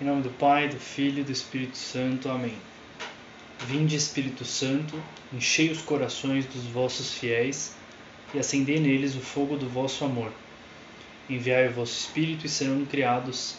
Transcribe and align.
Em 0.00 0.04
nome 0.04 0.22
do 0.22 0.30
Pai, 0.30 0.68
do 0.68 0.76
Filho 0.76 1.20
e 1.20 1.22
do 1.22 1.30
Espírito 1.30 1.78
Santo. 1.78 2.28
Amém. 2.28 2.56
Vinde, 3.60 3.94
Espírito 3.94 4.44
Santo, 4.44 5.00
enchei 5.32 5.70
os 5.70 5.82
corações 5.82 6.46
dos 6.46 6.64
vossos 6.64 7.12
fiéis 7.14 7.76
e 8.34 8.40
acendei 8.40 8.80
neles 8.80 9.14
o 9.14 9.20
fogo 9.20 9.56
do 9.56 9.68
vosso 9.68 10.04
amor. 10.04 10.32
Enviai 11.30 11.68
o 11.68 11.72
vosso 11.72 11.92
Espírito 11.92 12.44
e 12.44 12.48
serão 12.48 12.84
criados, 12.84 13.54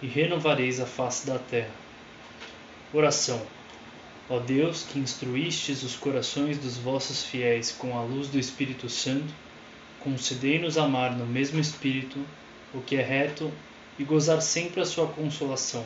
e 0.00 0.06
renovareis 0.06 0.78
a 0.78 0.86
face 0.86 1.26
da 1.26 1.40
terra. 1.40 1.74
Oração. 2.92 3.44
Ó 4.28 4.38
Deus, 4.38 4.84
que 4.84 5.00
instruístes 5.00 5.82
os 5.82 5.96
corações 5.96 6.56
dos 6.56 6.76
vossos 6.76 7.24
fiéis 7.24 7.72
com 7.72 7.98
a 7.98 8.02
luz 8.04 8.28
do 8.28 8.38
Espírito 8.38 8.88
Santo, 8.88 9.34
concedei-nos 9.98 10.78
amar 10.78 11.16
no 11.16 11.26
mesmo 11.26 11.58
Espírito 11.58 12.24
o 12.72 12.80
que 12.80 12.94
é 12.94 13.02
reto 13.02 13.52
e 14.00 14.04
gozar 14.04 14.40
sempre 14.40 14.80
a 14.80 14.86
sua 14.86 15.06
consolação. 15.08 15.84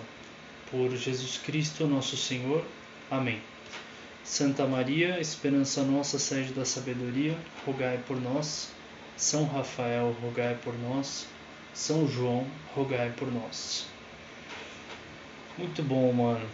Por 0.70 0.88
Jesus 0.95 1.36
Cristo, 1.36 1.84
nosso 1.84 2.16
Senhor. 2.16 2.64
Amém. 3.10 3.42
Santa 4.22 4.64
Maria, 4.68 5.20
esperança 5.20 5.82
nossa, 5.82 6.16
sede 6.16 6.52
da 6.52 6.64
sabedoria, 6.64 7.36
rogai 7.66 7.98
por 8.06 8.20
nós. 8.20 8.70
São 9.16 9.46
Rafael, 9.46 10.16
rogai 10.22 10.56
por 10.62 10.78
nós. 10.78 11.27
São 11.74 12.06
João, 12.06 12.46
rogai 12.72 13.12
por 13.16 13.32
nós. 13.32 13.86
Muito 15.58 15.83
bom, 15.83 16.12
mano. 16.12 16.48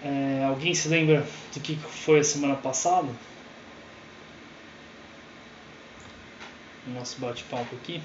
É, 0.00 0.44
alguém 0.44 0.74
se 0.74 0.86
lembra 0.86 1.26
do 1.52 1.58
que 1.58 1.74
foi 1.74 2.20
a 2.20 2.24
semana 2.24 2.54
passada? 2.54 3.08
Nosso 6.86 7.18
bate-papo 7.18 7.74
aqui. 7.74 8.00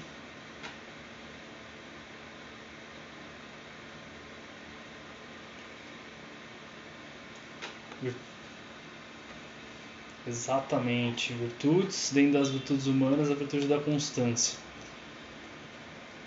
Exatamente. 10.26 11.32
Virtudes, 11.32 12.10
dentro 12.12 12.32
das 12.38 12.50
virtudes 12.50 12.86
humanas, 12.86 13.30
a 13.30 13.34
virtude 13.34 13.66
da 13.66 13.78
constância. 13.80 14.58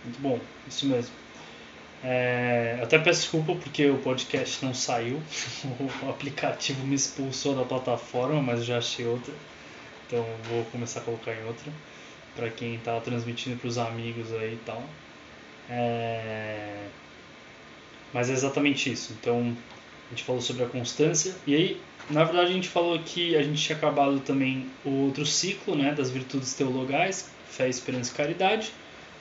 Muito 0.04 0.20
bom, 0.22 0.40
isso 0.68 0.86
mesmo. 0.88 1.14
É, 2.04 2.80
até 2.84 3.00
peço 3.00 3.22
desculpa 3.22 3.56
porque 3.56 3.90
o 3.90 3.98
podcast 3.98 4.64
não 4.64 4.74
saiu, 4.74 5.24
o 6.04 6.10
aplicativo 6.10 6.86
me 6.86 6.96
expulsou 6.96 7.56
da 7.56 7.66
plataforma, 7.66 8.42
mas 8.42 8.64
já 8.64 8.78
achei 8.78 9.08
outra, 9.08 9.34
então 10.06 10.24
vou 10.44 10.64
começar 10.66 11.00
a 11.00 11.04
colocar 11.04 11.34
em 11.34 11.44
outra, 11.46 11.72
para 12.36 12.52
quem 12.52 12.76
está 12.76 13.00
transmitindo 13.02 13.58
para 13.58 13.68
os 13.68 13.78
amigos 13.80 14.32
aí 14.34 14.54
e 14.54 14.58
tal. 14.58 14.84
É, 15.68 16.90
mas 18.14 18.30
é 18.30 18.34
exatamente 18.34 18.92
isso, 18.92 19.14
então 19.14 19.58
a 20.08 20.16
gente 20.16 20.24
falou 20.24 20.42
sobre 20.42 20.64
a 20.64 20.68
constância, 20.68 21.36
e 21.48 21.56
aí, 21.56 21.82
na 22.10 22.24
verdade, 22.24 22.52
a 22.52 22.54
gente 22.54 22.70
falou 22.70 23.00
que 23.00 23.36
a 23.36 23.42
gente 23.42 23.62
tinha 23.62 23.78
acabado 23.78 24.20
também 24.20 24.68
o 24.86 25.06
outro 25.06 25.26
ciclo 25.26 25.76
né, 25.76 25.94
das 25.94 26.10
virtudes 26.10 26.54
teologais, 26.54 27.30
fé, 27.50 27.68
esperança 27.68 28.12
e 28.12 28.16
caridade, 28.16 28.72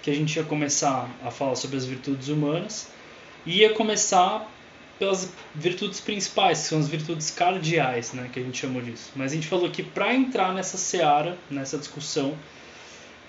que 0.02 0.10
a 0.10 0.14
gente 0.14 0.36
ia 0.36 0.44
começar 0.44 1.08
a 1.24 1.30
falar 1.30 1.56
sobre 1.56 1.76
as 1.76 1.86
virtudes 1.86 2.28
humanas 2.28 2.88
e 3.46 3.60
ia 3.60 3.72
começar 3.72 4.50
pelas 4.98 5.32
virtudes 5.54 6.00
principais, 6.00 6.62
que 6.62 6.68
são 6.68 6.78
as 6.78 6.88
virtudes 6.88 7.30
cardeais, 7.30 8.12
né, 8.12 8.28
que 8.32 8.38
a 8.38 8.42
gente 8.42 8.58
chamou 8.58 8.82
disso. 8.82 9.10
Mas 9.16 9.32
a 9.32 9.34
gente 9.34 9.46
falou 9.46 9.70
que 9.70 9.82
para 9.82 10.14
entrar 10.14 10.52
nessa 10.52 10.76
seara, 10.76 11.36
nessa 11.50 11.78
discussão, 11.78 12.36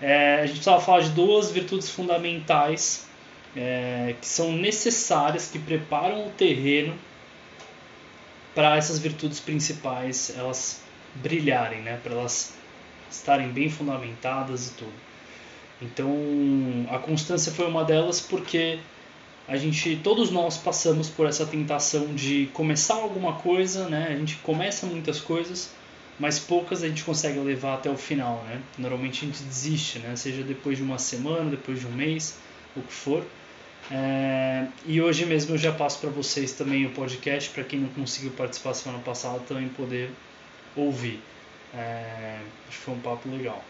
é, 0.01 0.35
a 0.41 0.45
gente 0.45 0.55
precisava 0.55 0.81
falar 0.81 1.01
de 1.01 1.09
duas 1.11 1.51
virtudes 1.51 1.89
fundamentais 1.89 3.07
é, 3.55 4.15
que 4.19 4.27
são 4.27 4.51
necessárias, 4.51 5.49
que 5.49 5.57
preparam 5.57 6.27
o 6.27 6.29
terreno 6.31 6.93
para 8.55 8.77
essas 8.77 8.97
virtudes 8.97 9.39
principais 9.39 10.33
elas 10.35 10.81
brilharem, 11.15 11.81
né, 11.81 11.99
para 12.01 12.13
elas 12.13 12.53
estarem 13.11 13.49
bem 13.49 13.69
fundamentadas 13.69 14.69
e 14.69 14.71
tudo. 14.71 14.93
Então, 15.81 16.09
a 16.89 16.97
constância 16.97 17.51
foi 17.51 17.67
uma 17.67 17.83
delas 17.83 18.21
porque 18.21 18.79
a 19.47 19.57
gente, 19.57 19.99
todos 20.03 20.31
nós 20.31 20.57
passamos 20.57 21.09
por 21.09 21.27
essa 21.27 21.45
tentação 21.45 22.15
de 22.15 22.49
começar 22.53 22.95
alguma 22.95 23.33
coisa, 23.33 23.87
né? 23.87 24.07
A 24.09 24.15
gente 24.15 24.37
começa 24.37 24.87
muitas 24.87 25.19
coisas, 25.19 25.69
mas 26.19 26.39
poucas 26.39 26.81
a 26.81 26.87
gente 26.87 27.03
consegue 27.03 27.37
levar 27.39 27.75
até 27.75 27.89
o 27.89 27.97
final, 27.97 28.43
né? 28.47 28.61
Normalmente 28.77 29.23
a 29.23 29.27
gente 29.27 29.43
desiste, 29.43 29.99
né? 29.99 30.15
Seja 30.15 30.41
depois 30.43 30.77
de 30.77 30.83
uma 30.83 30.97
semana, 30.97 31.49
depois 31.51 31.79
de 31.79 31.85
um 31.85 31.91
mês, 31.91 32.37
o 32.75 32.81
que 32.81 32.93
for. 32.93 33.23
É... 33.91 34.65
e 34.85 34.99
hoje 34.99 35.25
mesmo 35.25 35.53
eu 35.53 35.57
já 35.59 35.71
passo 35.71 35.99
para 35.99 36.09
vocês 36.09 36.53
também 36.53 36.85
o 36.85 36.91
podcast, 36.91 37.51
para 37.51 37.63
quem 37.63 37.79
não 37.79 37.89
conseguiu 37.89 38.31
participar 38.31 38.73
semana 38.73 39.01
passada 39.03 39.39
também 39.47 39.67
poder 39.69 40.09
ouvir. 40.75 41.21
É... 41.73 42.39
acho 42.67 42.77
que 42.77 42.83
foi 42.83 42.93
um 42.93 42.99
papo 42.99 43.29
legal. 43.29 43.63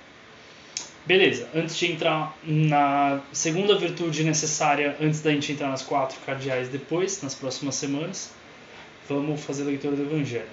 Beleza, 1.05 1.47
antes 1.53 1.77
de 1.77 1.91
entrar 1.91 2.35
na 2.43 3.21
segunda 3.31 3.77
virtude 3.77 4.23
necessária, 4.23 4.95
antes 4.99 5.21
da 5.21 5.31
gente 5.31 5.51
entrar 5.51 5.69
nas 5.69 5.83
quatro 5.83 6.19
cardeais 6.25 6.67
depois, 6.67 7.21
nas 7.21 7.35
próximas 7.35 7.75
semanas, 7.75 8.33
vamos 9.07 9.43
fazer 9.43 9.61
a 9.61 9.65
leitura 9.67 9.95
do 9.95 10.01
Evangelho. 10.01 10.49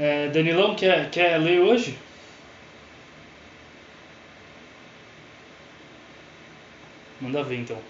É, 0.00 0.28
Danilão, 0.30 0.74
quer, 0.74 1.08
quer 1.10 1.38
ler 1.38 1.60
hoje? 1.60 1.96
Manda 7.24 7.42
ver 7.42 7.56
então. 7.58 7.80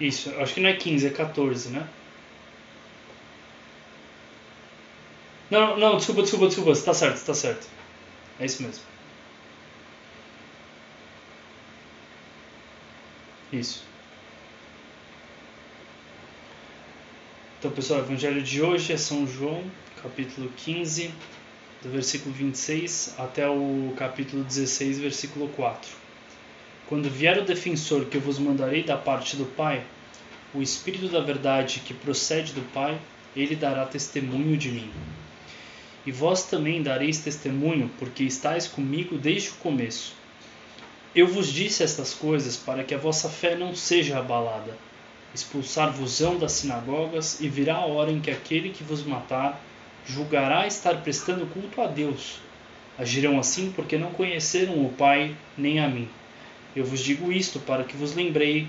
Isso, 0.00 0.30
acho 0.40 0.54
que 0.54 0.60
não 0.60 0.70
é 0.70 0.76
15, 0.78 1.06
é 1.06 1.10
14, 1.10 1.68
né? 1.70 1.94
Não, 5.50 5.76
não, 5.76 5.96
desculpa, 5.96 6.22
desculpa, 6.22 6.46
desculpa, 6.46 6.72
tá 6.84 6.94
certo, 6.94 7.24
tá 7.24 7.34
certo. 7.34 7.68
É 8.38 8.46
isso 8.46 8.62
mesmo. 8.62 8.86
Isso. 13.52 13.84
Então, 17.58 17.70
pessoal, 17.70 18.00
o 18.00 18.02
evangelho 18.04 18.42
de 18.42 18.62
hoje 18.62 18.92
é 18.92 18.96
São 18.96 19.26
João, 19.26 19.64
capítulo 20.02 20.50
15, 20.56 21.10
do 21.82 21.90
versículo 21.90 22.34
26 22.34 23.14
até 23.18 23.48
o 23.48 23.94
capítulo 23.96 24.44
16, 24.44 24.98
versículo 24.98 25.48
4. 25.48 25.90
Quando 26.88 27.10
vier 27.10 27.38
o 27.38 27.44
defensor 27.44 28.04
que 28.06 28.16
eu 28.16 28.20
vos 28.20 28.38
mandarei 28.38 28.82
da 28.82 28.96
parte 28.96 29.36
do 29.36 29.44
Pai, 29.44 29.84
o 30.54 30.62
Espírito 30.62 31.08
da 31.08 31.20
Verdade 31.20 31.80
que 31.80 31.94
procede 31.94 32.52
do 32.52 32.62
Pai, 32.72 32.98
ele 33.34 33.56
dará 33.56 33.84
testemunho 33.84 34.56
de 34.56 34.70
mim. 34.70 34.90
E 36.04 36.12
vós 36.12 36.44
também 36.44 36.82
dareis 36.82 37.18
testemunho, 37.18 37.90
porque 37.98 38.22
estáis 38.22 38.66
comigo 38.68 39.18
desde 39.18 39.50
o 39.50 39.54
começo. 39.54 40.14
Eu 41.16 41.26
vos 41.26 41.50
disse 41.50 41.82
estas 41.82 42.12
coisas 42.12 42.58
para 42.58 42.84
que 42.84 42.94
a 42.94 42.98
vossa 42.98 43.30
fé 43.30 43.56
não 43.56 43.74
seja 43.74 44.18
abalada. 44.18 44.76
Expulsar-vos-ão 45.34 46.38
das 46.38 46.52
sinagogas, 46.52 47.40
e 47.40 47.48
virá 47.48 47.76
a 47.76 47.86
hora 47.86 48.12
em 48.12 48.20
que 48.20 48.30
aquele 48.30 48.68
que 48.68 48.84
vos 48.84 49.02
matar 49.02 49.58
julgará 50.06 50.66
estar 50.66 51.02
prestando 51.02 51.46
culto 51.46 51.80
a 51.80 51.86
Deus. 51.86 52.38
Agirão 52.98 53.38
assim 53.38 53.72
porque 53.74 53.96
não 53.96 54.10
conheceram 54.10 54.84
o 54.84 54.92
Pai 54.92 55.34
nem 55.56 55.80
a 55.80 55.88
mim. 55.88 56.06
Eu 56.76 56.84
vos 56.84 57.00
digo 57.00 57.32
isto 57.32 57.58
para 57.60 57.84
que 57.84 57.96
vos 57.96 58.14
lembrei 58.14 58.68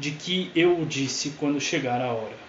de 0.00 0.10
que 0.10 0.50
eu 0.52 0.76
o 0.80 0.84
disse 0.84 1.30
quando 1.38 1.60
chegar 1.60 2.00
a 2.00 2.12
hora. 2.12 2.45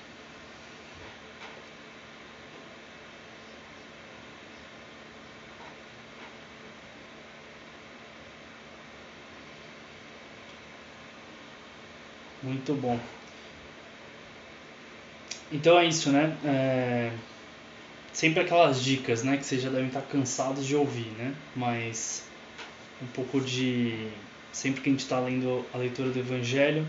Muito 12.67 12.81
bom. 12.81 12.99
Então 15.49 15.79
é 15.79 15.85
isso, 15.85 16.11
né? 16.11 16.35
É... 16.43 17.11
Sempre 18.11 18.41
aquelas 18.41 18.83
dicas, 18.83 19.23
né? 19.23 19.37
Que 19.37 19.45
vocês 19.45 19.61
já 19.61 19.69
devem 19.69 19.87
estar 19.87 20.01
cansados 20.01 20.65
de 20.65 20.75
ouvir, 20.75 21.09
né? 21.17 21.33
Mas 21.55 22.25
um 23.01 23.07
pouco 23.07 23.39
de 23.39 24.09
sempre 24.51 24.81
que 24.81 24.89
a 24.89 24.91
gente 24.91 25.01
está 25.01 25.17
lendo 25.19 25.65
a 25.73 25.77
leitura 25.77 26.09
do 26.09 26.19
Evangelho, 26.19 26.85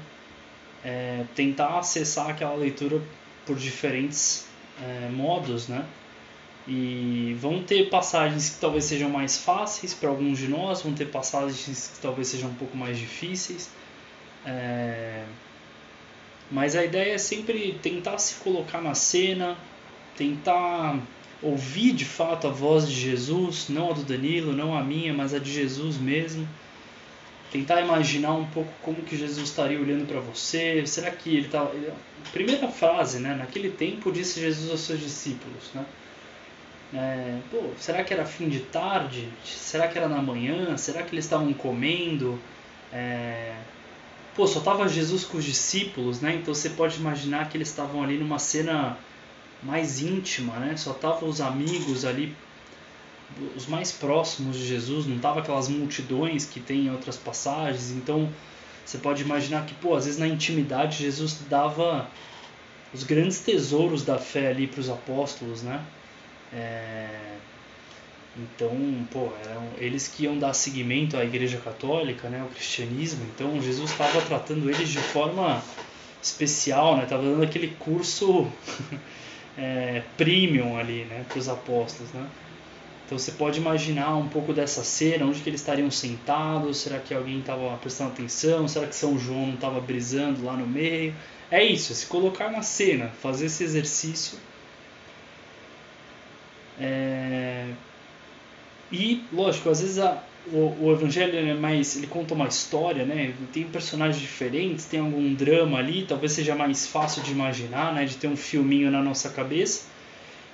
é, 0.82 1.24
tentar 1.36 1.78
acessar 1.78 2.30
aquela 2.30 2.56
leitura 2.56 3.00
por 3.46 3.56
diferentes 3.56 4.48
é, 4.82 5.08
modos, 5.10 5.68
né? 5.68 5.84
E 6.66 7.36
vão 7.40 7.62
ter 7.62 7.88
passagens 7.88 8.50
que 8.50 8.60
talvez 8.60 8.84
sejam 8.84 9.10
mais 9.10 9.38
fáceis 9.38 9.94
para 9.94 10.08
alguns 10.08 10.38
de 10.38 10.48
nós, 10.48 10.82
vão 10.82 10.92
ter 10.92 11.06
passagens 11.06 11.92
que 11.94 12.00
talvez 12.00 12.26
sejam 12.28 12.50
um 12.50 12.54
pouco 12.54 12.76
mais 12.76 12.98
difíceis. 12.98 13.70
É... 14.44 15.24
Mas 16.50 16.74
a 16.74 16.84
ideia 16.84 17.14
é 17.14 17.18
sempre 17.18 17.78
tentar 17.82 18.18
se 18.18 18.36
colocar 18.36 18.80
na 18.80 18.94
cena, 18.94 19.56
tentar 20.16 20.98
ouvir 21.42 21.92
de 21.92 22.04
fato 22.04 22.46
a 22.46 22.50
voz 22.50 22.88
de 22.88 22.94
Jesus, 22.94 23.68
não 23.68 23.90
a 23.90 23.92
do 23.92 24.02
Danilo, 24.02 24.52
não 24.52 24.76
a 24.76 24.82
minha, 24.82 25.12
mas 25.12 25.34
a 25.34 25.38
de 25.38 25.52
Jesus 25.52 25.98
mesmo. 25.98 26.48
Tentar 27.52 27.80
imaginar 27.80 28.32
um 28.32 28.46
pouco 28.46 28.70
como 28.82 29.02
que 29.02 29.16
Jesus 29.16 29.48
estaria 29.48 29.80
olhando 29.80 30.06
para 30.06 30.20
você. 30.20 30.84
Será 30.86 31.10
que 31.10 31.30
ele 31.30 31.46
está? 31.46 31.70
Primeira 32.32 32.68
frase, 32.68 33.20
né? 33.20 33.34
Naquele 33.34 33.70
tempo 33.70 34.12
disse 34.12 34.40
Jesus 34.40 34.70
aos 34.70 34.80
seus 34.80 35.00
discípulos, 35.00 35.70
né? 35.74 35.84
É, 36.92 37.38
pô, 37.50 37.70
será 37.78 38.02
que 38.02 38.12
era 38.12 38.24
fim 38.24 38.48
de 38.48 38.60
tarde? 38.60 39.28
Será 39.44 39.88
que 39.88 39.98
era 39.98 40.08
na 40.08 40.22
manhã? 40.22 40.76
Será 40.76 41.02
que 41.02 41.14
eles 41.14 41.24
estavam 41.24 41.52
comendo? 41.52 42.38
É, 42.92 43.54
pô, 44.38 44.46
só 44.46 44.60
tava 44.60 44.88
Jesus 44.88 45.24
com 45.24 45.36
os 45.36 45.44
discípulos, 45.44 46.20
né? 46.20 46.36
Então 46.36 46.54
você 46.54 46.70
pode 46.70 46.96
imaginar 46.96 47.48
que 47.48 47.56
eles 47.56 47.68
estavam 47.68 48.04
ali 48.04 48.16
numa 48.16 48.38
cena 48.38 48.96
mais 49.64 50.00
íntima, 50.00 50.54
né? 50.60 50.76
Só 50.76 50.92
estavam 50.92 51.28
os 51.28 51.40
amigos 51.40 52.04
ali, 52.04 52.36
os 53.56 53.66
mais 53.66 53.90
próximos 53.90 54.56
de 54.56 54.64
Jesus, 54.64 55.06
não 55.06 55.18
tava 55.18 55.40
aquelas 55.40 55.68
multidões 55.68 56.44
que 56.46 56.60
tem 56.60 56.86
em 56.86 56.90
outras 56.90 57.16
passagens. 57.16 57.90
Então 57.90 58.32
você 58.86 58.98
pode 58.98 59.22
imaginar 59.22 59.66
que, 59.66 59.74
pô, 59.74 59.96
às 59.96 60.04
vezes 60.04 60.20
na 60.20 60.28
intimidade 60.28 61.02
Jesus 61.02 61.40
dava 61.50 62.08
os 62.94 63.02
grandes 63.02 63.40
tesouros 63.40 64.04
da 64.04 64.18
fé 64.18 64.50
ali 64.50 64.68
para 64.68 64.80
os 64.80 64.88
apóstolos, 64.88 65.64
né? 65.64 65.84
É... 66.52 67.08
Então, 68.38 68.70
pô, 69.10 69.32
eram 69.44 69.68
eles 69.78 70.06
que 70.06 70.24
iam 70.24 70.38
dar 70.38 70.54
seguimento 70.54 71.16
à 71.16 71.24
Igreja 71.24 71.58
Católica, 71.58 72.28
né, 72.28 72.40
ao 72.40 72.48
cristianismo. 72.48 73.26
Então, 73.34 73.60
Jesus 73.60 73.90
estava 73.90 74.22
tratando 74.22 74.70
eles 74.70 74.88
de 74.88 74.98
forma 74.98 75.62
especial, 76.22 76.96
né? 76.96 77.06
Tava 77.06 77.24
dando 77.24 77.42
aquele 77.42 77.68
curso 77.78 78.46
é, 79.58 80.02
premium 80.16 80.78
ali, 80.78 81.04
né, 81.04 81.24
para 81.28 81.38
os 81.38 81.48
apóstolos, 81.48 82.12
né? 82.12 82.26
Então 83.06 83.18
você 83.18 83.32
pode 83.32 83.58
imaginar 83.58 84.16
um 84.16 84.28
pouco 84.28 84.52
dessa 84.52 84.84
cena, 84.84 85.24
onde 85.24 85.40
que 85.40 85.48
eles 85.48 85.62
estariam 85.62 85.90
sentados, 85.90 86.76
será 86.76 86.98
que 86.98 87.14
alguém 87.14 87.40
estava 87.40 87.74
prestando 87.78 88.10
atenção, 88.10 88.68
será 88.68 88.86
que 88.86 88.94
São 88.94 89.18
João 89.18 89.46
não 89.46 89.54
estava 89.54 89.80
brisando 89.80 90.44
lá 90.44 90.54
no 90.54 90.66
meio? 90.66 91.14
É 91.50 91.64
isso, 91.64 91.90
é 91.90 91.94
se 91.94 92.04
colocar 92.04 92.50
na 92.50 92.60
cena, 92.60 93.08
fazer 93.22 93.46
esse 93.46 93.64
exercício 93.64 94.38
é... 96.80 97.66
E, 98.90 99.22
lógico, 99.32 99.68
às 99.68 99.80
vezes 99.80 99.98
a, 99.98 100.22
o, 100.52 100.86
o, 100.86 100.92
evangelho 100.92 101.36
é 101.36 101.54
mais. 101.54 101.96
Ele 101.96 102.06
conta 102.06 102.34
uma 102.34 102.48
história, 102.48 103.04
né? 103.04 103.34
Tem 103.52 103.64
personagens 103.64 104.20
diferentes, 104.20 104.86
tem 104.86 105.00
algum 105.00 105.34
drama 105.34 105.78
ali, 105.78 106.04
talvez 106.06 106.32
seja 106.32 106.54
mais 106.54 106.86
fácil 106.86 107.22
de 107.22 107.32
imaginar, 107.32 107.92
né? 107.94 108.04
De 108.04 108.16
ter 108.16 108.28
um 108.28 108.36
filminho 108.36 108.90
na 108.90 109.02
nossa 109.02 109.28
cabeça. 109.28 109.86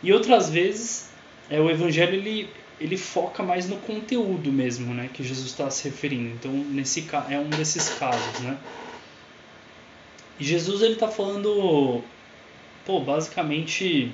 E 0.02 0.12
outras 0.12 0.50
vezes, 0.50 1.10
é, 1.48 1.60
o 1.60 1.70
evangelho 1.70 2.14
ele, 2.14 2.48
ele 2.80 2.96
foca 2.96 3.42
mais 3.42 3.68
no 3.68 3.76
conteúdo 3.76 4.50
mesmo, 4.50 4.92
né? 4.92 5.08
Que 5.12 5.22
Jesus 5.22 5.46
está 5.46 5.70
se 5.70 5.84
referindo. 5.88 6.34
Então, 6.34 6.52
nesse 6.52 7.06
é 7.30 7.38
um 7.38 7.48
desses 7.48 7.90
casos, 7.90 8.40
né? 8.40 8.58
E 10.38 10.44
Jesus 10.44 10.82
ele 10.82 10.94
está 10.94 11.06
falando, 11.06 12.02
pô, 12.84 13.00
basicamente 13.00 14.12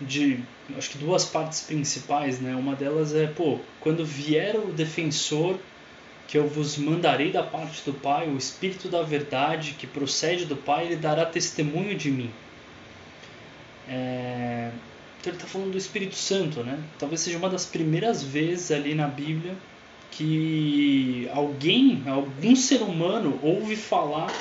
de 0.00 0.40
acho 0.76 0.90
que 0.90 0.98
duas 0.98 1.24
partes 1.24 1.60
principais, 1.62 2.40
né? 2.40 2.54
Uma 2.54 2.74
delas 2.74 3.14
é, 3.14 3.26
pô, 3.26 3.58
quando 3.80 4.04
vier 4.04 4.56
o 4.56 4.72
defensor 4.72 5.58
que 6.26 6.36
eu 6.36 6.48
vos 6.48 6.76
mandarei 6.76 7.30
da 7.30 7.42
parte 7.42 7.82
do 7.84 7.92
Pai, 7.92 8.28
o 8.28 8.36
Espírito 8.36 8.88
da 8.88 9.02
verdade 9.02 9.76
que 9.78 9.86
procede 9.86 10.44
do 10.44 10.56
Pai, 10.56 10.86
ele 10.86 10.96
dará 10.96 11.24
testemunho 11.24 11.96
de 11.96 12.10
mim. 12.10 12.30
É... 13.88 14.70
Então 15.20 15.32
ele 15.32 15.36
está 15.36 15.46
falando 15.46 15.72
do 15.72 15.78
Espírito 15.78 16.16
Santo, 16.16 16.62
né? 16.62 16.78
Talvez 16.98 17.20
seja 17.20 17.38
uma 17.38 17.48
das 17.48 17.64
primeiras 17.64 18.22
vezes 18.22 18.70
ali 18.70 18.94
na 18.94 19.06
Bíblia 19.06 19.54
que 20.10 21.28
alguém, 21.32 22.02
algum 22.06 22.56
ser 22.56 22.82
humano, 22.82 23.38
ouve 23.42 23.76
falar 23.76 24.32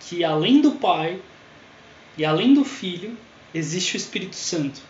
que 0.00 0.24
além 0.24 0.60
do 0.60 0.72
Pai 0.72 1.20
e 2.16 2.24
além 2.24 2.54
do 2.54 2.64
Filho 2.64 3.16
existe 3.54 3.96
o 3.96 3.98
Espírito 3.98 4.36
Santo 4.36 4.80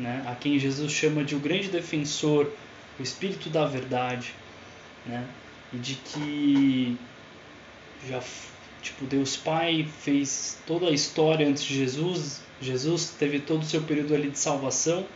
né? 0.00 0.24
a 0.26 0.34
quem 0.34 0.58
Jesus 0.58 0.90
chama 0.90 1.22
de 1.22 1.36
o 1.36 1.38
grande 1.38 1.68
defensor, 1.68 2.50
o 2.98 3.02
Espírito 3.02 3.48
da 3.50 3.66
verdade, 3.66 4.34
né? 5.06 5.24
e 5.72 5.76
de 5.76 5.94
que 5.94 6.96
já 8.08 8.20
tipo 8.82 9.04
Deus 9.04 9.36
Pai 9.36 9.86
fez 10.00 10.58
toda 10.66 10.86
a 10.86 10.90
história 10.90 11.46
antes 11.46 11.62
de 11.62 11.74
Jesus, 11.74 12.40
Jesus 12.60 13.14
teve 13.18 13.38
todo 13.38 13.62
o 13.62 13.64
seu 13.64 13.82
período 13.82 14.14
ali 14.14 14.30
de 14.30 14.38
salvação 14.38 15.06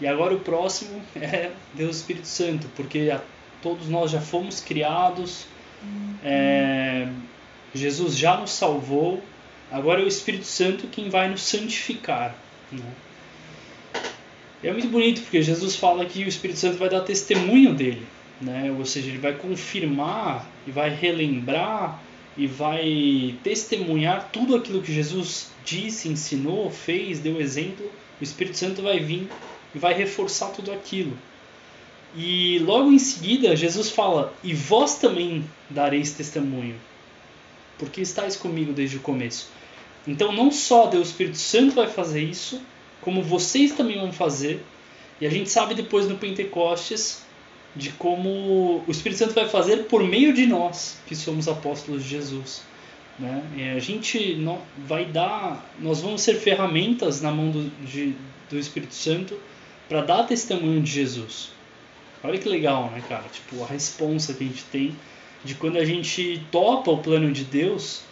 e 0.00 0.06
agora 0.06 0.34
o 0.34 0.40
próximo 0.40 1.00
é 1.14 1.52
Deus 1.72 1.96
Espírito 1.96 2.26
Santo, 2.26 2.68
porque 2.74 3.10
a, 3.14 3.20
todos 3.62 3.88
nós 3.88 4.10
já 4.10 4.20
fomos 4.20 4.60
criados, 4.60 5.46
uhum. 5.82 6.16
é, 6.24 7.08
Jesus 7.72 8.18
já 8.18 8.36
nos 8.36 8.50
salvou, 8.50 9.22
agora 9.70 10.00
é 10.00 10.04
o 10.04 10.08
Espírito 10.08 10.46
Santo 10.46 10.88
quem 10.88 11.08
vai 11.08 11.28
nos 11.28 11.42
santificar. 11.42 12.41
Né? 12.72 12.92
E 14.62 14.68
é 14.68 14.72
muito 14.72 14.88
bonito 14.88 15.22
porque 15.22 15.42
Jesus 15.42 15.76
fala 15.76 16.04
que 16.06 16.24
o 16.24 16.28
Espírito 16.28 16.58
Santo 16.58 16.78
vai 16.78 16.88
dar 16.88 17.00
testemunho 17.00 17.74
dele, 17.74 18.06
né? 18.40 18.72
Ou 18.76 18.84
seja, 18.84 19.08
ele 19.08 19.18
vai 19.18 19.34
confirmar 19.34 20.48
e 20.66 20.70
vai 20.70 20.88
relembrar 20.88 22.00
e 22.36 22.46
vai 22.46 23.34
testemunhar 23.42 24.30
tudo 24.32 24.54
aquilo 24.54 24.80
que 24.80 24.92
Jesus 24.92 25.50
disse, 25.64 26.08
ensinou, 26.08 26.70
fez, 26.70 27.18
deu 27.18 27.40
exemplo. 27.40 27.90
O 28.20 28.24
Espírito 28.24 28.56
Santo 28.56 28.82
vai 28.82 29.00
vir 29.00 29.28
e 29.74 29.78
vai 29.78 29.94
reforçar 29.94 30.48
tudo 30.48 30.72
aquilo. 30.72 31.16
E 32.14 32.58
logo 32.60 32.92
em 32.92 32.98
seguida, 32.98 33.56
Jesus 33.56 33.90
fala: 33.90 34.32
E 34.44 34.54
vós 34.54 34.96
também 34.98 35.44
dareis 35.68 36.12
testemunho, 36.12 36.76
porque 37.78 38.00
estáis 38.00 38.36
comigo 38.36 38.72
desde 38.72 38.96
o 38.96 39.00
começo. 39.00 39.50
Então, 40.06 40.32
não 40.32 40.50
só 40.50 40.86
Deus 40.86 41.08
Espírito 41.08 41.38
Santo 41.38 41.74
vai 41.74 41.86
fazer 41.86 42.22
isso, 42.22 42.60
como 43.00 43.22
vocês 43.22 43.72
também 43.72 43.98
vão 43.98 44.12
fazer. 44.12 44.64
E 45.20 45.26
a 45.26 45.30
gente 45.30 45.50
sabe 45.50 45.74
depois 45.74 46.08
no 46.08 46.16
Pentecostes 46.16 47.22
de 47.74 47.90
como 47.90 48.82
o 48.86 48.90
Espírito 48.90 49.18
Santo 49.18 49.34
vai 49.34 49.48
fazer 49.48 49.84
por 49.84 50.02
meio 50.02 50.32
de 50.32 50.46
nós, 50.46 50.98
que 51.06 51.14
somos 51.16 51.48
apóstolos 51.48 52.02
de 52.02 52.10
Jesus. 52.10 52.62
Né? 53.18 53.42
E 53.56 53.62
a 53.70 53.78
gente 53.78 54.38
vai 54.78 55.04
dar, 55.04 55.72
nós 55.78 56.00
vamos 56.00 56.22
ser 56.22 56.34
ferramentas 56.34 57.20
na 57.20 57.30
mão 57.30 57.50
do, 57.50 57.70
de, 57.84 58.14
do 58.50 58.58
Espírito 58.58 58.94
Santo 58.94 59.38
para 59.88 60.02
dar 60.02 60.24
testemunho 60.24 60.82
de 60.82 60.90
Jesus. 60.90 61.50
Olha 62.24 62.38
que 62.38 62.48
legal, 62.48 62.90
né, 62.90 63.02
cara? 63.08 63.24
Tipo, 63.32 63.62
a 63.64 63.66
responsa 63.66 64.32
que 64.32 64.44
a 64.44 64.46
gente 64.46 64.64
tem 64.64 64.96
de 65.44 65.54
quando 65.54 65.76
a 65.76 65.84
gente 65.84 66.40
topa 66.50 66.90
o 66.90 66.98
plano 66.98 67.32
de 67.32 67.44
Deus, 67.44 68.02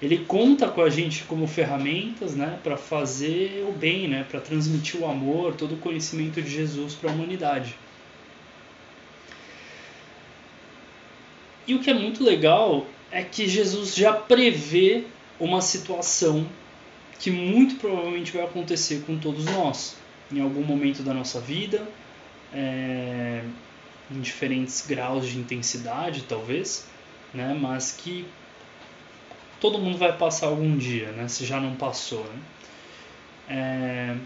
ele 0.00 0.18
conta 0.18 0.68
com 0.68 0.80
a 0.80 0.88
gente 0.88 1.24
como 1.24 1.46
ferramentas 1.46 2.34
né, 2.36 2.58
para 2.62 2.76
fazer 2.76 3.66
o 3.68 3.72
bem, 3.72 4.06
né, 4.06 4.24
para 4.28 4.40
transmitir 4.40 5.00
o 5.00 5.06
amor, 5.06 5.54
todo 5.54 5.74
o 5.74 5.78
conhecimento 5.78 6.40
de 6.40 6.48
Jesus 6.48 6.94
para 6.94 7.10
a 7.10 7.12
humanidade. 7.12 7.74
E 11.66 11.74
o 11.74 11.80
que 11.80 11.90
é 11.90 11.94
muito 11.94 12.22
legal 12.22 12.86
é 13.10 13.22
que 13.22 13.48
Jesus 13.48 13.94
já 13.94 14.12
prevê 14.12 15.04
uma 15.38 15.60
situação 15.60 16.46
que 17.18 17.30
muito 17.30 17.76
provavelmente 17.76 18.32
vai 18.32 18.44
acontecer 18.44 19.02
com 19.04 19.18
todos 19.18 19.44
nós, 19.46 19.96
em 20.32 20.40
algum 20.40 20.62
momento 20.62 21.02
da 21.02 21.12
nossa 21.12 21.40
vida, 21.40 21.86
é, 22.54 23.42
em 24.10 24.20
diferentes 24.20 24.86
graus 24.86 25.26
de 25.26 25.38
intensidade, 25.38 26.22
talvez, 26.22 26.86
né, 27.34 27.56
mas 27.60 27.92
que 27.92 28.24
todo 29.60 29.78
mundo 29.78 29.98
vai 29.98 30.16
passar 30.16 30.46
algum 30.46 30.76
dia, 30.76 31.10
né? 31.12 31.28
Se 31.28 31.44
já 31.44 31.60
não 31.60 31.74
passou, 31.74 32.24
né? 32.24 32.40
É... 33.48 34.16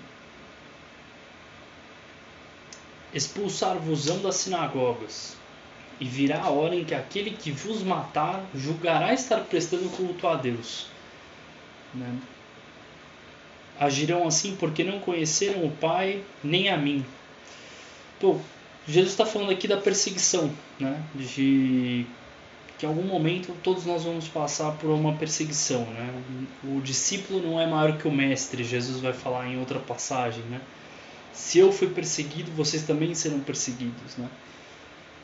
Expulsar-vos-ão 3.14 4.20
das 4.22 4.36
sinagogas, 4.36 5.36
e 6.02 6.04
virá 6.04 6.40
a 6.40 6.50
hora 6.50 6.74
em 6.74 6.84
que 6.84 6.94
aquele 6.94 7.30
que 7.30 7.52
vos 7.52 7.82
matar 7.82 8.44
julgará 8.52 9.14
estar 9.14 9.40
prestando 9.42 9.88
culto 9.90 10.26
a 10.26 10.34
Deus. 10.34 10.86
Né? 11.94 12.18
Agirão 13.78 14.26
assim 14.26 14.56
porque 14.56 14.82
não 14.82 14.98
conheceram 14.98 15.64
o 15.64 15.70
Pai 15.70 16.24
nem 16.42 16.68
a 16.68 16.76
mim. 16.76 17.04
Pô, 18.18 18.36
Jesus 18.84 19.12
está 19.12 19.24
falando 19.24 19.52
aqui 19.52 19.68
da 19.68 19.76
perseguição, 19.76 20.50
né? 20.80 21.00
de 21.14 22.04
que 22.82 22.86
em 22.86 22.88
algum 22.88 23.04
momento 23.04 23.54
todos 23.62 23.86
nós 23.86 24.02
vamos 24.02 24.26
passar 24.26 24.72
por 24.72 24.90
uma 24.90 25.12
perseguição, 25.12 25.84
né? 25.84 26.12
O 26.64 26.80
discípulo 26.80 27.40
não 27.40 27.60
é 27.60 27.64
maior 27.64 27.96
que 27.96 28.08
o 28.08 28.10
mestre, 28.10 28.64
Jesus 28.64 29.00
vai 29.00 29.12
falar 29.12 29.46
em 29.46 29.56
outra 29.56 29.78
passagem, 29.78 30.42
né? 30.50 30.60
Se 31.32 31.60
eu 31.60 31.70
fui 31.70 31.86
perseguido, 31.90 32.50
vocês 32.50 32.82
também 32.82 33.14
serão 33.14 33.38
perseguidos, 33.38 34.16
né? 34.16 34.28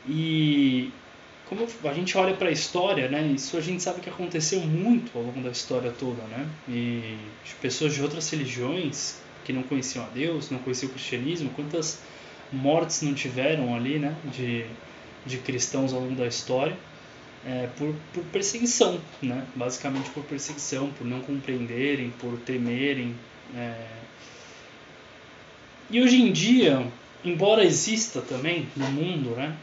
E 0.07 0.89
como 1.49 1.67
a 1.83 1.93
gente 1.93 2.17
olha 2.17 2.33
para 2.33 2.47
a 2.47 2.51
história, 2.51 3.09
né? 3.09 3.27
Isso 3.35 3.57
a 3.57 3.61
gente 3.61 3.83
sabe 3.83 3.99
que 3.99 4.09
aconteceu 4.09 4.61
muito 4.61 5.17
ao 5.17 5.25
longo 5.25 5.41
da 5.41 5.49
história 5.49 5.91
toda, 5.91 6.23
né? 6.27 6.47
E 6.69 7.17
pessoas 7.61 7.93
de 7.93 8.01
outras 8.01 8.29
religiões 8.29 9.17
que 9.43 9.51
não 9.51 9.63
conheciam 9.63 10.05
a 10.05 10.07
Deus, 10.07 10.49
não 10.49 10.59
conheciam 10.59 10.89
o 10.89 10.93
cristianismo, 10.93 11.49
quantas 11.57 11.99
mortes 12.53 13.01
não 13.01 13.13
tiveram 13.13 13.75
ali, 13.75 13.99
né? 13.99 14.15
De, 14.31 14.65
de 15.25 15.37
cristãos 15.39 15.91
ao 15.91 15.99
longo 15.99 16.15
da 16.15 16.25
história 16.25 16.77
é, 17.45 17.67
por, 17.77 17.93
por 18.13 18.23
perseguição, 18.25 18.99
né? 19.21 19.45
Basicamente 19.55 20.09
por 20.11 20.23
perseguição, 20.23 20.89
por 20.91 21.05
não 21.05 21.21
compreenderem, 21.21 22.11
por 22.11 22.37
temerem. 22.39 23.15
É... 23.55 23.75
E 25.89 26.01
hoje 26.01 26.21
em 26.21 26.31
dia, 26.31 26.85
embora 27.23 27.63
exista 27.63 28.21
também 28.21 28.67
no 28.75 28.89
mundo, 28.91 29.35
né? 29.35 29.55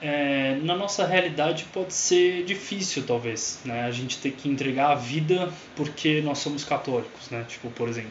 é, 0.00 0.58
na 0.62 0.76
nossa 0.76 1.04
realidade 1.04 1.66
pode 1.72 1.92
ser 1.92 2.44
difícil 2.44 3.04
talvez, 3.06 3.60
né? 3.64 3.84
A 3.84 3.90
gente 3.90 4.18
ter 4.18 4.32
que 4.32 4.48
entregar 4.48 4.92
a 4.92 4.94
vida 4.94 5.52
porque 5.74 6.20
nós 6.20 6.38
somos 6.38 6.64
católicos, 6.64 7.30
né? 7.30 7.44
Tipo, 7.48 7.70
por 7.70 7.88
exemplo. 7.88 8.10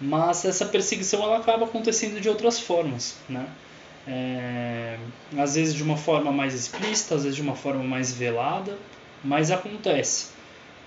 Mas 0.00 0.44
essa 0.44 0.66
perseguição 0.66 1.22
ela 1.22 1.38
acaba 1.38 1.64
acontecendo 1.64 2.20
de 2.20 2.28
outras 2.28 2.58
formas, 2.58 3.16
né? 3.28 3.46
É, 4.06 4.98
às 5.38 5.54
vezes 5.54 5.74
de 5.74 5.82
uma 5.82 5.96
forma 5.96 6.32
mais 6.32 6.54
explícita, 6.54 7.14
às 7.14 7.22
vezes 7.22 7.36
de 7.36 7.42
uma 7.42 7.54
forma 7.54 7.84
mais 7.84 8.12
velada, 8.12 8.76
mas 9.22 9.50
acontece. 9.50 10.32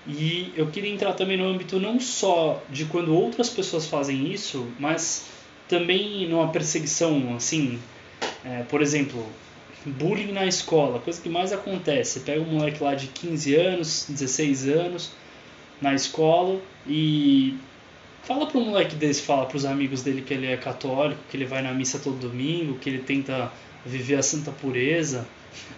E 0.06 0.52
eu 0.54 0.68
queria 0.68 0.92
entrar 0.92 1.14
também 1.14 1.36
no 1.36 1.44
âmbito 1.44 1.80
não 1.80 1.98
só 1.98 2.62
de 2.70 2.84
quando 2.84 3.14
outras 3.14 3.50
pessoas 3.50 3.86
fazem 3.86 4.30
isso, 4.30 4.68
mas 4.78 5.24
também 5.68 6.28
numa 6.28 6.48
perseguição 6.48 7.34
assim, 7.34 7.80
é, 8.44 8.62
por 8.62 8.80
exemplo, 8.80 9.26
bullying 9.84 10.32
na 10.32 10.46
escola, 10.46 11.00
coisa 11.00 11.20
que 11.20 11.28
mais 11.28 11.52
acontece. 11.52 12.12
Você 12.12 12.20
pega 12.20 12.40
um 12.40 12.44
moleque 12.44 12.82
lá 12.82 12.94
de 12.94 13.08
15 13.08 13.54
anos, 13.54 14.06
16 14.08 14.68
anos, 14.68 15.10
na 15.80 15.94
escola 15.94 16.60
e 16.86 17.56
fala 18.26 18.46
para 18.46 18.58
um 18.58 18.64
moleque 18.64 18.96
desse, 18.96 19.22
fala 19.22 19.46
para 19.46 19.56
os 19.56 19.64
amigos 19.64 20.02
dele 20.02 20.20
que 20.20 20.34
ele 20.34 20.48
é 20.48 20.56
católico, 20.56 21.20
que 21.30 21.36
ele 21.36 21.44
vai 21.46 21.62
na 21.62 21.72
missa 21.72 21.98
todo 21.98 22.16
domingo, 22.16 22.76
que 22.78 22.90
ele 22.90 22.98
tenta 22.98 23.52
viver 23.84 24.16
a 24.16 24.22
santa 24.22 24.50
pureza, 24.50 25.26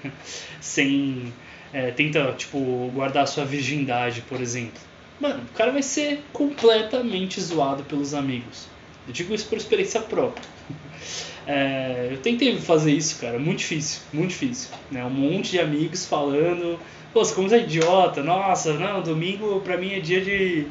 sem 0.58 1.32
é, 1.72 1.90
tenta 1.90 2.32
tipo 2.32 2.90
guardar 2.94 3.24
a 3.24 3.26
sua 3.26 3.44
virgindade, 3.44 4.22
por 4.22 4.40
exemplo. 4.40 4.80
Mano, 5.20 5.42
o 5.42 5.54
cara 5.54 5.70
vai 5.70 5.82
ser 5.82 6.22
completamente 6.32 7.38
zoado 7.40 7.82
pelos 7.84 8.14
amigos. 8.14 8.66
Eu 9.06 9.12
digo 9.12 9.34
isso 9.34 9.46
por 9.46 9.58
experiência 9.58 10.00
própria. 10.00 10.48
É, 11.50 12.10
eu 12.10 12.18
tentei 12.18 12.54
fazer 12.58 12.92
isso, 12.92 13.18
cara, 13.18 13.38
muito 13.38 13.60
difícil, 13.60 14.02
muito 14.12 14.28
difícil. 14.32 14.68
Né? 14.90 15.02
Um 15.02 15.08
monte 15.08 15.52
de 15.52 15.58
amigos 15.58 16.04
falando, 16.04 16.78
pô, 17.10 17.24
você 17.24 17.34
como 17.34 17.48
você 17.48 17.54
é 17.54 17.60
idiota, 17.60 18.22
nossa, 18.22 18.74
não, 18.74 19.00
domingo 19.00 19.58
pra 19.62 19.78
mim 19.78 19.94
é 19.94 19.98
dia 19.98 20.20
de 20.20 20.66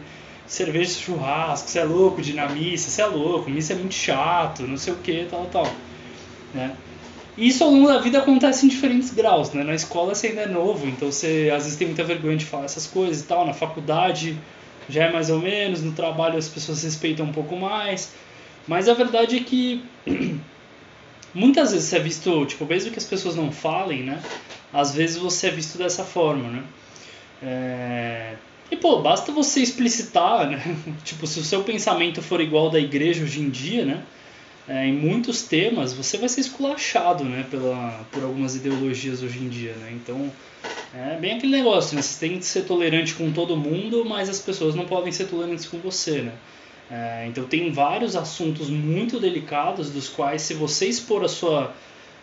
cerveja 0.48 1.00
churrasco, 1.00 1.70
você 1.70 1.80
é 1.80 1.84
louco 1.84 2.22
de 2.22 2.32
ir 2.32 2.36
na 2.36 2.48
missa, 2.48 2.90
você 2.90 3.02
é 3.02 3.06
louco, 3.06 3.50
missa 3.50 3.74
é 3.74 3.76
muito 3.76 3.94
chato, 3.94 4.64
não 4.64 4.78
sei 4.78 4.94
o 4.94 4.98
que, 4.98 5.28
tal, 5.30 5.46
tal. 5.48 5.68
Né? 6.54 6.76
Isso 7.38 7.64
ao 7.64 7.70
longo 7.70 7.88
da 7.88 8.00
vida 8.00 8.18
acontece 8.18 8.66
em 8.66 8.70
diferentes 8.70 9.12
graus, 9.12 9.52
né? 9.52 9.64
Na 9.64 9.76
escola 9.76 10.16
você 10.16 10.28
ainda 10.28 10.42
é 10.42 10.48
novo, 10.48 10.88
então 10.88 11.12
você 11.12 11.52
às 11.56 11.64
vezes 11.66 11.78
tem 11.78 11.86
muita 11.86 12.04
vergonha 12.04 12.36
de 12.36 12.46
falar 12.46 12.66
essas 12.66 12.88
coisas 12.88 13.22
e 13.22 13.28
tal. 13.28 13.46
Na 13.46 13.54
faculdade 13.54 14.36
já 14.90 15.04
é 15.04 15.12
mais 15.12 15.30
ou 15.30 15.40
menos, 15.40 15.84
no 15.84 15.92
trabalho 15.92 16.38
as 16.38 16.48
pessoas 16.48 16.82
respeitam 16.82 17.28
um 17.28 17.32
pouco 17.32 17.56
mais. 17.56 18.12
Mas 18.68 18.90
a 18.90 18.96
verdade 18.96 19.38
é 19.38 19.40
que 19.42 19.84
muitas 21.32 21.74
vezes 21.74 21.90
você 21.90 21.98
é 21.98 22.00
visto, 22.00 22.46
tipo, 22.48 22.66
mesmo 22.66 22.92
que 22.92 22.98
as 22.98 23.06
pessoas 23.06 23.36
não 23.36 23.52
falem, 23.52 24.02
né? 24.02 24.20
Às 24.74 24.96
vezes 24.96 25.18
você 25.18 25.48
é 25.48 25.52
visto 25.52 25.78
dessa 25.78 26.04
forma, 26.04 26.50
né? 26.50 26.64
É... 27.44 28.34
E, 28.70 28.76
pô, 28.76 29.02
basta 29.02 29.32
você 29.32 29.62
explicitar, 29.62 30.50
né? 30.50 30.78
tipo, 31.04 31.26
se 31.26 31.40
o 31.40 31.44
seu 31.44 31.64
pensamento 31.64 32.22
for 32.22 32.42
igual 32.42 32.70
da 32.70 32.80
igreja 32.80 33.24
hoje 33.24 33.40
em 33.40 33.50
dia, 33.50 33.86
né? 33.86 34.04
É, 34.68 34.86
em 34.86 34.94
muitos 34.94 35.44
temas, 35.44 35.94
você 35.94 36.18
vai 36.18 36.28
ser 36.28 36.42
esculachado, 36.42 37.24
né? 37.24 37.46
Pela, 37.50 38.06
por 38.12 38.24
algumas 38.24 38.56
ideologias 38.56 39.24
hoje 39.24 39.40
em 39.40 39.48
dia, 39.48 39.74
né? 39.76 39.92
Então, 39.94 40.30
é 40.94 41.16
bem 41.16 41.38
aquele 41.38 41.56
negócio, 41.56 41.96
né? 41.96 42.02
Você 42.02 42.28
tem 42.28 42.38
que 42.38 42.46
ser 42.46 42.64
tolerante 42.64 43.14
com 43.14 43.32
todo 43.32 43.56
mundo, 43.56 44.04
mas 44.04 44.28
as 44.28 44.40
pessoas 44.40 44.76
não 44.76 44.86
podem 44.86 45.12
ser 45.12 45.28
tolerantes 45.28 45.66
com 45.66 45.78
você, 45.78 46.22
né? 46.22 46.34
É, 46.90 47.26
então 47.28 47.46
tem 47.46 47.72
vários 47.72 48.16
assuntos 48.16 48.70
muito 48.70 49.20
delicados 49.20 49.90
dos 49.90 50.08
quais 50.08 50.42
se 50.42 50.54
você 50.54 50.88
expor 50.88 51.24
a 51.24 51.28
sua, 51.28 51.74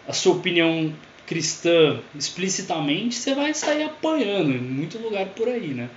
a 0.09 0.13
sua 0.13 0.35
opinião 0.35 0.93
cristã 1.27 2.01
explicitamente, 2.15 3.15
você 3.15 3.35
vai 3.35 3.53
sair 3.55 3.85
apanhando 3.85 4.51
em 4.53 4.59
muito 4.59 4.99
lugar 4.99 5.27
por 5.29 5.49
aí, 5.49 5.69
né? 5.69 5.89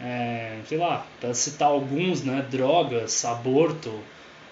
É, 0.00 0.58
sei 0.66 0.78
lá, 0.78 1.06
para 1.20 1.32
citar 1.34 1.68
alguns, 1.68 2.22
né? 2.22 2.44
Drogas, 2.50 3.24
aborto, 3.24 3.92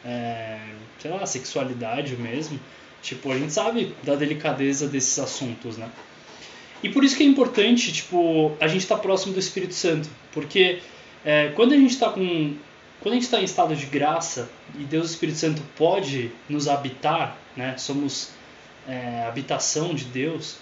é, 0.05 0.59
sei 0.99 1.11
lá, 1.11 1.27
sexualidade 1.27 2.17
mesmo. 2.17 2.59
Tipo, 3.03 3.33
a 3.33 3.39
gente 3.39 3.53
sabe 3.53 3.95
da 4.03 4.15
delicadeza 4.15 4.87
desses 4.87 5.19
assuntos, 5.19 5.77
né? 5.77 5.91
E 6.83 6.89
por 6.89 7.05
isso 7.05 7.17
que 7.17 7.23
é 7.23 7.27
importante, 7.27 7.93
tipo, 7.93 8.53
a 8.61 8.67
gente 8.67 8.83
estar 8.83 8.97
tá 8.97 9.03
próximo 9.03 9.35
do 9.35 9.41
Espírito 9.41 9.75
Santo, 9.75 10.09
porque 10.33 10.81
é, 11.25 11.49
quando 11.55 11.73
a 11.73 11.77
gente 11.77 11.91
está 11.91 12.11
com 12.11 12.55
quando 13.01 13.13
a 13.13 13.17
gente 13.17 13.25
está 13.25 13.41
em 13.41 13.45
estado 13.45 13.75
de 13.75 13.87
graça 13.87 14.51
e 14.79 14.85
Deus 14.85 15.11
Espírito 15.11 15.39
Santo 15.39 15.63
pode 15.75 16.31
nos 16.49 16.69
habitar, 16.69 17.37
né? 17.57 17.75
somos 17.79 18.31
é, 18.87 19.25
habitação 19.27 19.95
de 19.95 20.05
Deus, 20.05 20.57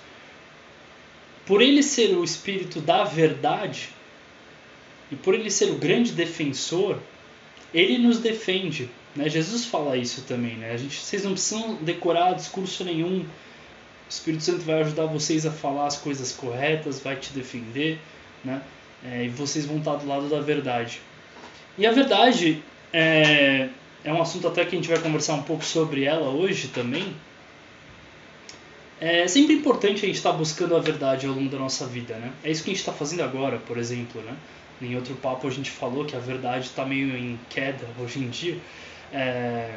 por 1.44 1.61
ele 1.61 1.82
ser 1.82 2.16
o 2.16 2.23
Espírito 2.23 2.80
da 2.80 3.02
verdade 3.02 3.88
e 5.10 5.16
por 5.16 5.34
ele 5.34 5.50
ser 5.50 5.70
o 5.70 5.76
grande 5.76 6.12
defensor, 6.12 6.98
ele 7.72 7.98
nos 7.98 8.18
defende. 8.18 8.88
Né? 9.14 9.28
Jesus 9.28 9.64
fala 9.64 9.96
isso 9.96 10.22
também. 10.22 10.56
Né? 10.56 10.72
A 10.72 10.76
gente, 10.76 10.96
vocês 10.96 11.24
não 11.24 11.32
precisam 11.32 11.74
decorar 11.76 12.34
discurso 12.34 12.84
nenhum. 12.84 13.20
O 13.20 13.26
Espírito 14.08 14.42
Santo 14.42 14.60
vai 14.60 14.80
ajudar 14.80 15.06
vocês 15.06 15.44
a 15.44 15.50
falar 15.50 15.86
as 15.86 15.96
coisas 15.96 16.32
corretas, 16.32 17.00
vai 17.00 17.16
te 17.16 17.32
defender, 17.32 17.98
né? 18.42 18.62
É, 19.04 19.26
e 19.26 19.28
vocês 19.28 19.66
vão 19.66 19.78
estar 19.78 19.96
do 19.96 20.06
lado 20.08 20.28
da 20.28 20.40
verdade. 20.40 21.00
E 21.76 21.86
a 21.86 21.92
verdade 21.92 22.62
é, 22.92 23.68
é 24.02 24.12
um 24.12 24.20
assunto 24.20 24.48
até 24.48 24.64
que 24.64 24.74
a 24.74 24.78
gente 24.78 24.88
vai 24.88 24.98
conversar 24.98 25.34
um 25.34 25.42
pouco 25.42 25.64
sobre 25.64 26.04
ela 26.04 26.30
hoje 26.30 26.68
também. 26.68 27.14
É 29.00 29.28
sempre 29.28 29.54
importante 29.54 30.04
a 30.04 30.08
gente 30.08 30.16
estar 30.16 30.32
buscando 30.32 30.74
a 30.74 30.80
verdade 30.80 31.26
ao 31.26 31.34
longo 31.34 31.48
da 31.48 31.58
nossa 31.58 31.86
vida, 31.86 32.16
né? 32.16 32.32
É 32.42 32.50
isso 32.50 32.64
que 32.64 32.70
a 32.70 32.72
gente 32.72 32.80
está 32.80 32.92
fazendo 32.92 33.22
agora, 33.22 33.58
por 33.58 33.78
exemplo, 33.78 34.20
né? 34.22 34.34
Em 34.80 34.94
outro 34.94 35.14
papo 35.16 35.47
a 35.47 35.50
gente 35.50 35.70
falou 35.70 36.04
que 36.04 36.16
a 36.16 36.20
verdade 36.20 36.66
está 36.66 36.85
meio 36.85 37.16
em 37.16 37.38
queda 37.50 37.87
hoje 37.99 38.20
em 38.20 38.28
dia. 38.28 38.58
É... 39.12 39.76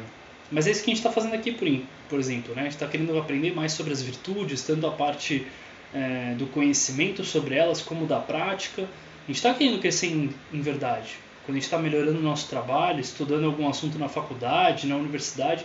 Mas 0.50 0.66
é 0.66 0.70
isso 0.70 0.84
que 0.84 0.90
a 0.90 0.94
gente 0.94 0.98
está 0.98 1.10
fazendo 1.10 1.34
aqui, 1.34 1.52
por, 1.52 1.66
por 2.08 2.18
exemplo, 2.18 2.54
né? 2.54 2.62
A 2.62 2.64
gente 2.64 2.74
está 2.74 2.86
querendo 2.86 3.16
aprender 3.18 3.54
mais 3.54 3.72
sobre 3.72 3.92
as 3.92 4.02
virtudes, 4.02 4.62
tanto 4.62 4.86
a 4.86 4.90
parte 4.90 5.46
é, 5.94 6.34
do 6.34 6.46
conhecimento 6.46 7.24
sobre 7.24 7.54
elas 7.54 7.80
como 7.80 8.06
da 8.06 8.20
prática. 8.20 8.82
A 8.82 9.26
gente 9.26 9.36
está 9.36 9.54
querendo 9.54 9.80
crescer 9.80 10.08
em, 10.08 10.30
em 10.52 10.60
verdade 10.60 11.16
quando 11.44 11.56
a 11.56 11.60
gente 11.60 11.64
está 11.64 11.78
melhorando 11.78 12.18
o 12.18 12.22
nosso 12.22 12.48
trabalho, 12.48 13.00
estudando 13.00 13.44
algum 13.46 13.68
assunto 13.68 13.98
na 13.98 14.08
faculdade, 14.08 14.86
na 14.86 14.96
universidade, 14.96 15.64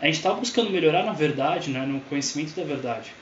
a 0.00 0.06
gente 0.06 0.16
está 0.16 0.32
buscando 0.32 0.70
melhorar 0.70 1.04
na 1.04 1.12
verdade, 1.12 1.70
né, 1.70 1.84
no 1.84 2.00
conhecimento 2.02 2.54
da 2.54 2.64
verdade. 2.64 3.12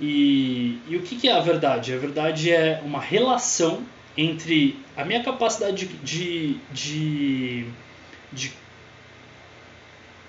E, 0.00 0.78
e 0.88 0.96
o 0.96 1.02
que, 1.02 1.16
que 1.16 1.28
é 1.28 1.32
a 1.32 1.40
verdade? 1.40 1.92
A 1.92 1.98
verdade 1.98 2.50
é 2.50 2.80
uma 2.84 3.00
relação 3.00 3.82
entre 4.16 4.78
a 4.96 5.04
minha 5.04 5.22
capacidade 5.22 5.86
de, 5.86 6.54
de, 6.72 7.66
de, 8.32 8.52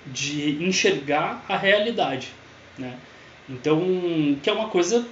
de 0.06 0.64
enxergar 0.64 1.44
a 1.48 1.58
realidade. 1.58 2.30
Né? 2.78 2.98
Então, 3.50 3.80
que 4.42 4.50
é 4.50 4.54
uma 4.54 4.68
coisa 4.68 5.08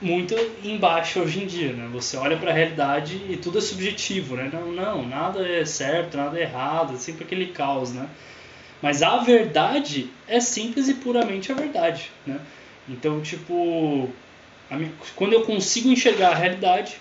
muito 0.00 0.34
embaixo 0.62 1.20
hoje 1.20 1.42
em 1.42 1.46
dia, 1.46 1.72
né? 1.72 1.88
Você 1.92 2.16
olha 2.16 2.36
para 2.36 2.50
a 2.50 2.54
realidade 2.54 3.20
e 3.28 3.36
tudo 3.36 3.58
é 3.58 3.60
subjetivo, 3.60 4.36
né? 4.36 4.48
Não, 4.52 4.70
não, 4.70 5.06
nada 5.06 5.46
é 5.46 5.64
certo, 5.64 6.16
nada 6.16 6.38
é 6.38 6.42
errado, 6.42 6.94
é 6.94 6.96
sempre 6.96 7.24
aquele 7.24 7.46
caos, 7.46 7.92
né? 7.92 8.08
Mas 8.80 9.02
a 9.02 9.18
verdade 9.18 10.08
é 10.28 10.38
simples 10.38 10.88
e 10.88 10.94
puramente 10.94 11.50
a 11.50 11.54
verdade, 11.54 12.12
né? 12.24 12.40
Então, 12.88 13.20
tipo, 13.20 14.08
minha, 14.70 14.92
quando 15.16 15.32
eu 15.32 15.42
consigo 15.42 15.88
enxergar 15.88 16.30
a 16.30 16.34
realidade, 16.36 16.96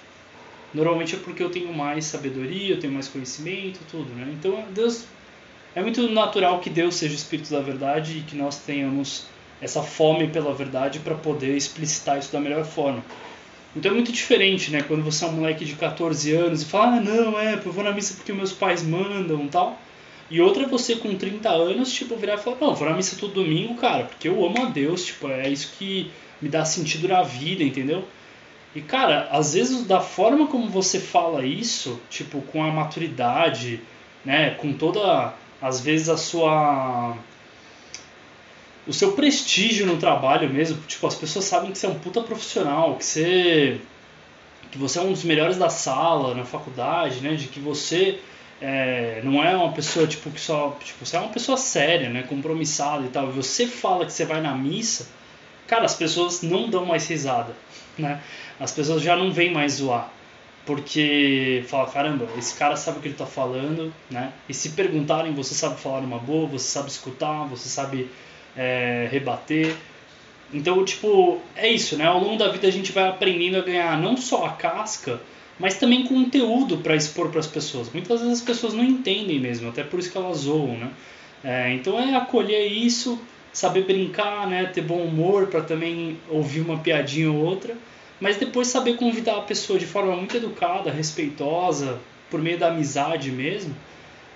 normalmente 0.73 1.15
é 1.15 1.19
porque 1.19 1.41
eu 1.41 1.49
tenho 1.49 1.73
mais 1.73 2.05
sabedoria, 2.05 2.75
eu 2.75 2.79
tenho 2.79 2.93
mais 2.93 3.07
conhecimento, 3.07 3.79
tudo, 3.89 4.13
né? 4.13 4.27
Então, 4.37 4.65
Deus 4.73 5.05
é 5.75 5.81
muito 5.81 6.09
natural 6.09 6.59
que 6.59 6.69
Deus 6.69 6.95
seja 6.95 7.13
o 7.13 7.17
espírito 7.17 7.51
da 7.51 7.61
verdade 7.61 8.17
e 8.17 8.21
que 8.21 8.35
nós 8.35 8.57
tenhamos 8.59 9.25
essa 9.61 9.81
fome 9.81 10.27
pela 10.27 10.53
verdade 10.53 10.99
para 10.99 11.15
poder 11.15 11.55
explicitar 11.55 12.17
isso 12.17 12.31
da 12.31 12.39
melhor 12.39 12.65
forma. 12.65 13.03
Então 13.75 13.91
é 13.91 13.93
muito 13.93 14.11
diferente, 14.11 14.71
né? 14.71 14.81
Quando 14.81 15.03
você 15.03 15.23
é 15.23 15.27
um 15.27 15.33
moleque 15.33 15.65
de 15.65 15.73
14 15.75 16.31
anos 16.33 16.63
e 16.63 16.65
fala, 16.65 16.97
ah, 16.97 16.99
não, 16.99 17.39
é, 17.39 17.61
eu 17.63 17.71
vou 17.71 17.83
na 17.83 17.91
missa 17.91 18.15
porque 18.15 18.33
meus 18.33 18.51
pais 18.51 18.81
mandam 18.81 19.47
tal. 19.47 19.79
E 20.29 20.41
outra 20.41 20.63
é 20.63 20.67
você 20.67 20.95
com 20.95 21.15
30 21.15 21.49
anos, 21.49 21.91
tipo, 21.93 22.15
virar 22.15 22.35
e 22.35 22.37
falar, 22.37 22.57
não, 22.59 22.75
vou 22.75 22.89
na 22.89 22.95
missa 22.95 23.15
todo 23.17 23.33
domingo, 23.33 23.75
cara, 23.75 24.05
porque 24.05 24.27
eu 24.27 24.43
amo 24.45 24.65
a 24.65 24.69
Deus, 24.69 25.05
tipo, 25.05 25.27
é 25.27 25.47
isso 25.47 25.73
que 25.77 26.11
me 26.41 26.49
dá 26.49 26.65
sentido 26.65 27.07
na 27.07 27.23
vida, 27.23 27.63
entendeu? 27.63 28.03
E, 28.75 28.81
cara, 28.81 29.27
às 29.31 29.53
vezes 29.53 29.85
da 29.85 29.99
forma 30.01 30.47
como 30.47 30.69
você 30.69 30.99
fala 30.99 31.45
isso, 31.45 31.99
tipo, 32.09 32.41
com 32.41 32.63
a 32.63 32.71
maturidade, 32.71 33.81
né, 34.23 34.51
com 34.51 34.73
toda, 34.73 35.33
às 35.61 35.81
vezes, 35.81 36.09
a 36.09 36.17
sua 36.17 37.17
o 38.87 38.93
seu 38.93 39.11
prestígio 39.11 39.85
no 39.85 39.97
trabalho 39.97 40.49
mesmo, 40.49 40.81
tipo, 40.87 41.05
as 41.05 41.15
pessoas 41.15 41.45
sabem 41.45 41.71
que 41.71 41.77
você 41.77 41.85
é 41.87 41.89
um 41.89 41.99
puta 41.99 42.21
profissional, 42.21 42.95
que 42.95 43.03
você 43.05 43.81
que 44.71 44.77
você 44.77 44.99
é 44.99 45.01
um 45.01 45.11
dos 45.11 45.23
melhores 45.23 45.57
da 45.57 45.69
sala, 45.69 46.35
na 46.35 46.43
faculdade, 46.45 47.21
né, 47.21 47.35
de 47.35 47.47
que 47.47 47.59
você 47.59 48.19
é, 48.61 49.21
não 49.23 49.43
é 49.43 49.55
uma 49.55 49.71
pessoa 49.71 50.07
tipo 50.07 50.29
que 50.31 50.41
só, 50.41 50.77
tipo, 50.83 51.05
você 51.05 51.15
é 51.17 51.19
uma 51.19 51.29
pessoa 51.29 51.57
séria, 51.57 52.09
né, 52.09 52.23
compromissada 52.23 53.05
e 53.05 53.09
tal. 53.09 53.29
E 53.29 53.31
você 53.31 53.67
fala 53.67 54.05
que 54.05 54.13
você 54.13 54.25
vai 54.25 54.41
na 54.41 54.55
missa, 54.55 55.07
cara, 55.67 55.85
as 55.85 55.95
pessoas 55.95 56.41
não 56.41 56.69
dão 56.69 56.85
mais 56.85 57.07
risada, 57.07 57.55
né? 57.97 58.21
As 58.59 58.71
pessoas 58.71 59.01
já 59.01 59.15
não 59.15 59.31
vêm 59.31 59.51
mais 59.51 59.73
zoar. 59.73 60.11
Porque 60.65 61.63
fala, 61.67 61.89
caramba, 61.89 62.27
esse 62.37 62.53
cara 62.55 62.75
sabe 62.75 62.97
o 62.97 63.01
que 63.01 63.07
ele 63.07 63.15
está 63.15 63.25
falando, 63.25 63.93
né? 64.11 64.33
E 64.49 64.53
se 64.53 64.71
perguntarem, 64.71 65.33
você 65.33 65.53
sabe 65.55 65.79
falar 65.79 65.99
uma 65.99 66.19
boa, 66.19 66.45
você 66.45 66.65
sabe 66.65 66.89
escutar, 66.89 67.45
você 67.45 67.69
sabe 67.69 68.09
é, 68.55 69.07
rebater. 69.09 69.73
Então, 70.53 70.83
tipo, 70.83 71.39
é 71.55 71.69
isso, 71.69 71.95
né? 71.97 72.05
Ao 72.05 72.19
longo 72.19 72.37
da 72.37 72.49
vida 72.49 72.67
a 72.67 72.71
gente 72.71 72.91
vai 72.91 73.07
aprendendo 73.07 73.57
a 73.57 73.61
ganhar 73.61 73.97
não 73.97 74.17
só 74.17 74.45
a 74.45 74.51
casca, 74.51 75.21
mas 75.59 75.75
também 75.77 76.05
conteúdo 76.05 76.77
para 76.77 76.95
expor 76.95 77.29
para 77.29 77.39
as 77.39 77.47
pessoas. 77.47 77.91
Muitas 77.91 78.19
vezes 78.19 78.39
as 78.39 78.45
pessoas 78.45 78.73
não 78.73 78.83
entendem 78.83 79.39
mesmo, 79.39 79.69
até 79.69 79.83
por 79.83 79.99
isso 79.99 80.11
que 80.11 80.17
elas 80.17 80.39
zoam, 80.39 80.77
né? 80.77 80.91
É, 81.43 81.73
então 81.73 81.99
é 81.99 82.15
acolher 82.15 82.65
isso, 82.67 83.19
saber 83.57 83.85
brincar, 83.85 84.45
né? 84.45 84.67
Ter 84.67 84.81
bom 84.81 85.01
humor 85.01 85.47
para 85.47 85.61
também 85.61 86.19
ouvir 86.29 86.61
uma 86.61 86.77
piadinha 86.77 87.31
ou 87.31 87.43
outra, 87.43 87.75
mas 88.19 88.37
depois 88.37 88.67
saber 88.67 88.97
convidar 88.97 89.37
a 89.37 89.41
pessoa 89.41 89.79
de 89.79 89.87
forma 89.87 90.15
muito 90.15 90.37
educada, 90.37 90.91
respeitosa, 90.91 91.99
por 92.29 92.39
meio 92.39 92.59
da 92.59 92.67
amizade 92.67 93.31
mesmo, 93.31 93.75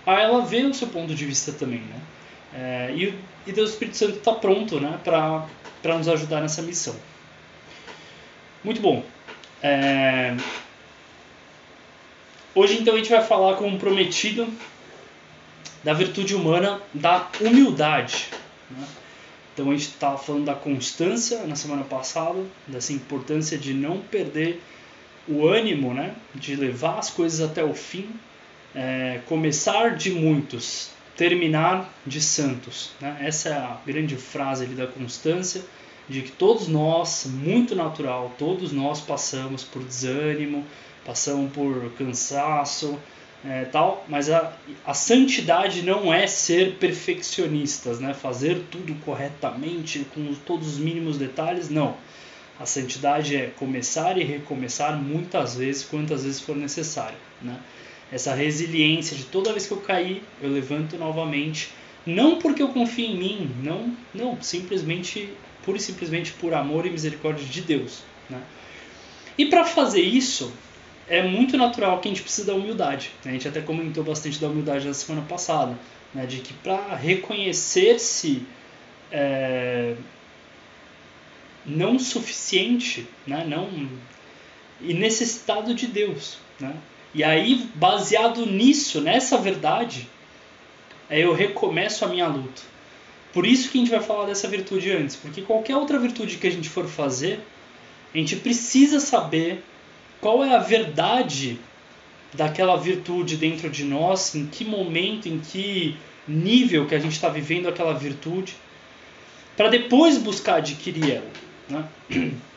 a 0.08 0.20
ela 0.20 0.44
ver 0.44 0.66
o 0.66 0.74
seu 0.74 0.88
ponto 0.88 1.14
de 1.14 1.24
vista 1.24 1.52
também, 1.52 1.82
né? 1.82 2.02
É, 2.54 2.94
e, 2.96 3.14
e 3.46 3.52
Deus 3.52 3.70
Espírito 3.70 3.96
Santo 3.96 4.18
está 4.18 4.34
pronto 4.34 4.80
né, 4.80 5.00
para 5.04 5.98
nos 5.98 6.08
ajudar 6.08 6.42
nessa 6.42 6.64
missão. 6.64 6.96
Muito 8.64 8.82
bom. 8.82 9.04
É, 9.62 10.36
hoje 12.56 12.80
então 12.80 12.96
a 12.96 12.98
gente 12.98 13.10
vai 13.12 13.24
falar 13.24 13.56
como 13.56 13.78
prometido 13.78 14.52
da 15.84 15.94
virtude 15.94 16.34
humana 16.34 16.82
da 16.92 17.28
humildade. 17.40 18.30
Né? 18.72 18.84
Então 19.54 19.70
a 19.70 19.72
gente 19.74 19.90
estava 19.90 20.18
falando 20.18 20.46
da 20.46 20.56
constância 20.56 21.46
na 21.46 21.56
semana 21.56 21.84
passada, 21.84 22.40
dessa 22.68 22.94
importância 22.94 23.58
de 23.58 23.74
não 23.74 24.00
perder 24.00 24.62
o 25.28 25.48
ânimo, 25.48 25.94
né? 25.94 26.16
de 26.34 26.56
levar 26.56 27.00
as 27.00 27.10
coisas 27.10 27.42
até 27.42 27.64
o 27.64 27.74
fim, 27.74 28.10
é, 28.74 29.20
começar 29.28 29.96
de 29.96 30.12
muitos, 30.12 30.90
terminar 31.16 31.94
de 32.06 32.22
santos. 32.22 32.92
Né? 33.00 33.18
Essa 33.22 33.50
é 33.50 33.54
a 33.54 33.78
grande 33.86 34.16
frase 34.16 34.64
ali 34.64 34.74
da 34.74 34.88
constância, 34.88 35.62
de 36.10 36.22
que 36.22 36.32
todos 36.32 36.68
nós, 36.68 37.26
muito 37.30 37.76
natural, 37.76 38.34
todos 38.38 38.72
nós 38.72 39.00
passamos 39.00 39.64
por 39.64 39.84
desânimo, 39.84 40.66
passamos 41.06 41.52
por 41.54 41.92
cansaço, 41.98 42.98
é, 43.46 43.66
tal, 43.66 44.06
mas 44.08 44.30
a, 44.30 44.54
a 44.86 44.94
santidade 44.94 45.82
não 45.82 46.14
é 46.14 46.28
ser 46.28 46.76
perfeccionistas, 46.76 48.00
né? 48.00 48.14
fazer 48.14 48.64
tudo 48.70 48.94
corretamente, 49.04 50.06
com 50.14 50.34
todos 50.46 50.74
os 50.74 50.78
mínimos 50.78 51.18
detalhes, 51.18 51.70
não. 51.70 51.96
A 52.60 52.66
santidade 52.66 53.36
é 53.36 53.48
começar 53.48 54.18
e 54.18 54.24
recomeçar 54.24 54.96
muitas 55.02 55.56
vezes, 55.56 55.84
quantas 55.84 56.24
vezes 56.24 56.40
for 56.40 56.56
necessário. 56.56 57.18
Né? 57.42 57.58
essa 58.12 58.34
resiliência 58.36 59.16
de 59.16 59.24
toda 59.24 59.54
vez 59.54 59.66
que 59.66 59.72
eu 59.72 59.78
cair, 59.78 60.22
eu 60.42 60.52
levanto 60.52 60.98
novamente, 60.98 61.70
não 62.06 62.40
porque 62.40 62.62
eu 62.62 62.68
confio 62.68 63.06
em 63.06 63.18
mim, 63.18 63.52
não, 63.64 63.96
não, 64.14 64.42
simplesmente, 64.42 65.30
pura 65.64 65.78
e 65.78 65.82
simplesmente 65.82 66.34
por 66.34 66.54
amor 66.54 66.86
e 66.86 66.90
misericórdia 66.90 67.46
de 67.46 67.62
Deus, 67.62 68.04
né? 68.30 68.42
E 69.38 69.46
para 69.46 69.64
fazer 69.64 70.02
isso, 70.02 70.52
é 71.12 71.22
muito 71.22 71.58
natural 71.58 72.00
que 72.00 72.08
a 72.08 72.12
gente 72.12 72.22
precisa 72.22 72.48
da 72.48 72.56
humildade. 72.56 73.12
A 73.26 73.30
gente 73.30 73.46
até 73.46 73.60
comentou 73.60 74.02
bastante 74.02 74.40
da 74.40 74.48
humildade 74.48 74.88
na 74.88 74.94
semana 74.94 75.28
passada, 75.28 75.78
né? 76.14 76.26
de 76.26 76.38
que 76.40 76.54
para 76.54 76.96
reconhecer-se 76.96 78.44
é, 79.12 79.94
não 81.66 82.00
suficiente, 82.00 83.06
né? 83.28 83.44
não 83.46 83.90
e 84.80 84.94
necessitado 84.94 85.76
de 85.76 85.86
Deus, 85.86 86.38
né? 86.60 86.74
E 87.14 87.26
aí, 87.26 87.70
baseado 87.76 88.46
nisso, 88.46 89.02
nessa 89.02 89.38
verdade, 89.38 90.08
eu 91.10 91.34
recomeço 91.34 92.06
a 92.06 92.08
minha 92.08 92.26
luta. 92.26 92.62
Por 93.34 93.46
isso 93.46 93.70
que 93.70 93.78
a 93.78 93.82
gente 93.82 93.92
vai 93.92 94.00
falar 94.00 94.28
dessa 94.28 94.48
virtude 94.48 94.90
antes, 94.90 95.18
porque 95.18 95.42
qualquer 95.42 95.76
outra 95.76 96.00
virtude 96.00 96.38
que 96.38 96.48
a 96.48 96.52
gente 96.52 96.70
for 96.70 96.88
fazer, 96.88 97.42
a 98.16 98.18
gente 98.18 98.38
precisa 98.38 99.02
saber 99.02 99.62
qual 100.22 100.44
é 100.44 100.56
a 100.56 100.60
verdade 100.60 101.60
daquela 102.34 102.78
virtude 102.78 103.36
dentro 103.36 103.70
de 103.70 103.84
nós, 103.84 104.36
em 104.36 104.46
que 104.46 104.64
momento, 104.64 105.28
em 105.28 105.40
que 105.40 105.98
nível 106.28 106.88
que 106.88 106.94
a 106.96 107.00
gente 107.00 107.14
está 107.14 107.28
vivendo 107.28 107.68
aquela 107.68 107.94
virtude, 107.94 108.56
para 109.58 109.68
depois 109.68 110.18
buscar 110.20 110.56
adquirir 110.58 111.16
ela. 111.16 111.30
Né? 111.68 111.84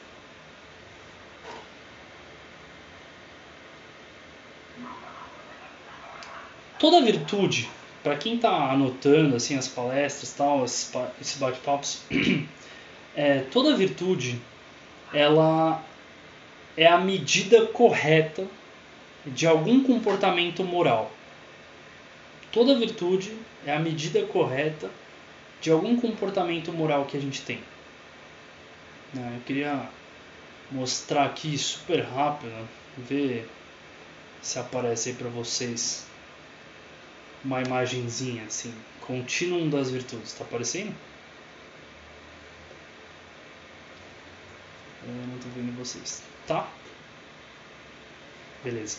toda 6.79 7.01
virtude, 7.01 7.69
para 8.03 8.15
quem 8.17 8.35
está 8.37 8.71
anotando 8.71 9.35
assim 9.37 9.57
as 9.57 9.67
palestras, 9.67 10.33
tal, 10.33 10.65
esses 10.65 11.39
bate-papos, 11.39 12.03
é, 13.17 13.41
toda 13.51 13.75
virtude 13.75 14.39
ela 15.13 15.83
é 16.77 16.87
a 16.87 16.99
medida 16.99 17.67
correta 17.67 18.47
de 19.27 19.47
algum 19.47 19.83
comportamento 19.83 20.65
moral. 20.65 21.11
Toda 22.53 22.79
virtude 22.79 23.37
é 23.67 23.75
a 23.75 23.79
medida 23.79 24.25
correta 24.27 24.91
de 25.61 25.71
algum 25.71 25.97
comportamento 25.97 26.73
moral 26.73 27.07
que 27.07 27.17
a 27.17 27.21
gente 27.21 27.43
tem. 27.43 27.61
Né, 29.13 29.35
eu 29.37 29.43
queria 29.43 29.89
mostrar 30.71 31.25
aqui 31.25 31.57
super 31.57 32.01
rápido, 32.01 32.69
ver 32.99 33.49
se 34.43 34.59
aparece 34.59 35.11
aí 35.11 35.15
para 35.15 35.29
vocês 35.29 36.07
uma 37.45 37.63
imagenzinha 37.63 38.45
assim, 38.45 38.75
contínuo 39.01 39.69
das 39.71 39.91
virtudes, 39.91 40.33
está 40.33 40.45
aparecendo? 40.45 40.95
Eu 45.07 45.13
não 45.13 45.37
estou 45.37 45.53
vendo 45.53 45.77
vocês, 45.77 46.23
tá? 46.47 46.69
Beleza. 48.63 48.99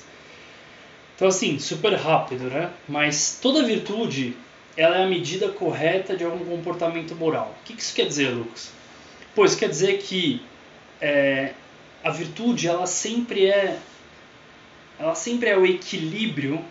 Então 1.15 1.27
assim, 1.27 1.57
super 1.59 1.93
rápido, 1.93 2.45
né? 2.45 2.71
Mas 2.87 3.39
toda 3.41 3.63
virtude, 3.63 4.35
ela 4.75 4.97
é 4.97 5.03
a 5.03 5.07
medida 5.07 5.49
correta 5.49 6.15
de 6.15 6.23
algum 6.23 6.45
comportamento 6.45 7.15
moral. 7.15 7.55
O 7.61 7.63
que 7.63 7.73
isso 7.73 7.95
quer 7.95 8.05
dizer, 8.05 8.29
Lucas? 8.29 8.71
Pois 9.33 9.55
quer 9.55 9.69
dizer 9.69 9.97
que 9.99 10.41
é, 11.01 11.53
a 12.03 12.09
virtude, 12.09 12.67
ela 12.67 12.85
sempre 12.85 13.47
é, 13.47 13.79
ela 14.99 15.15
sempre 15.15 15.49
é 15.49 15.57
o 15.57 15.65
equilíbrio 15.65 16.63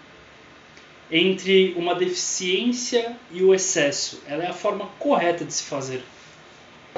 entre 1.11 1.75
uma 1.77 1.95
deficiência 1.95 3.17
e 3.31 3.43
o 3.43 3.55
excesso. 3.55 4.23
Ela 4.27 4.45
é 4.45 4.49
a 4.49 4.55
forma 4.55 4.87
correta 4.99 5.45
de 5.45 5.53
se 5.53 5.65
fazer, 5.65 6.03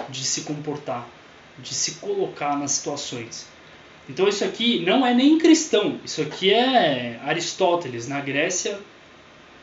de 0.09 0.25
se 0.25 0.43
comportar, 0.43 1.07
de 1.59 1.75
se 1.75 1.93
colocar 1.95 2.57
nas 2.57 2.73
situações. 2.73 3.47
Então 4.09 4.29
isso 4.29 4.45
aqui 4.45 4.81
não 4.85 5.05
é 5.05 5.13
nem 5.13 5.39
cristão, 5.39 5.99
isso 6.05 6.23
aqui 6.23 6.53
é 6.53 7.19
Aristóteles. 7.25 8.07
Na 8.07 8.21
Grécia 8.21 8.79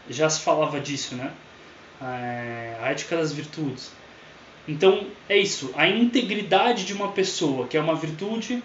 já 0.09 0.29
se 0.29 0.41
falava 0.41 0.79
disso, 0.79 1.15
né? 1.15 1.31
É, 2.01 2.77
a 2.81 2.89
ética 2.89 3.15
das 3.15 3.31
virtudes. 3.31 3.91
Então 4.67 5.07
é 5.29 5.37
isso, 5.37 5.71
a 5.75 5.87
integridade 5.87 6.85
de 6.85 6.93
uma 6.93 7.11
pessoa, 7.11 7.67
que 7.67 7.77
é 7.77 7.79
uma 7.79 7.95
virtude. 7.95 8.61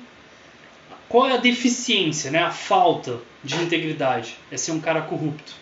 Qual 1.08 1.26
é 1.26 1.34
a 1.34 1.38
deficiência, 1.38 2.30
né? 2.30 2.40
A 2.42 2.50
falta 2.50 3.20
de 3.42 3.54
integridade? 3.56 4.36
É 4.50 4.56
ser 4.56 4.72
um 4.72 4.80
cara 4.80 5.00
corrupto. 5.02 5.52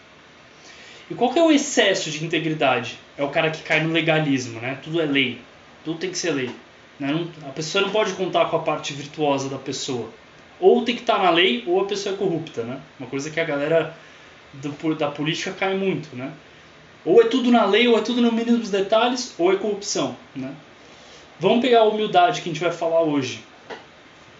E 1.10 1.14
qual 1.14 1.32
que 1.32 1.38
é 1.38 1.42
o 1.42 1.52
excesso 1.52 2.10
de 2.10 2.24
integridade? 2.24 2.98
É 3.16 3.22
o 3.22 3.28
cara 3.28 3.50
que 3.50 3.62
cai 3.62 3.80
no 3.80 3.92
legalismo, 3.92 4.60
né? 4.60 4.78
Tudo 4.82 5.00
é 5.00 5.04
lei, 5.04 5.40
tudo 5.84 5.98
tem 5.98 6.10
que 6.10 6.18
ser 6.18 6.32
lei. 6.32 6.50
Né? 6.98 7.26
a 7.46 7.50
pessoa 7.50 7.82
não 7.84 7.90
pode 7.90 8.14
contar 8.14 8.46
com 8.46 8.56
a 8.56 8.60
parte 8.60 8.92
virtuosa 8.94 9.48
da 9.48 9.58
pessoa. 9.58 10.08
Ou 10.58 10.82
tem 10.82 10.94
que 10.94 11.02
estar 11.02 11.22
na 11.22 11.30
lei, 11.30 11.62
ou 11.66 11.80
a 11.80 11.84
pessoa 11.84 12.14
é 12.14 12.18
corrupta, 12.18 12.62
né? 12.62 12.80
Uma 12.98 13.08
coisa 13.08 13.30
que 13.30 13.38
a 13.38 13.44
galera 13.44 13.94
do, 14.54 14.94
da 14.94 15.10
política 15.10 15.52
cai 15.52 15.76
muito, 15.76 16.16
né? 16.16 16.32
Ou 17.04 17.20
é 17.20 17.26
tudo 17.26 17.50
na 17.50 17.64
lei, 17.64 17.86
ou 17.86 17.96
é 17.96 18.00
tudo 18.00 18.20
no 18.20 18.32
mínimo 18.32 18.58
dos 18.58 18.70
detalhes, 18.70 19.34
ou 19.38 19.52
é 19.52 19.56
corrupção. 19.56 20.16
Né? 20.34 20.52
Vamos 21.38 21.60
pegar 21.60 21.80
a 21.80 21.84
humildade 21.84 22.40
que 22.40 22.48
a 22.48 22.52
gente 22.52 22.62
vai 22.62 22.72
falar 22.72 23.02
hoje. 23.02 23.44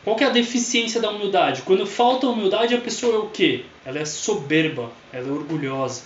Qual 0.03 0.17
é 0.19 0.25
a 0.25 0.31
deficiência 0.31 1.01
da 1.01 1.11
humildade? 1.11 1.63
Quando 1.63 1.87
falta 1.87 2.27
humildade, 2.27 2.75
a 2.75 2.81
pessoa 2.81 3.15
é 3.15 3.19
o 3.19 3.29
quê? 3.29 3.65
Ela 3.85 4.01
é 4.01 4.05
soberba, 4.05 4.91
ela 5.13 5.29
é 5.29 5.31
orgulhosa. 5.31 6.03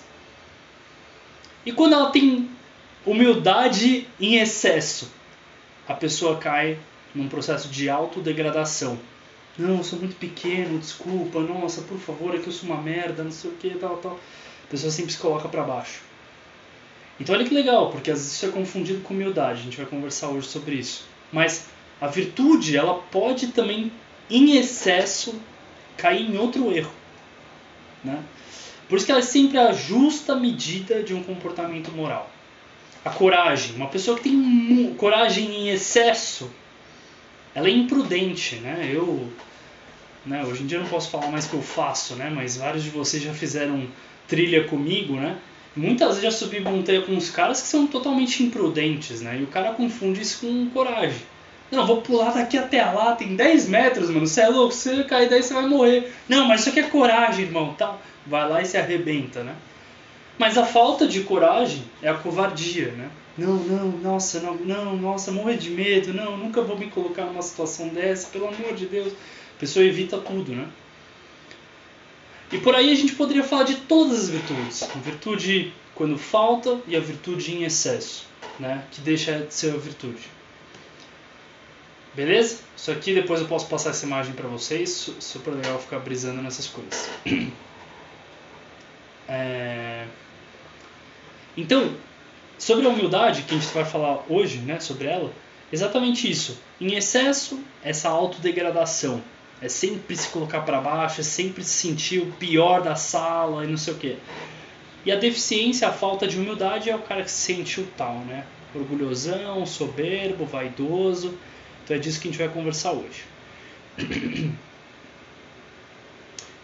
E 1.65 1.73
quando 1.73 1.95
ela 1.95 2.11
tem 2.11 2.51
humildade 3.07 4.07
em 4.19 4.37
excesso, 4.37 5.11
a 5.87 5.95
pessoa 5.95 6.39
cai 6.39 6.79
num 7.15 7.29
processo 7.29 7.69
de 7.69 7.89
autodegradação. 7.89 8.99
Não, 9.59 9.79
eu 9.79 9.85
sou 9.85 9.99
muito 9.99 10.17
pequeno, 10.17 10.79
desculpa, 10.79 11.41
nossa, 11.41 11.83
por 11.83 11.99
favor, 11.99 12.35
é 12.35 12.39
que 12.39 12.47
eu 12.47 12.53
sou 12.53 12.69
uma 12.69 12.81
merda, 12.81 13.25
não 13.25 13.31
sei 13.31 13.51
o 13.51 13.55
que, 13.55 13.71
tal, 13.71 13.97
tal. 13.99 14.19
A 14.65 14.71
pessoa 14.71 14.91
sempre 14.91 15.13
se 15.13 15.19
coloca 15.19 15.49
para 15.49 15.63
baixo. 15.63 16.03
Então 17.19 17.35
olha 17.35 17.45
que 17.45 17.53
legal, 17.53 17.91
porque 17.91 18.11
às 18.11 18.19
vezes 18.19 18.35
isso 18.35 18.47
é 18.47 18.49
confundido 18.49 19.01
com 19.01 19.13
humildade, 19.13 19.61
a 19.61 19.65
gente 19.65 19.77
vai 19.77 19.87
conversar 19.87 20.29
hoje 20.29 20.49
sobre 20.49 20.77
isso. 20.77 21.05
Mas 21.31 21.67
a 22.01 22.07
virtude, 22.07 22.77
ela 22.77 22.95
pode 22.95 23.49
também, 23.49 23.93
em 24.31 24.57
excesso, 24.57 25.39
cair 25.97 26.31
em 26.31 26.39
outro 26.39 26.73
erro. 26.73 26.93
Né? 28.03 28.23
Por 28.89 28.97
isso 28.97 29.05
que 29.05 29.13
ela 29.13 29.21
é 29.21 29.25
sempre 29.25 29.59
a 29.59 29.73
justa 29.73 30.35
medida 30.35 31.03
de 31.03 31.13
um 31.13 31.23
comportamento 31.23 31.93
moral. 31.93 32.31
A 33.05 33.11
coragem, 33.11 33.77
uma 33.77 33.89
pessoa 33.89 34.17
que 34.17 34.25
tem 34.25 34.95
coragem 34.99 35.47
em 35.47 35.69
excesso, 35.71 36.51
ela 37.55 37.69
é 37.69 37.71
imprudente, 37.71 38.57
né? 38.57 38.91
Eu, 38.93 39.31
né, 40.27 40.45
hoje 40.45 40.63
em 40.63 40.67
dia 40.67 40.79
eu 40.79 40.83
não 40.83 40.89
posso 40.89 41.11
falar 41.11 41.29
mais 41.29 41.47
que 41.47 41.55
eu 41.55 41.63
faço, 41.63 42.15
né? 42.15 42.31
Mas 42.35 42.57
vários 42.57 42.85
de 42.85 42.91
vocês 42.91 43.23
já 43.23 43.33
fizeram 43.33 43.87
trilha 44.29 44.65
comigo, 44.65 45.15
né? 45.15 45.39
Muitas 45.75 46.17
vezes 46.17 46.23
já 46.23 46.31
subi 46.31 46.61
montanha 46.61 47.01
com 47.03 47.13
uns 47.13 47.31
caras 47.31 47.63
que 47.63 47.69
são 47.69 47.87
totalmente 47.87 48.43
imprudentes, 48.43 49.21
né? 49.23 49.39
E 49.41 49.45
o 49.45 49.47
cara 49.47 49.73
confunde 49.73 50.21
isso 50.21 50.47
com 50.47 50.69
coragem. 50.71 51.23
Não, 51.71 51.87
vou 51.87 52.03
pular 52.03 52.33
daqui 52.33 52.59
até 52.59 52.85
lá, 52.85 53.15
tem 53.15 53.37
10 53.37 53.69
metros, 53.69 54.11
mano. 54.11 54.27
Você 54.27 54.41
é 54.41 54.49
louco, 54.49 54.75
se 54.75 54.97
você 54.97 55.05
cair 55.05 55.31
daí 55.31 55.43
você 55.43 55.55
vai 55.55 55.67
morrer. 55.67 56.13
Não, 56.29 56.47
mas 56.47 56.61
isso 56.61 56.71
aqui 56.71 56.81
é 56.81 56.83
coragem, 56.83 57.45
irmão. 57.45 57.75
Tá? 57.75 57.97
Vai 58.27 58.49
lá 58.49 58.61
e 58.61 58.67
se 58.67 58.77
arrebenta, 58.77 59.45
né? 59.45 59.55
Mas 60.41 60.57
a 60.57 60.65
falta 60.65 61.07
de 61.07 61.21
coragem 61.21 61.85
é 62.01 62.09
a 62.09 62.15
covardia, 62.15 62.93
né? 62.93 63.11
Não, 63.37 63.57
não, 63.57 63.89
nossa, 63.99 64.41
não, 64.41 64.55
não, 64.55 64.97
nossa, 64.97 65.31
morrer 65.31 65.59
de 65.59 65.69
medo, 65.69 66.15
não, 66.15 66.35
nunca 66.35 66.63
vou 66.63 66.79
me 66.79 66.89
colocar 66.89 67.27
numa 67.27 67.43
situação 67.43 67.89
dessa, 67.89 68.29
pelo 68.29 68.49
amor 68.49 68.75
de 68.75 68.87
Deus. 68.87 69.13
A 69.13 69.61
pessoa 69.61 69.85
evita 69.85 70.17
tudo, 70.17 70.53
né? 70.53 70.67
E 72.51 72.57
por 72.57 72.75
aí 72.75 72.91
a 72.91 72.95
gente 72.95 73.13
poderia 73.17 73.45
falar 73.45 73.65
de 73.65 73.75
todas 73.83 74.19
as 74.19 74.29
virtudes. 74.31 74.83
A 74.85 74.99
virtude 75.01 75.75
quando 75.95 76.17
falta 76.17 76.81
e 76.89 76.97
a 76.97 77.01
virtude 77.01 77.55
em 77.55 77.65
excesso, 77.65 78.27
né? 78.59 78.83
Que 78.93 79.03
deixa 79.03 79.41
de 79.41 79.53
ser 79.53 79.75
a 79.75 79.77
virtude. 79.77 80.23
Beleza? 82.15 82.61
Isso 82.75 82.91
aqui 82.91 83.13
depois 83.13 83.43
eu 83.43 83.47
posso 83.47 83.67
passar 83.67 83.91
essa 83.91 84.07
imagem 84.07 84.33
para 84.33 84.49
vocês. 84.49 85.11
Super 85.21 85.51
legal 85.51 85.79
ficar 85.79 85.99
brisando 85.99 86.41
nessas 86.41 86.67
coisas. 86.67 87.11
É... 89.33 90.09
Então, 91.57 91.95
sobre 92.59 92.87
a 92.87 92.91
humildade, 92.91 93.43
que 93.43 93.55
a 93.55 93.59
gente 93.59 93.73
vai 93.73 93.85
falar 93.85 94.25
hoje, 94.29 94.59
né, 94.59 94.79
sobre 94.81 95.09
ela, 95.09 95.33
exatamente 95.73 96.31
isso. 96.31 96.59
Em 96.81 96.95
excesso, 96.95 97.59
essa 97.83 98.09
autodegradação 98.09 99.23
é 99.63 99.69
sempre 99.69 100.17
se 100.17 100.29
colocar 100.29 100.61
para 100.63 100.81
baixo, 100.81 101.21
é 101.21 101.25
sempre 101.25 101.63
se 101.63 101.71
sentir 101.71 102.19
o 102.21 102.33
pior 102.33 102.83
da 102.83 102.97
sala 102.97 103.65
e 103.65 103.69
não 103.69 103.77
sei 103.77 103.95
o 103.95 103.97
quê. 103.97 104.17
E 105.05 105.13
a 105.13 105.17
deficiência, 105.17 105.89
a 105.89 105.93
falta 105.93 106.27
de 106.27 106.39
humildade 106.39 106.91
é 106.91 106.97
o 106.97 107.01
cara 107.01 107.23
que 107.23 107.31
se 107.31 107.55
sente 107.55 107.81
o 107.81 107.87
tal, 107.97 108.19
né? 108.21 108.45
Orgulhosão, 108.75 109.65
soberbo, 109.67 110.45
vaidoso. 110.45 111.39
Então 111.85 111.97
é 111.97 111.99
disso 111.99 112.21
que 112.21 112.29
a 112.29 112.31
gente 112.31 112.39
vai 112.39 112.49
conversar 112.49 112.93
hoje. 112.93 113.25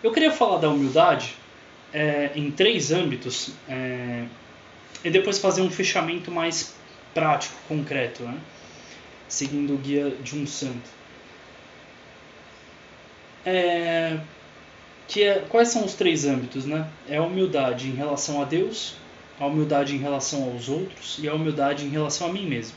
Eu 0.03 0.13
queria 0.13 0.31
falar 0.31 0.59
da 0.59 0.69
humildade 0.69 1.35
é, 1.93 2.31
em 2.35 2.51
três 2.51 2.93
âmbitos 2.93 3.51
é, 3.69 4.25
e 5.07 5.11
depois 5.11 5.39
fazer 5.39 5.63
um 5.63 5.71
fechamento 5.71 6.31
mais 6.31 6.75
prático, 7.15 7.55
concreto, 7.69 8.23
né? 8.25 8.39
seguindo 9.29 9.75
o 9.75 9.79
guia 9.79 10.11
de 10.11 10.37
um 10.37 10.47
santo 10.47 10.97
é, 13.47 14.19
que 15.07 15.23
é, 15.23 15.45
quais 15.49 15.69
são 15.69 15.85
os 15.85 15.95
três 15.95 16.27
âmbitos, 16.27 16.67
né? 16.67 16.89
É 17.09 17.17
a 17.17 17.23
humildade 17.23 17.87
em 17.87 17.95
relação 17.95 18.43
a 18.43 18.45
Deus, 18.45 18.97
a 19.39 19.47
humildade 19.47 19.95
em 19.95 19.99
relação 19.99 20.43
aos 20.51 20.69
outros 20.69 21.19
e 21.23 21.29
a 21.29 21.35
humildade 21.35 21.85
em 21.85 21.89
relação 21.89 22.27
a 22.29 22.33
mim 22.33 22.45
mesmo. 22.45 22.77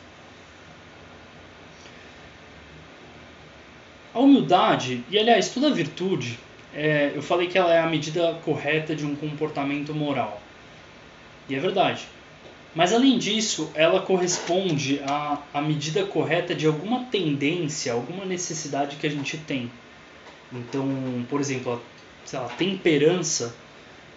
A 4.13 4.20
humildade, 4.20 5.04
e 5.10 5.18
aliás, 5.18 5.50
toda 5.50 5.74
virtude, 5.74 6.39
é, 6.74 7.12
eu 7.15 7.22
falei 7.22 7.48
que 7.48 7.58
ela 7.58 7.74
é 7.74 7.80
a 7.80 7.88
medida 7.88 8.34
correta 8.46 8.96
de 8.96 9.06
um 9.06 9.15
comportamento 9.15 9.94
moral. 9.94 10.39
E 11.48 11.56
é 11.56 11.60
verdade. 11.60 12.08
Mas 12.75 12.93
além 12.93 13.17
disso, 13.17 13.71
ela 13.73 14.01
corresponde 14.01 15.01
à, 15.05 15.41
à 15.53 15.62
medida 15.62 16.05
correta 16.05 16.53
de 16.53 16.67
alguma 16.67 17.05
tendência, 17.05 17.93
alguma 17.93 18.25
necessidade 18.25 18.95
que 18.97 19.08
a 19.08 19.10
gente 19.10 19.38
tem. 19.38 19.71
Então, 20.53 21.25
por 21.29 21.39
exemplo, 21.39 21.82
a, 22.34 22.38
lá, 22.38 22.49
temperança 22.49 23.55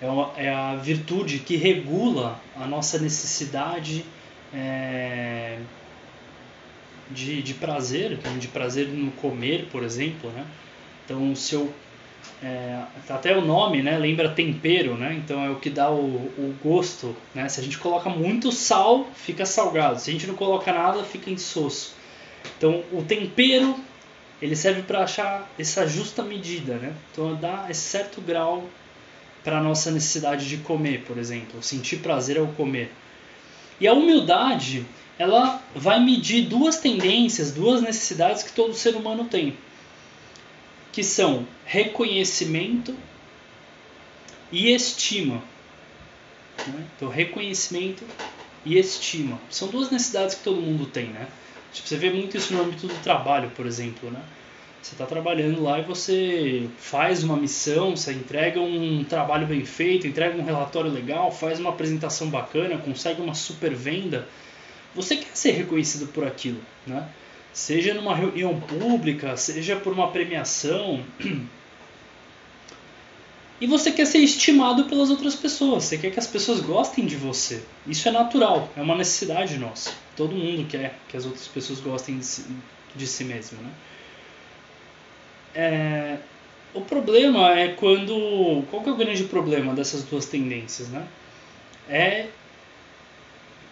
é, 0.00 0.06
uma, 0.06 0.32
é, 0.36 0.52
a 0.52 0.76
virtude 0.76 1.38
que 1.38 1.56
regula 1.56 2.40
a 2.56 2.66
nossa 2.66 2.98
necessidade 2.98 4.04
é, 4.52 5.58
de, 7.10 7.42
de 7.42 7.54
prazer, 7.54 8.18
de 8.38 8.48
prazer 8.48 8.88
no 8.88 9.12
comer, 9.12 9.68
por 9.70 9.82
exemplo, 9.82 10.30
né? 10.30 10.44
Então, 11.04 11.34
se 11.34 11.54
eu 11.54 11.72
é, 12.42 12.82
até 13.08 13.36
o 13.36 13.40
nome, 13.40 13.82
né, 13.82 13.96
lembra 13.96 14.28
tempero, 14.28 14.96
né? 14.96 15.14
Então 15.14 15.44
é 15.44 15.50
o 15.50 15.56
que 15.56 15.70
dá 15.70 15.90
o, 15.90 16.04
o 16.04 16.54
gosto, 16.62 17.16
né? 17.34 17.48
Se 17.48 17.60
a 17.60 17.62
gente 17.62 17.78
coloca 17.78 18.10
muito 18.10 18.50
sal, 18.50 19.06
fica 19.14 19.46
salgado. 19.46 20.00
Se 20.00 20.10
a 20.10 20.12
gente 20.12 20.26
não 20.26 20.34
coloca 20.34 20.72
nada, 20.72 21.04
fica 21.04 21.30
insosso. 21.30 21.94
Então 22.58 22.82
o 22.92 23.02
tempero 23.02 23.76
ele 24.40 24.56
serve 24.56 24.82
para 24.82 25.04
achar 25.04 25.48
essa 25.56 25.86
justa 25.86 26.22
medida, 26.22 26.74
né? 26.74 26.92
Então 27.12 27.34
dá 27.36 27.66
esse 27.70 27.82
certo 27.82 28.20
grau 28.20 28.64
para 29.44 29.60
nossa 29.60 29.90
necessidade 29.92 30.48
de 30.48 30.56
comer, 30.58 31.04
por 31.04 31.18
exemplo, 31.18 31.62
sentir 31.62 31.98
prazer 31.98 32.38
ao 32.38 32.48
comer. 32.48 32.92
E 33.80 33.86
a 33.86 33.92
humildade, 33.92 34.84
ela 35.18 35.62
vai 35.74 36.00
medir 36.00 36.42
duas 36.46 36.78
tendências, 36.78 37.52
duas 37.52 37.80
necessidades 37.80 38.42
que 38.42 38.52
todo 38.52 38.74
ser 38.74 38.96
humano 38.96 39.24
tem, 39.24 39.56
que 40.92 41.02
são 41.02 41.46
reconhecimento 41.64 42.94
e 44.52 44.72
estima. 44.72 45.42
Né? 46.68 46.86
Então, 46.96 47.08
reconhecimento 47.08 48.04
e 48.64 48.78
estima. 48.78 49.40
São 49.50 49.68
duas 49.68 49.90
necessidades 49.90 50.34
que 50.34 50.44
todo 50.44 50.60
mundo 50.60 50.86
tem, 50.86 51.06
né? 51.06 51.26
Tipo, 51.72 51.88
você 51.88 51.96
vê 51.96 52.10
muito 52.10 52.36
isso 52.36 52.52
no 52.52 52.62
âmbito 52.62 52.86
do 52.86 53.02
trabalho, 53.02 53.50
por 53.56 53.66
exemplo, 53.66 54.10
né? 54.10 54.20
Você 54.82 54.94
está 54.94 55.06
trabalhando 55.06 55.62
lá 55.62 55.78
e 55.78 55.82
você 55.82 56.68
faz 56.76 57.22
uma 57.22 57.36
missão, 57.36 57.96
você 57.96 58.12
entrega 58.12 58.60
um 58.60 59.04
trabalho 59.04 59.46
bem 59.46 59.64
feito, 59.64 60.06
entrega 60.06 60.36
um 60.36 60.44
relatório 60.44 60.90
legal, 60.90 61.30
faz 61.30 61.60
uma 61.60 61.70
apresentação 61.70 62.28
bacana, 62.28 62.76
consegue 62.78 63.22
uma 63.22 63.32
super 63.32 63.72
venda. 63.74 64.28
Você 64.94 65.16
quer 65.16 65.34
ser 65.34 65.52
reconhecido 65.52 66.08
por 66.08 66.26
aquilo, 66.26 66.60
né? 66.86 67.08
Seja 67.52 67.92
numa 67.92 68.14
reunião 68.14 68.58
pública, 68.60 69.36
seja 69.36 69.76
por 69.76 69.92
uma 69.92 70.10
premiação. 70.10 71.04
E 73.60 73.66
você 73.66 73.92
quer 73.92 74.06
ser 74.06 74.18
estimado 74.18 74.86
pelas 74.86 75.08
outras 75.08 75.36
pessoas, 75.36 75.84
você 75.84 75.96
quer 75.96 76.10
que 76.10 76.18
as 76.18 76.26
pessoas 76.26 76.58
gostem 76.58 77.06
de 77.06 77.14
você. 77.14 77.62
Isso 77.86 78.08
é 78.08 78.10
natural, 78.10 78.68
é 78.76 78.82
uma 78.82 78.96
necessidade 78.96 79.56
nossa. 79.56 79.92
Todo 80.16 80.34
mundo 80.34 80.66
quer 80.66 80.98
que 81.08 81.16
as 81.16 81.24
outras 81.24 81.46
pessoas 81.46 81.78
gostem 81.78 82.18
de 82.18 82.26
si, 82.26 82.44
de 82.96 83.06
si 83.06 83.22
mesmo, 83.22 83.62
né? 83.62 83.70
É, 85.54 86.16
o 86.74 86.80
problema 86.80 87.52
é 87.56 87.68
quando. 87.68 88.64
Qual 88.70 88.82
que 88.82 88.88
é 88.88 88.92
o 88.92 88.96
grande 88.96 89.24
problema 89.24 89.74
dessas 89.74 90.02
duas 90.02 90.26
tendências, 90.26 90.88
né? 90.88 91.06
É 91.88 92.26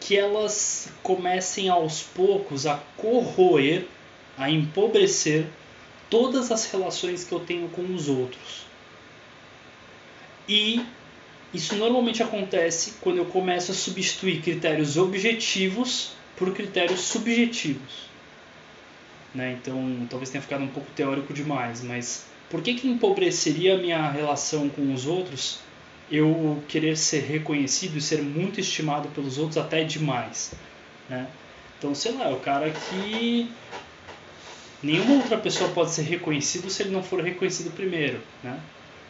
que 0.01 0.17
elas 0.17 0.91
comecem 1.03 1.69
aos 1.69 2.03
poucos 2.03 2.67
a 2.67 2.83
corroer, 2.97 3.87
a 4.37 4.51
empobrecer 4.51 5.47
todas 6.09 6.51
as 6.51 6.71
relações 6.71 7.23
que 7.23 7.33
eu 7.33 7.41
tenho 7.41 7.69
com 7.69 7.83
os 7.95 8.09
outros. 8.09 8.67
E 10.49 10.85
isso 11.53 11.77
normalmente 11.77 12.23
acontece 12.23 12.95
quando 13.01 13.19
eu 13.19 13.27
começo 13.27 13.71
a 13.71 13.75
substituir 13.75 14.41
critérios 14.41 14.97
objetivos 14.97 16.13
por 16.37 16.53
critérios 16.55 17.01
subjetivos. 17.03 18.11
Né? 19.35 19.59
Então, 19.61 20.07
talvez 20.09 20.31
tenha 20.31 20.43
ficado 20.43 20.65
um 20.65 20.69
pouco 20.69 20.91
teórico 20.93 21.33
demais, 21.33 21.83
mas 21.83 22.25
por 22.49 22.63
que, 22.63 22.75
que 22.75 22.89
empobreceria 22.89 23.75
a 23.75 23.79
minha 23.79 24.11
relação 24.11 24.69
com 24.69 24.93
os 24.93 25.07
outros 25.07 25.61
eu 26.11 26.63
querer 26.69 26.97
ser 26.97 27.21
reconhecido 27.21 27.97
e 27.97 28.01
ser 28.01 28.23
muito 28.23 28.59
estimado 28.59 29.09
pelos 29.09 29.39
outros 29.39 29.57
até 29.57 29.85
demais, 29.85 30.53
né? 31.09 31.27
Então, 31.79 31.95
sei 31.95 32.13
lá, 32.13 32.29
é 32.29 32.33
o 32.33 32.41
cara 32.41 32.71
que 32.71 33.51
nenhuma 34.83 35.15
outra 35.15 35.39
pessoa 35.39 35.71
pode 35.71 35.93
ser 35.93 36.03
reconhecido 36.03 36.69
se 36.69 36.83
ele 36.83 36.91
não 36.91 37.03
for 37.03 37.23
reconhecido 37.23 37.71
primeiro, 37.75 38.21
né? 38.43 38.59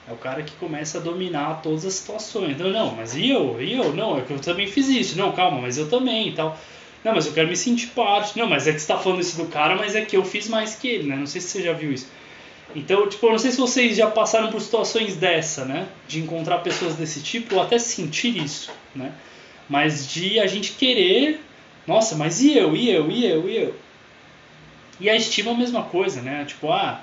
É 0.08 0.12
o 0.12 0.16
cara 0.16 0.42
que 0.42 0.52
começa 0.56 0.98
a 0.98 1.00
dominar 1.00 1.62
todas 1.62 1.84
as 1.84 1.94
situações. 1.94 2.58
Não, 2.58 2.70
não, 2.70 2.94
mas 2.94 3.14
e 3.14 3.30
eu? 3.30 3.60
E 3.62 3.74
eu? 3.74 3.94
Não, 3.94 4.18
é 4.18 4.22
que 4.22 4.32
eu 4.32 4.40
também 4.40 4.66
fiz 4.66 4.88
isso. 4.88 5.16
Não, 5.16 5.32
calma, 5.32 5.60
mas 5.60 5.78
eu 5.78 5.88
também 5.88 6.28
e 6.28 6.32
tal. 6.32 6.58
Não, 7.04 7.14
mas 7.14 7.26
eu 7.26 7.32
quero 7.32 7.48
me 7.48 7.56
sentir 7.56 7.88
parte. 7.88 8.38
Não, 8.38 8.48
mas 8.48 8.66
é 8.66 8.72
que 8.72 8.78
você 8.78 8.84
está 8.84 8.98
falando 8.98 9.20
isso 9.20 9.36
do 9.36 9.46
cara, 9.46 9.76
mas 9.76 9.94
é 9.94 10.04
que 10.04 10.16
eu 10.16 10.24
fiz 10.24 10.48
mais 10.48 10.74
que 10.74 10.88
ele, 10.88 11.08
né? 11.08 11.16
Não 11.16 11.26
sei 11.26 11.40
se 11.40 11.48
você 11.48 11.62
já 11.62 11.72
viu 11.72 11.92
isso. 11.92 12.08
Então, 12.74 13.08
tipo, 13.08 13.26
eu 13.26 13.32
não 13.32 13.38
sei 13.38 13.50
se 13.50 13.58
vocês 13.58 13.96
já 13.96 14.08
passaram 14.10 14.50
por 14.50 14.60
situações 14.60 15.16
dessa, 15.16 15.64
né? 15.64 15.86
De 16.06 16.20
encontrar 16.20 16.58
pessoas 16.58 16.94
desse 16.94 17.20
tipo 17.22 17.56
ou 17.56 17.62
até 17.62 17.78
sentir 17.78 18.36
isso, 18.36 18.70
né? 18.94 19.12
Mas 19.68 20.10
de 20.10 20.38
a 20.40 20.46
gente 20.46 20.72
querer, 20.72 21.40
nossa, 21.86 22.16
mas 22.16 22.40
e 22.40 22.56
eu, 22.56 22.74
e 22.76 22.90
eu, 22.90 23.10
e 23.10 23.26
eu, 23.26 23.48
e 23.48 23.56
eu? 23.56 23.74
E 25.00 25.08
a 25.08 25.16
estima 25.16 25.50
é 25.50 25.54
a 25.54 25.56
mesma 25.56 25.82
coisa, 25.84 26.20
né? 26.20 26.44
Tipo, 26.44 26.70
ah, 26.70 27.00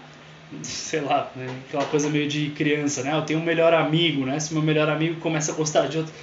sei 0.62 1.02
lá, 1.02 1.32
né? 1.36 1.48
aquela 1.68 1.86
coisa 1.86 2.10
meio 2.10 2.28
de 2.28 2.50
criança, 2.52 3.04
né? 3.04 3.14
Eu 3.14 3.24
tenho 3.24 3.40
um 3.40 3.44
melhor 3.44 3.74
amigo, 3.74 4.26
né? 4.26 4.40
Se 4.40 4.54
meu 4.54 4.64
melhor 4.64 4.90
amigo 4.90 5.20
começa 5.20 5.52
a 5.52 5.56
gostar 5.56 5.88
de 5.88 5.98
outro, 5.98 6.14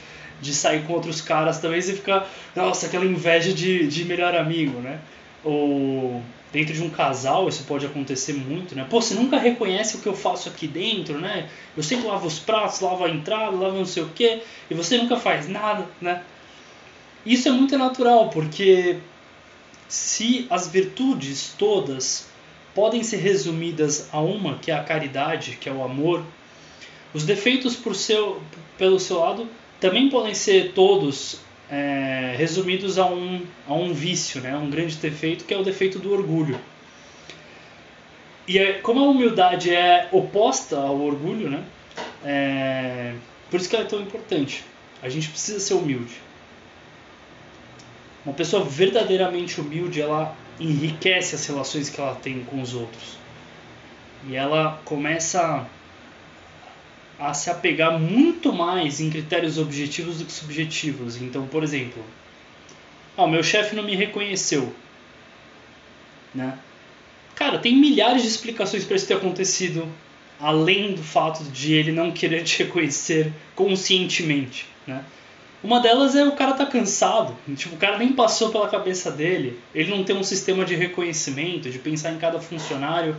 de 0.40 0.54
sair 0.54 0.83
com 0.85 0.92
outros 0.92 1.20
caras 1.20 1.59
também, 1.59 1.80
você 1.80 1.94
fica, 1.94 2.24
nossa, 2.54 2.87
aquela 2.87 3.04
inveja 3.04 3.52
de, 3.52 3.87
de 3.87 4.04
melhor 4.04 4.35
amigo, 4.35 4.80
né? 4.80 4.98
Ou 5.42 6.22
dentro 6.55 6.73
de 6.73 6.81
um 6.81 6.88
casal 6.88 7.49
isso 7.49 7.64
pode 7.64 7.85
acontecer 7.85 8.33
muito, 8.33 8.77
né? 8.77 8.87
Pô, 8.88 9.03
você 9.03 9.12
nunca 9.12 9.37
reconhece 9.37 9.97
o 9.97 10.01
que 10.01 10.07
eu 10.07 10.14
faço 10.14 10.49
aqui 10.49 10.69
dentro, 10.69 11.19
né? 11.19 11.51
Eu 11.77 11.83
sempre 11.83 12.07
lavo 12.07 12.29
os 12.29 12.38
pratos, 12.38 12.79
lavo 12.79 13.05
a 13.05 13.11
entrada, 13.11 13.57
lavo 13.57 13.77
não 13.77 13.85
sei 13.85 14.05
o 14.05 14.11
quê, 14.14 14.40
e 14.71 14.75
você 14.75 14.97
nunca 14.97 15.17
faz 15.17 15.49
nada, 15.49 15.88
né? 16.01 16.23
Isso 17.27 17.49
é 17.49 17.51
muito 17.51 17.77
natural, 17.77 18.31
porque 18.31 18.99
se 19.88 20.47
as 20.49 20.69
virtudes 20.69 21.53
todas 21.59 22.29
podem 22.73 23.03
ser 23.03 23.17
resumidas 23.17 24.09
a 24.12 24.21
uma, 24.21 24.57
que 24.59 24.71
é 24.71 24.75
a 24.75 24.85
caridade, 24.85 25.59
que 25.61 25.69
é 25.69 25.73
o 25.73 25.83
amor, 25.83 26.25
os 27.12 27.25
defeitos 27.25 27.75
por 27.75 27.97
seu, 27.97 28.40
pelo 28.79 29.01
seu 29.01 29.19
lado 29.19 29.49
também 29.81 30.09
podem 30.09 30.35
ser 30.35 30.73
todos 30.73 31.40
é, 31.70 32.35
resumidos 32.37 32.98
a 32.98 33.07
um, 33.07 33.42
a 33.66 33.74
um 33.74 33.92
vício, 33.92 34.40
né? 34.40 34.57
um 34.57 34.70
grande 34.70 34.96
defeito, 34.96 35.44
que 35.44 35.55
é 35.55 35.59
o 35.59 35.62
defeito 35.62 35.98
do 35.98 36.12
orgulho. 36.12 36.59
E 38.46 38.59
é, 38.59 38.74
como 38.74 39.00
a 39.00 39.09
humildade 39.09 39.74
é 39.74 40.09
oposta 40.12 40.77
ao 40.77 41.00
orgulho, 41.00 41.48
né? 41.48 41.64
É, 42.22 43.14
por 43.50 43.59
isso 43.59 43.68
que 43.68 43.77
ela 43.77 43.85
é 43.85 43.88
tão 43.88 44.00
importante. 44.00 44.64
A 45.03 45.09
gente 45.09 45.29
precisa 45.29 45.61
ser 45.61 45.74
humilde. 45.74 46.12
Uma 48.24 48.35
pessoa 48.35 48.64
verdadeiramente 48.64 49.61
humilde, 49.61 50.00
ela 50.00 50.37
enriquece 50.61 51.35
as 51.35 51.46
relações 51.46 51.88
que 51.88 52.00
ela 52.00 52.14
tem 52.14 52.44
com 52.44 52.61
os 52.61 52.74
outros. 52.74 53.18
E 54.27 54.37
ela 54.37 54.81
começa 54.85 55.66
a 57.18 57.33
se 57.33 57.50
apegar 57.50 57.98
muito 57.98 58.53
mais 58.53 59.00
em 59.00 59.11
critérios 59.11 59.59
objetivos 59.59 60.18
do 60.18 60.24
que 60.24 60.33
subjetivos. 60.33 61.20
Então, 61.20 61.46
por 61.46 61.62
exemplo, 61.62 62.03
ah, 63.16 63.27
meu 63.27 63.42
chefe 63.42 63.77
não 63.77 63.83
me 63.83 63.94
reconheceu, 63.94 64.74
né? 66.35 66.59
Cara, 67.35 67.59
tem 67.59 67.77
milhares 67.77 68.22
de 68.22 68.29
explicações 68.29 68.85
para 68.85 68.96
isso 68.96 69.07
ter 69.07 69.14
acontecido, 69.14 69.88
além 70.40 70.94
do 70.94 71.03
fato 71.03 71.44
de 71.44 71.72
ele 71.74 71.92
não 71.92 72.12
querer 72.12 72.42
te 72.44 72.62
reconhecer 72.62 73.33
conscientemente, 73.55 74.66
né? 74.87 75.05
Uma 75.62 75.81
delas 75.81 76.14
é 76.14 76.22
o 76.22 76.33
cara 76.33 76.53
tá 76.53 76.66
cansado, 76.66 77.35
tipo, 77.57 77.74
o 77.74 77.79
cara 77.79 77.96
nem 77.96 78.12
passou 78.12 78.50
pela 78.50 78.68
cabeça 78.68 79.11
dele, 79.11 79.59
ele 79.74 79.90
não 79.90 80.05
tem 80.05 80.14
um 80.14 80.22
sistema 80.22 80.62
de 80.62 80.74
reconhecimento, 80.74 81.70
de 81.70 81.79
pensar 81.79 82.12
em 82.12 82.18
cada 82.18 82.38
funcionário 82.38 83.16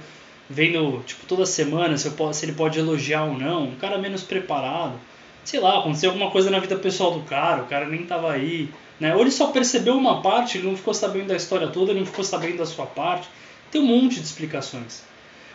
vendo, 0.50 1.04
tipo, 1.06 1.26
toda 1.26 1.46
semana 1.46 1.98
se, 1.98 2.10
posso, 2.12 2.40
se 2.40 2.46
ele 2.46 2.54
pode 2.54 2.78
elogiar 2.80 3.26
ou 3.26 3.38
não, 3.38 3.70
um 3.70 3.76
cara 3.76 3.98
menos 3.98 4.24
preparado. 4.24 5.00
Sei 5.44 5.60
lá, 5.60 5.80
aconteceu 5.80 6.10
alguma 6.10 6.32
coisa 6.32 6.50
na 6.50 6.60
vida 6.60 6.76
pessoal 6.76 7.12
do 7.12 7.22
cara, 7.22 7.64
o 7.64 7.68
cara 7.68 7.88
nem 7.88 8.06
tava 8.06 8.32
aí, 8.32 8.70
né? 9.00 9.14
Ou 9.16 9.22
ele 9.22 9.32
só 9.32 9.48
percebeu 9.48 9.96
uma 9.96 10.22
parte, 10.22 10.58
ele 10.58 10.68
não 10.68 10.76
ficou 10.76 10.94
sabendo 10.94 11.28
da 11.28 11.36
história 11.36 11.68
toda, 11.68 11.92
ele 11.92 12.00
não 12.00 12.06
ficou 12.06 12.24
sabendo 12.24 12.58
da 12.58 12.66
sua 12.66 12.86
parte. 12.86 13.28
Tem 13.72 13.82
um 13.82 13.86
monte 13.86 14.16
de 14.16 14.26
explicações. 14.26 15.04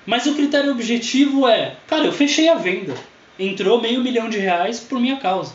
Mas 0.07 0.27
o 0.27 0.35
critério 0.35 0.73
objetivo 0.73 1.49
é, 1.49 1.77
cara, 1.87 2.05
eu 2.05 2.13
fechei 2.13 2.49
a 2.49 2.55
venda. 2.55 2.95
Entrou 3.39 3.81
meio 3.81 4.03
milhão 4.03 4.29
de 4.29 4.39
reais 4.39 4.81
por 4.81 5.01
minha 5.01 5.17
causa. 5.17 5.55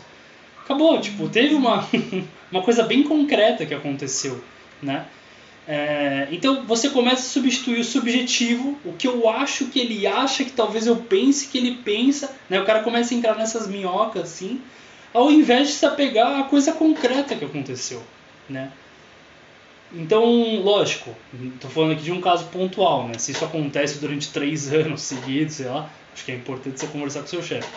Acabou, 0.64 1.00
tipo, 1.00 1.28
teve 1.28 1.54
uma, 1.54 1.86
uma 2.50 2.62
coisa 2.62 2.82
bem 2.82 3.02
concreta 3.02 3.64
que 3.64 3.74
aconteceu, 3.74 4.42
né? 4.82 5.06
É, 5.68 6.28
então 6.30 6.64
você 6.64 6.88
começa 6.90 7.22
a 7.22 7.30
substituir 7.30 7.80
o 7.80 7.84
subjetivo, 7.84 8.78
o 8.84 8.92
que 8.92 9.08
eu 9.08 9.28
acho 9.28 9.66
que 9.66 9.80
ele 9.80 10.06
acha, 10.06 10.44
que 10.44 10.52
talvez 10.52 10.86
eu 10.86 10.96
pense 10.96 11.48
que 11.48 11.58
ele 11.58 11.78
pensa, 11.84 12.34
né? 12.48 12.60
O 12.60 12.64
cara 12.64 12.82
começa 12.82 13.12
a 13.12 13.16
entrar 13.16 13.34
nessas 13.36 13.66
minhocas 13.66 14.22
assim, 14.22 14.60
ao 15.12 15.30
invés 15.30 15.68
de 15.68 15.74
se 15.74 15.84
apegar 15.84 16.40
à 16.40 16.44
coisa 16.44 16.72
concreta 16.72 17.34
que 17.34 17.44
aconteceu, 17.44 18.00
né? 18.48 18.70
Então, 19.92 20.60
lógico, 20.62 21.14
estou 21.54 21.70
falando 21.70 21.92
aqui 21.92 22.02
de 22.02 22.12
um 22.12 22.20
caso 22.20 22.46
pontual, 22.46 23.08
né? 23.08 23.18
Se 23.18 23.32
isso 23.32 23.44
acontece 23.44 23.98
durante 23.98 24.30
três 24.30 24.70
anos 24.72 25.00
seguidos, 25.02 25.56
sei 25.56 25.66
lá, 25.66 25.90
acho 26.14 26.24
que 26.24 26.30
é 26.30 26.36
importante 26.36 26.78
você 26.78 26.86
conversar 26.86 27.20
com 27.22 27.26
seu 27.26 27.42
chefe. 27.42 27.68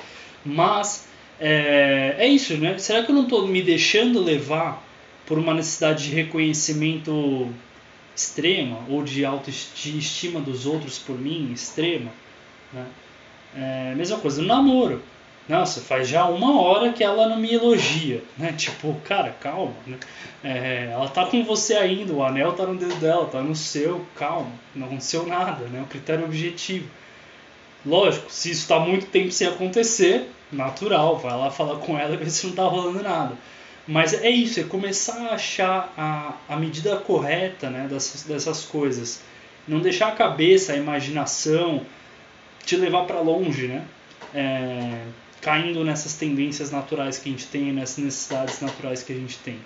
Mas 0.46 1.08
é, 1.40 2.16
é 2.20 2.28
isso, 2.28 2.56
né? 2.58 2.78
Será 2.78 3.04
que 3.04 3.12
eu 3.12 3.16
não 3.16 3.24
estou 3.24 3.48
me 3.48 3.64
deixando 3.64 4.22
levar 4.22 4.84
por 5.26 5.40
uma 5.40 5.54
necessidade 5.54 6.10
de 6.10 6.16
reconhecimento 6.16 7.52
extrema 8.16 8.80
ou 8.90 9.04
de 9.04 9.24
autoestima 9.24 10.40
dos 10.40 10.66
outros 10.66 10.98
por 11.00 11.18
mim 11.18 11.52
extrema. 11.54 12.12
Né? 12.74 12.86
É, 13.56 13.96
mesma 13.96 14.18
coisa 14.18 14.42
no 14.42 14.48
namoro. 14.48 15.02
Nossa, 15.50 15.82
faz 15.82 16.08
já 16.08 16.26
uma 16.26 16.62
hora 16.62 16.94
que 16.94 17.04
ela 17.04 17.28
não 17.28 17.38
me 17.38 17.52
elogia, 17.52 18.24
né? 18.38 18.54
Tipo, 18.56 18.94
cara, 19.04 19.32
calma, 19.42 19.74
né? 19.88 19.98
É, 20.44 20.90
ela 20.92 21.10
tá 21.10 21.26
com 21.26 21.44
você 21.44 21.74
ainda, 21.76 22.14
o 22.14 22.24
anel 22.24 22.54
tá 22.54 22.68
no 22.68 22.76
dedo 22.76 22.94
dela, 23.00 23.26
tá 23.26 23.42
no 23.42 23.56
seu, 23.56 24.06
calma, 24.16 24.52
não 24.76 24.86
aconteceu 24.86 25.26
nada, 25.26 25.66
né? 25.66 25.82
O 25.82 25.88
critério 25.88 26.26
objetivo. 26.26 26.88
Lógico, 27.84 28.32
se 28.32 28.52
isso 28.52 28.62
está 28.62 28.80
muito 28.80 29.08
tempo 29.08 29.32
sem 29.32 29.48
acontecer, 29.48 30.30
natural, 30.52 31.18
vai 31.18 31.36
lá 31.36 31.50
falar 31.50 31.78
com 31.80 31.98
ela 31.98 32.14
e 32.14 32.18
ver 32.18 32.30
se 32.30 32.46
não 32.46 32.54
tá 32.54 32.64
rolando 32.64 33.02
nada. 33.02 33.36
Mas 33.90 34.14
é 34.14 34.30
isso, 34.30 34.60
é 34.60 34.64
começar 34.64 35.18
a 35.30 35.34
achar 35.34 35.92
a, 35.98 36.36
a 36.48 36.56
medida 36.56 36.96
correta 36.98 37.72
né, 37.72 37.88
dessas, 37.90 38.22
dessas 38.22 38.64
coisas. 38.64 39.20
Não 39.68 39.80
deixar 39.80 40.10
a 40.10 40.12
cabeça, 40.12 40.74
a 40.74 40.76
imaginação 40.76 41.84
te 42.64 42.76
levar 42.76 43.06
para 43.06 43.20
longe, 43.20 43.66
né? 43.66 43.84
É, 44.32 45.06
caindo 45.42 45.84
nessas 45.84 46.14
tendências 46.14 46.70
naturais 46.70 47.18
que 47.18 47.30
a 47.30 47.32
gente 47.32 47.48
tem, 47.48 47.74
nessas 47.74 47.98
necessidades 47.98 48.62
naturais 48.62 49.02
que 49.02 49.12
a 49.12 49.16
gente 49.16 49.40
tem. 49.40 49.60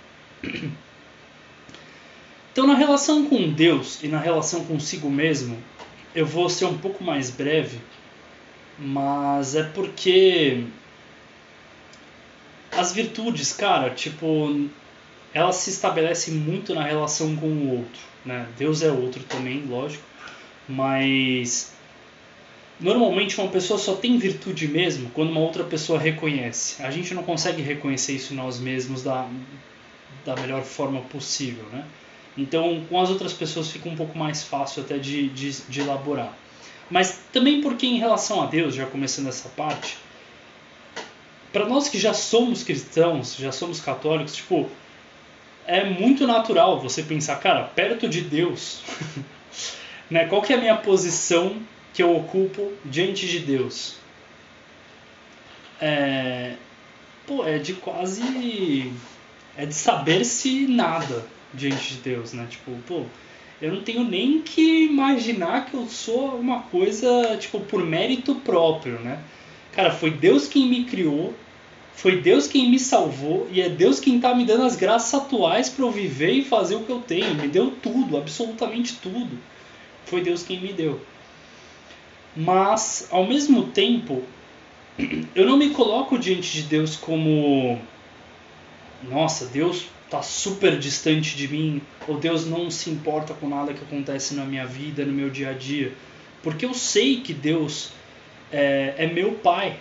Então, 2.50 2.66
na 2.66 2.76
relação 2.76 3.26
com 3.26 3.52
Deus 3.52 4.02
e 4.02 4.08
na 4.08 4.20
relação 4.20 4.64
consigo 4.64 5.10
mesmo, 5.10 5.58
eu 6.14 6.24
vou 6.24 6.48
ser 6.48 6.64
um 6.64 6.78
pouco 6.78 7.04
mais 7.04 7.28
breve, 7.28 7.78
mas 8.78 9.54
é 9.54 9.64
porque 9.64 10.64
as 12.76 12.92
virtudes, 12.92 13.52
cara, 13.52 13.90
tipo, 13.90 14.68
elas 15.32 15.56
se 15.56 15.70
estabelecem 15.70 16.34
muito 16.34 16.74
na 16.74 16.84
relação 16.84 17.34
com 17.36 17.46
o 17.46 17.78
outro, 17.78 18.00
né? 18.24 18.46
Deus 18.56 18.82
é 18.82 18.90
outro 18.90 19.22
também, 19.24 19.64
lógico, 19.66 20.04
mas 20.68 21.72
normalmente 22.80 23.40
uma 23.40 23.50
pessoa 23.50 23.78
só 23.78 23.94
tem 23.94 24.18
virtude 24.18 24.66
mesmo 24.66 25.10
quando 25.10 25.30
uma 25.30 25.40
outra 25.40 25.64
pessoa 25.64 25.98
reconhece. 25.98 26.82
A 26.82 26.90
gente 26.90 27.14
não 27.14 27.22
consegue 27.22 27.62
reconhecer 27.62 28.12
isso 28.12 28.32
em 28.32 28.36
nós 28.36 28.58
mesmos 28.58 29.02
da, 29.02 29.28
da 30.24 30.36
melhor 30.36 30.62
forma 30.62 31.00
possível, 31.02 31.64
né? 31.72 31.84
Então, 32.36 32.84
com 32.88 33.00
as 33.00 33.10
outras 33.10 33.32
pessoas 33.32 33.70
fica 33.70 33.88
um 33.88 33.94
pouco 33.94 34.18
mais 34.18 34.42
fácil 34.42 34.82
até 34.82 34.98
de, 34.98 35.28
de, 35.28 35.52
de 35.68 35.80
elaborar. 35.80 36.36
Mas 36.90 37.20
também 37.32 37.60
porque 37.60 37.86
em 37.86 37.98
relação 37.98 38.42
a 38.42 38.46
Deus, 38.46 38.74
já 38.74 38.86
começando 38.86 39.28
essa 39.28 39.48
parte, 39.50 39.96
para 41.54 41.66
nós 41.66 41.88
que 41.88 42.00
já 42.00 42.12
somos 42.12 42.64
cristãos, 42.64 43.36
já 43.36 43.52
somos 43.52 43.80
católicos, 43.80 44.34
tipo, 44.34 44.68
é 45.64 45.84
muito 45.84 46.26
natural 46.26 46.80
você 46.80 47.00
pensar, 47.00 47.36
cara, 47.36 47.62
perto 47.62 48.08
de 48.08 48.22
Deus, 48.22 48.82
né? 50.10 50.26
Qual 50.26 50.42
que 50.42 50.52
é 50.52 50.56
a 50.56 50.60
minha 50.60 50.76
posição 50.76 51.62
que 51.94 52.02
eu 52.02 52.14
ocupo 52.16 52.72
diante 52.84 53.28
de 53.28 53.38
Deus? 53.38 53.94
É, 55.80 56.54
pô, 57.24 57.46
é 57.46 57.58
de 57.58 57.74
quase 57.74 58.92
é 59.56 59.64
de 59.64 59.74
saber-se 59.74 60.66
nada 60.66 61.24
diante 61.52 61.94
de 61.94 62.00
Deus, 62.00 62.32
né? 62.32 62.48
Tipo, 62.50 62.72
pô, 62.84 63.04
eu 63.62 63.72
não 63.72 63.82
tenho 63.82 64.02
nem 64.02 64.42
que 64.42 64.86
imaginar 64.86 65.66
que 65.66 65.74
eu 65.74 65.86
sou 65.86 66.34
uma 66.34 66.62
coisa, 66.62 67.36
tipo, 67.38 67.60
por 67.60 67.86
mérito 67.86 68.34
próprio, 68.34 68.98
né? 68.98 69.22
Cara, 69.70 69.92
foi 69.92 70.10
Deus 70.10 70.48
quem 70.48 70.68
me 70.68 70.84
criou, 70.84 71.32
Foi 71.94 72.20
Deus 72.20 72.46
quem 72.46 72.70
me 72.70 72.78
salvou 72.78 73.48
e 73.50 73.60
é 73.60 73.68
Deus 73.68 74.00
quem 74.00 74.16
está 74.16 74.34
me 74.34 74.44
dando 74.44 74.64
as 74.64 74.76
graças 74.76 75.14
atuais 75.14 75.68
para 75.68 75.84
eu 75.84 75.90
viver 75.90 76.32
e 76.32 76.44
fazer 76.44 76.74
o 76.74 76.84
que 76.84 76.90
eu 76.90 77.00
tenho. 77.00 77.34
Me 77.34 77.48
deu 77.48 77.70
tudo, 77.70 78.16
absolutamente 78.16 78.96
tudo. 78.96 79.38
Foi 80.04 80.20
Deus 80.20 80.42
quem 80.42 80.60
me 80.60 80.72
deu. 80.72 81.00
Mas, 82.36 83.08
ao 83.10 83.26
mesmo 83.26 83.68
tempo, 83.68 84.22
eu 85.34 85.46
não 85.46 85.56
me 85.56 85.70
coloco 85.70 86.18
diante 86.18 86.52
de 86.52 86.62
Deus 86.62 86.96
como 86.96 87.80
nossa, 89.08 89.46
Deus 89.46 89.86
está 90.04 90.22
super 90.22 90.78
distante 90.78 91.36
de 91.36 91.48
mim, 91.48 91.82
ou 92.06 92.18
Deus 92.18 92.46
não 92.46 92.70
se 92.70 92.90
importa 92.90 93.34
com 93.34 93.48
nada 93.48 93.72
que 93.72 93.82
acontece 93.82 94.34
na 94.34 94.44
minha 94.44 94.66
vida, 94.66 95.04
no 95.04 95.12
meu 95.12 95.30
dia 95.30 95.50
a 95.50 95.52
dia. 95.52 95.92
Porque 96.42 96.64
eu 96.64 96.74
sei 96.74 97.20
que 97.20 97.32
Deus 97.32 97.90
é, 98.52 98.94
é 98.98 99.06
meu 99.06 99.32
pai. 99.32 99.76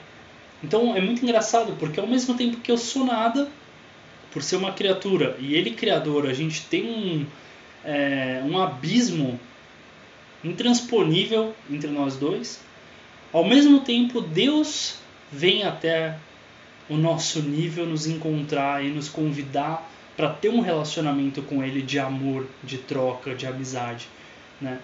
Então 0.63 0.95
é 0.95 1.01
muito 1.01 1.23
engraçado, 1.23 1.75
porque 1.77 1.99
ao 1.99 2.07
mesmo 2.07 2.35
tempo 2.35 2.57
que 2.57 2.71
eu 2.71 2.77
sou 2.77 3.05
nada, 3.05 3.49
por 4.31 4.41
ser 4.41 4.55
uma 4.55 4.71
criatura, 4.71 5.35
e 5.39 5.53
ele 5.53 5.71
criador, 5.71 6.25
a 6.25 6.33
gente 6.33 6.65
tem 6.65 6.85
um, 6.85 7.25
é, 7.83 8.41
um 8.45 8.57
abismo 8.57 9.39
intransponível 10.43 11.53
entre 11.69 11.89
nós 11.89 12.15
dois. 12.15 12.61
Ao 13.31 13.43
mesmo 13.43 13.81
tempo, 13.81 14.21
Deus 14.21 14.97
vem 15.31 15.63
até 15.63 16.17
o 16.89 16.95
nosso 16.95 17.41
nível, 17.41 17.85
nos 17.85 18.07
encontrar 18.07 18.83
e 18.83 18.89
nos 18.89 19.09
convidar 19.09 19.89
para 20.15 20.29
ter 20.29 20.49
um 20.49 20.61
relacionamento 20.61 21.41
com 21.41 21.63
Ele 21.63 21.81
de 21.81 21.97
amor, 21.97 22.45
de 22.63 22.77
troca, 22.77 23.33
de 23.33 23.47
amizade, 23.47 24.07
né? 24.61 24.79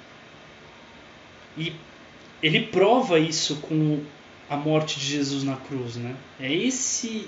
E 1.57 1.73
ele 2.41 2.61
prova 2.61 3.19
isso 3.19 3.57
com 3.57 4.01
a 4.49 4.57
morte 4.57 4.99
de 4.99 5.05
Jesus 5.05 5.43
na 5.43 5.55
cruz, 5.55 5.95
né? 5.95 6.15
É 6.39 6.51
esse 6.51 7.27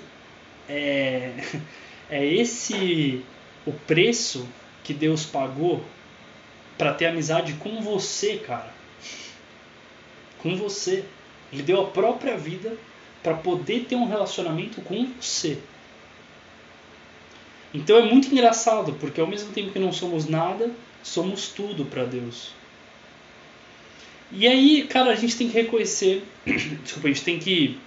é, 0.68 1.32
é 2.10 2.26
esse 2.26 3.24
o 3.66 3.72
preço 3.72 4.48
que 4.82 4.92
Deus 4.92 5.24
pagou 5.24 5.84
para 6.76 6.92
ter 6.92 7.06
amizade 7.06 7.54
com 7.54 7.80
você, 7.80 8.38
cara. 8.38 8.72
Com 10.38 10.56
você. 10.56 11.04
Ele 11.52 11.62
deu 11.62 11.80
a 11.82 11.86
própria 11.86 12.36
vida 12.36 12.76
para 13.22 13.34
poder 13.34 13.84
ter 13.84 13.94
um 13.94 14.08
relacionamento 14.08 14.80
com 14.80 15.06
você. 15.20 15.58
Então 17.72 17.96
é 17.96 18.02
muito 18.02 18.28
engraçado, 18.28 18.94
porque 18.94 19.20
ao 19.20 19.26
mesmo 19.26 19.52
tempo 19.52 19.70
que 19.70 19.78
não 19.78 19.92
somos 19.92 20.26
nada, 20.26 20.70
somos 21.02 21.48
tudo 21.48 21.84
para 21.84 22.04
Deus. 22.04 22.52
E 24.34 24.48
aí, 24.48 24.84
cara, 24.84 25.10
a 25.10 25.14
gente 25.14 25.36
tem 25.36 25.48
que 25.48 25.54
reconhecer, 25.54 26.24
desculpa, 26.46 27.08
a 27.08 27.12
gente 27.12 27.22
tem 27.22 27.38
que 27.38 27.78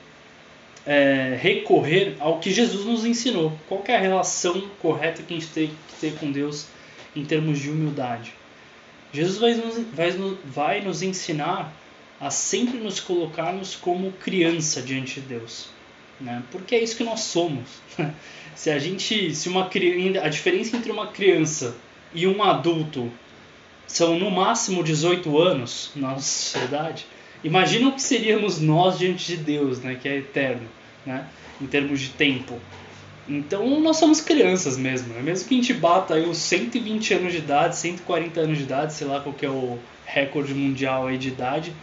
é, 0.85 1.37
recorrer 1.41 2.15
ao 2.19 2.39
que 2.39 2.51
Jesus 2.51 2.85
nos 2.85 3.03
ensinou. 3.03 3.57
Qual 3.67 3.83
é 3.87 3.95
a 3.95 3.99
relação 3.99 4.69
correta 4.79 5.23
que 5.23 5.33
a 5.33 5.39
gente 5.39 5.51
tem 5.51 5.67
que 5.67 5.95
ter 5.99 6.13
com 6.19 6.31
Deus 6.31 6.67
em 7.15 7.25
termos 7.25 7.59
de 7.59 7.71
humildade? 7.71 8.31
Jesus 9.11 9.37
vai 9.37 9.53
nos, 9.55 9.77
vai, 9.93 10.11
vai 10.45 10.81
nos 10.81 11.01
ensinar 11.01 11.73
a 12.19 12.29
sempre 12.29 12.77
nos 12.77 12.99
colocarmos 12.99 13.75
como 13.75 14.11
criança 14.11 14.81
diante 14.81 15.19
de 15.19 15.27
Deus, 15.27 15.69
né? 16.19 16.43
Porque 16.51 16.75
é 16.75 16.83
isso 16.83 16.95
que 16.95 17.03
nós 17.03 17.21
somos. 17.21 17.81
se 18.55 18.69
a 18.69 18.77
gente, 18.77 19.33
se 19.33 19.49
uma 19.49 19.69
a 20.21 20.29
diferença 20.29 20.77
entre 20.77 20.91
uma 20.91 21.07
criança 21.07 21.75
e 22.13 22.27
um 22.27 22.43
adulto 22.43 23.11
são 23.87 24.17
no 24.17 24.31
máximo 24.31 24.83
18 24.83 25.37
anos 25.39 25.91
na 25.95 26.15
sociedade, 26.15 27.05
imagina 27.43 27.89
o 27.89 27.93
que 27.93 28.01
seríamos 28.01 28.59
nós 28.59 28.97
diante 28.97 29.35
de 29.35 29.37
Deus, 29.37 29.79
né? 29.79 29.95
Que 29.95 30.07
é 30.07 30.17
eterno, 30.17 30.67
né? 31.05 31.27
Em 31.61 31.67
termos 31.67 31.99
de 31.99 32.09
tempo. 32.09 32.59
Então 33.27 33.79
nós 33.79 33.97
somos 33.97 34.21
crianças 34.21 34.77
mesmo, 34.77 35.13
né? 35.13 35.21
mesmo 35.21 35.47
que 35.47 35.55
a 35.55 35.57
gente 35.57 35.73
bata 35.73 36.13
aí 36.13 36.29
os 36.29 36.37
120 36.37 37.13
anos 37.15 37.31
de 37.31 37.39
idade, 37.39 37.75
140 37.75 38.39
anos 38.39 38.57
de 38.57 38.63
idade, 38.65 38.93
sei 38.93 39.07
lá 39.07 39.19
qual 39.19 39.33
que 39.33 39.45
é 39.45 39.49
o 39.49 39.79
recorde 40.05 40.53
mundial 40.53 41.07
aí 41.07 41.17
de 41.17 41.29
idade, 41.29 41.73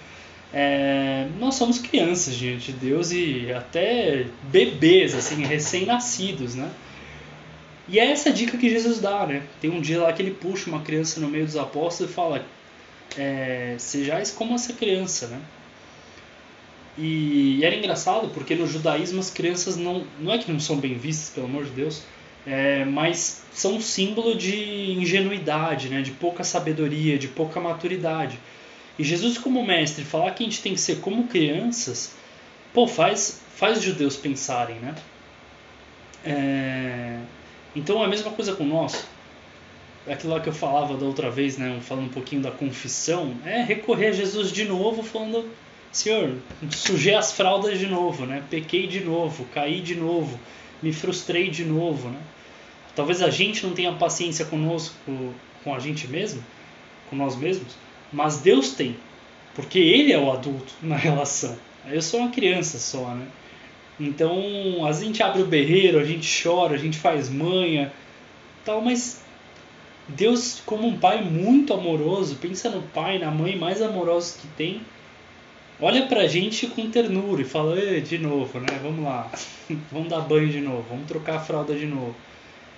é, 0.52 1.26
nós 1.40 1.54
somos 1.54 1.78
crianças 1.78 2.36
diante 2.36 2.72
de 2.72 2.78
Deus 2.78 3.10
e 3.10 3.50
até 3.52 4.26
bebês, 4.50 5.14
assim, 5.14 5.44
recém-nascidos, 5.44 6.54
né? 6.54 6.70
E 7.92 7.98
é 7.98 8.10
essa 8.10 8.32
dica 8.32 8.56
que 8.56 8.70
Jesus 8.70 8.98
dá, 8.98 9.26
né? 9.26 9.42
Tem 9.60 9.70
um 9.70 9.78
dia 9.78 10.00
lá 10.00 10.12
que 10.14 10.22
ele 10.22 10.30
puxa 10.30 10.70
uma 10.70 10.80
criança 10.80 11.20
no 11.20 11.28
meio 11.28 11.44
dos 11.44 11.58
apóstolos 11.58 12.10
e 12.10 12.14
fala: 12.14 12.46
é, 13.18 13.76
Sejais 13.78 14.30
como 14.30 14.54
essa 14.54 14.72
criança, 14.72 15.26
né? 15.26 15.38
E, 16.96 17.58
e 17.58 17.64
era 17.64 17.74
engraçado 17.76 18.30
porque 18.32 18.54
no 18.54 18.66
judaísmo 18.66 19.20
as 19.20 19.28
crianças 19.30 19.76
não, 19.76 20.06
não 20.18 20.32
é 20.32 20.38
que 20.38 20.50
não 20.50 20.58
são 20.58 20.76
bem 20.76 20.94
vistas, 20.96 21.34
pelo 21.34 21.46
amor 21.46 21.64
de 21.64 21.70
Deus, 21.70 22.02
é, 22.46 22.84
mas 22.86 23.44
são 23.52 23.74
um 23.76 23.80
símbolo 23.80 24.34
de 24.36 24.92
ingenuidade, 24.92 25.90
né? 25.90 26.00
De 26.00 26.12
pouca 26.12 26.42
sabedoria, 26.42 27.18
de 27.18 27.28
pouca 27.28 27.60
maturidade. 27.60 28.38
E 28.98 29.04
Jesus, 29.04 29.36
como 29.36 29.62
mestre, 29.66 30.02
falar 30.02 30.30
que 30.30 30.42
a 30.42 30.46
gente 30.46 30.62
tem 30.62 30.72
que 30.72 30.80
ser 30.80 31.00
como 31.00 31.28
crianças, 31.28 32.14
pô, 32.72 32.86
faz, 32.86 33.42
faz 33.54 33.78
os 33.78 33.84
judeus 33.84 34.16
pensarem, 34.16 34.76
né? 34.76 34.94
É... 36.24 37.18
Então 37.74 38.02
é 38.02 38.04
a 38.04 38.08
mesma 38.08 38.30
coisa 38.30 38.54
com 38.54 38.64
nós. 38.64 39.06
Aquilo 40.06 40.32
lá 40.32 40.40
que 40.40 40.48
eu 40.48 40.52
falava 40.52 40.96
da 40.96 41.06
outra 41.06 41.30
vez, 41.30 41.56
né? 41.56 41.78
Falando 41.80 42.06
um 42.06 42.12
pouquinho 42.12 42.42
da 42.42 42.50
confissão, 42.50 43.36
é 43.44 43.62
recorrer 43.62 44.08
a 44.08 44.12
Jesus 44.12 44.50
de 44.50 44.64
novo, 44.64 45.02
falando: 45.02 45.48
Senhor, 45.92 46.34
sujei 46.70 47.14
as 47.14 47.32
fraldas 47.32 47.78
de 47.78 47.86
novo, 47.86 48.26
né? 48.26 48.42
Pequei 48.50 48.86
de 48.86 49.00
novo, 49.00 49.44
caí 49.54 49.80
de 49.80 49.94
novo, 49.94 50.38
me 50.82 50.92
frustrei 50.92 51.50
de 51.50 51.64
novo, 51.64 52.08
né? 52.08 52.18
Talvez 52.96 53.22
a 53.22 53.30
gente 53.30 53.64
não 53.64 53.74
tenha 53.74 53.92
paciência 53.92 54.44
conosco, 54.44 54.94
com 55.64 55.74
a 55.74 55.78
gente 55.78 56.06
mesmo, 56.08 56.44
com 57.08 57.16
nós 57.16 57.36
mesmos, 57.36 57.74
mas 58.12 58.38
Deus 58.38 58.72
tem, 58.72 58.96
porque 59.54 59.78
Ele 59.78 60.12
é 60.12 60.18
o 60.18 60.30
adulto 60.30 60.74
na 60.82 60.96
relação. 60.96 61.56
Eu 61.86 62.02
sou 62.02 62.20
uma 62.20 62.30
criança 62.30 62.78
só, 62.78 63.14
né? 63.14 63.26
Então, 64.06 64.84
a 64.86 64.92
gente 64.92 65.22
abre 65.22 65.42
o 65.42 65.46
berreiro, 65.46 65.98
a 65.98 66.04
gente 66.04 66.42
chora, 66.42 66.74
a 66.74 66.78
gente 66.78 66.98
faz 66.98 67.28
manha, 67.28 67.92
tal, 68.64 68.80
mas 68.80 69.22
Deus, 70.08 70.62
como 70.64 70.86
um 70.86 70.98
pai 70.98 71.22
muito 71.22 71.72
amoroso, 71.72 72.36
pensa 72.36 72.70
no 72.70 72.82
pai, 72.82 73.18
na 73.18 73.30
mãe 73.30 73.56
mais 73.56 73.80
amorosos 73.80 74.36
que 74.36 74.46
tem, 74.48 74.80
olha 75.80 76.06
pra 76.06 76.26
gente 76.26 76.66
com 76.66 76.90
ternura 76.90 77.42
e 77.42 77.44
fala, 77.44 77.76
de 78.00 78.18
novo, 78.18 78.60
né? 78.60 78.78
Vamos 78.82 79.04
lá, 79.04 79.30
vamos 79.90 80.08
dar 80.08 80.20
banho 80.20 80.48
de 80.48 80.60
novo, 80.60 80.84
vamos 80.88 81.06
trocar 81.06 81.36
a 81.36 81.40
fralda 81.40 81.74
de 81.74 81.86
novo. 81.86 82.14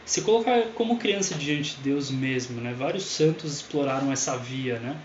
Se 0.04 0.20
colocar 0.20 0.62
como 0.74 0.98
criança 0.98 1.34
diante 1.34 1.76
de 1.76 1.82
Deus 1.82 2.10
mesmo, 2.10 2.60
né? 2.60 2.74
Vários 2.76 3.04
santos 3.04 3.54
exploraram 3.54 4.12
essa 4.12 4.36
via, 4.36 4.78
né? 4.78 4.96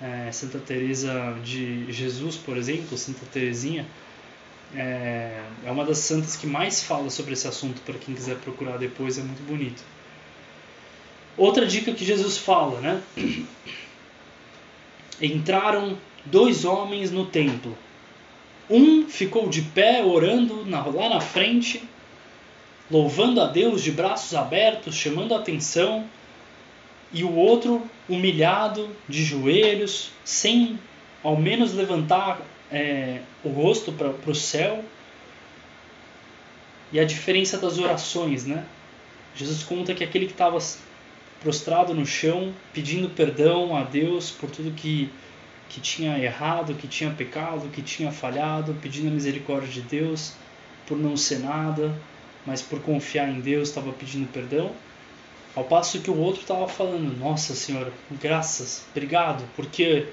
é, 0.00 0.32
Santa 0.32 0.58
Teresa 0.58 1.36
de 1.44 1.92
Jesus, 1.92 2.36
por 2.36 2.56
exemplo, 2.56 2.96
Santa 2.96 3.26
Teresinha, 3.26 3.86
é, 4.74 5.40
é 5.64 5.70
uma 5.70 5.84
das 5.84 5.98
santas 5.98 6.36
que 6.36 6.46
mais 6.46 6.82
fala 6.82 7.10
sobre 7.10 7.32
esse 7.32 7.46
assunto 7.48 7.80
para 7.82 7.94
quem 7.94 8.14
quiser 8.14 8.36
procurar 8.36 8.78
depois, 8.78 9.18
é 9.18 9.22
muito 9.22 9.42
bonito. 9.46 9.82
Outra 11.36 11.66
dica 11.66 11.92
que 11.92 12.04
Jesus 12.04 12.36
fala, 12.36 12.80
né? 12.80 13.02
Entraram 15.20 15.96
dois 16.24 16.64
homens 16.64 17.10
no 17.10 17.26
templo. 17.26 17.76
Um 18.68 19.08
ficou 19.08 19.48
de 19.48 19.62
pé 19.62 20.04
orando 20.04 20.64
lá 20.68 21.08
na 21.08 21.20
frente, 21.20 21.82
louvando 22.90 23.40
a 23.40 23.46
Deus 23.46 23.82
de 23.82 23.90
braços 23.90 24.34
abertos, 24.34 24.94
chamando 24.94 25.34
a 25.34 25.38
atenção 25.38 26.06
e 27.12 27.24
o 27.24 27.34
outro 27.34 27.82
humilhado, 28.08 28.88
de 29.08 29.24
joelhos, 29.24 30.10
sem 30.24 30.78
ao 31.22 31.36
menos 31.36 31.72
levantar 31.72 32.40
é, 32.70 33.20
o 33.44 33.48
rosto 33.48 33.92
para 33.92 34.30
o 34.30 34.34
céu. 34.34 34.84
E 36.92 36.98
a 36.98 37.04
diferença 37.04 37.56
das 37.56 37.78
orações, 37.78 38.44
né? 38.44 38.64
Jesus 39.34 39.62
conta 39.62 39.94
que 39.94 40.02
aquele 40.02 40.26
que 40.26 40.32
estava 40.32 40.58
prostrado 41.40 41.94
no 41.94 42.04
chão, 42.04 42.52
pedindo 42.72 43.08
perdão 43.08 43.76
a 43.76 43.84
Deus 43.84 44.30
por 44.30 44.50
tudo 44.50 44.72
que, 44.72 45.10
que 45.68 45.80
tinha 45.80 46.18
errado, 46.18 46.74
que 46.74 46.88
tinha 46.88 47.10
pecado, 47.10 47.68
que 47.68 47.80
tinha 47.80 48.10
falhado, 48.10 48.74
pedindo 48.82 49.08
a 49.08 49.12
misericórdia 49.12 49.68
de 49.68 49.82
Deus 49.82 50.34
por 50.86 50.98
não 50.98 51.16
ser 51.16 51.38
nada, 51.38 51.94
mas 52.44 52.60
por 52.60 52.80
confiar 52.82 53.28
em 53.28 53.40
Deus 53.40 53.68
estava 53.68 53.92
pedindo 53.92 54.26
perdão. 54.32 54.72
Ao 55.54 55.64
passo 55.64 56.00
que 56.00 56.10
o 56.10 56.16
outro 56.16 56.42
estava 56.42 56.66
falando: 56.68 57.16
Nossa 57.18 57.54
Senhora, 57.54 57.92
graças, 58.20 58.84
obrigado, 58.90 59.44
porque 59.54 60.08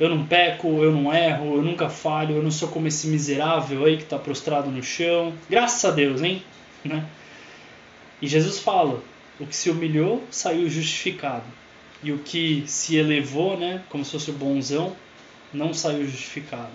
eu 0.00 0.08
não 0.08 0.26
peco, 0.26 0.68
eu 0.82 0.90
não 0.90 1.14
erro, 1.14 1.56
eu 1.56 1.62
nunca 1.62 1.88
falho, 1.88 2.36
eu 2.36 2.42
não 2.42 2.50
sou 2.50 2.68
como 2.68 2.88
esse 2.88 3.06
miserável 3.06 3.84
aí 3.84 3.96
que 3.96 4.02
está 4.02 4.18
prostrado 4.18 4.70
no 4.70 4.82
chão. 4.82 5.32
Graças 5.48 5.84
a 5.84 5.90
Deus, 5.90 6.22
hein? 6.22 6.42
Né? 6.84 7.04
E 8.20 8.26
Jesus 8.26 8.58
fala: 8.58 9.02
O 9.38 9.46
que 9.46 9.54
se 9.54 9.70
humilhou 9.70 10.22
saiu 10.30 10.68
justificado, 10.68 11.44
e 12.02 12.12
o 12.12 12.18
que 12.18 12.64
se 12.66 12.96
elevou, 12.96 13.56
né, 13.56 13.82
como 13.88 14.04
se 14.04 14.12
fosse 14.12 14.30
o 14.30 14.34
bonzão, 14.34 14.96
não 15.52 15.74
saiu 15.74 16.06
justificado. 16.06 16.72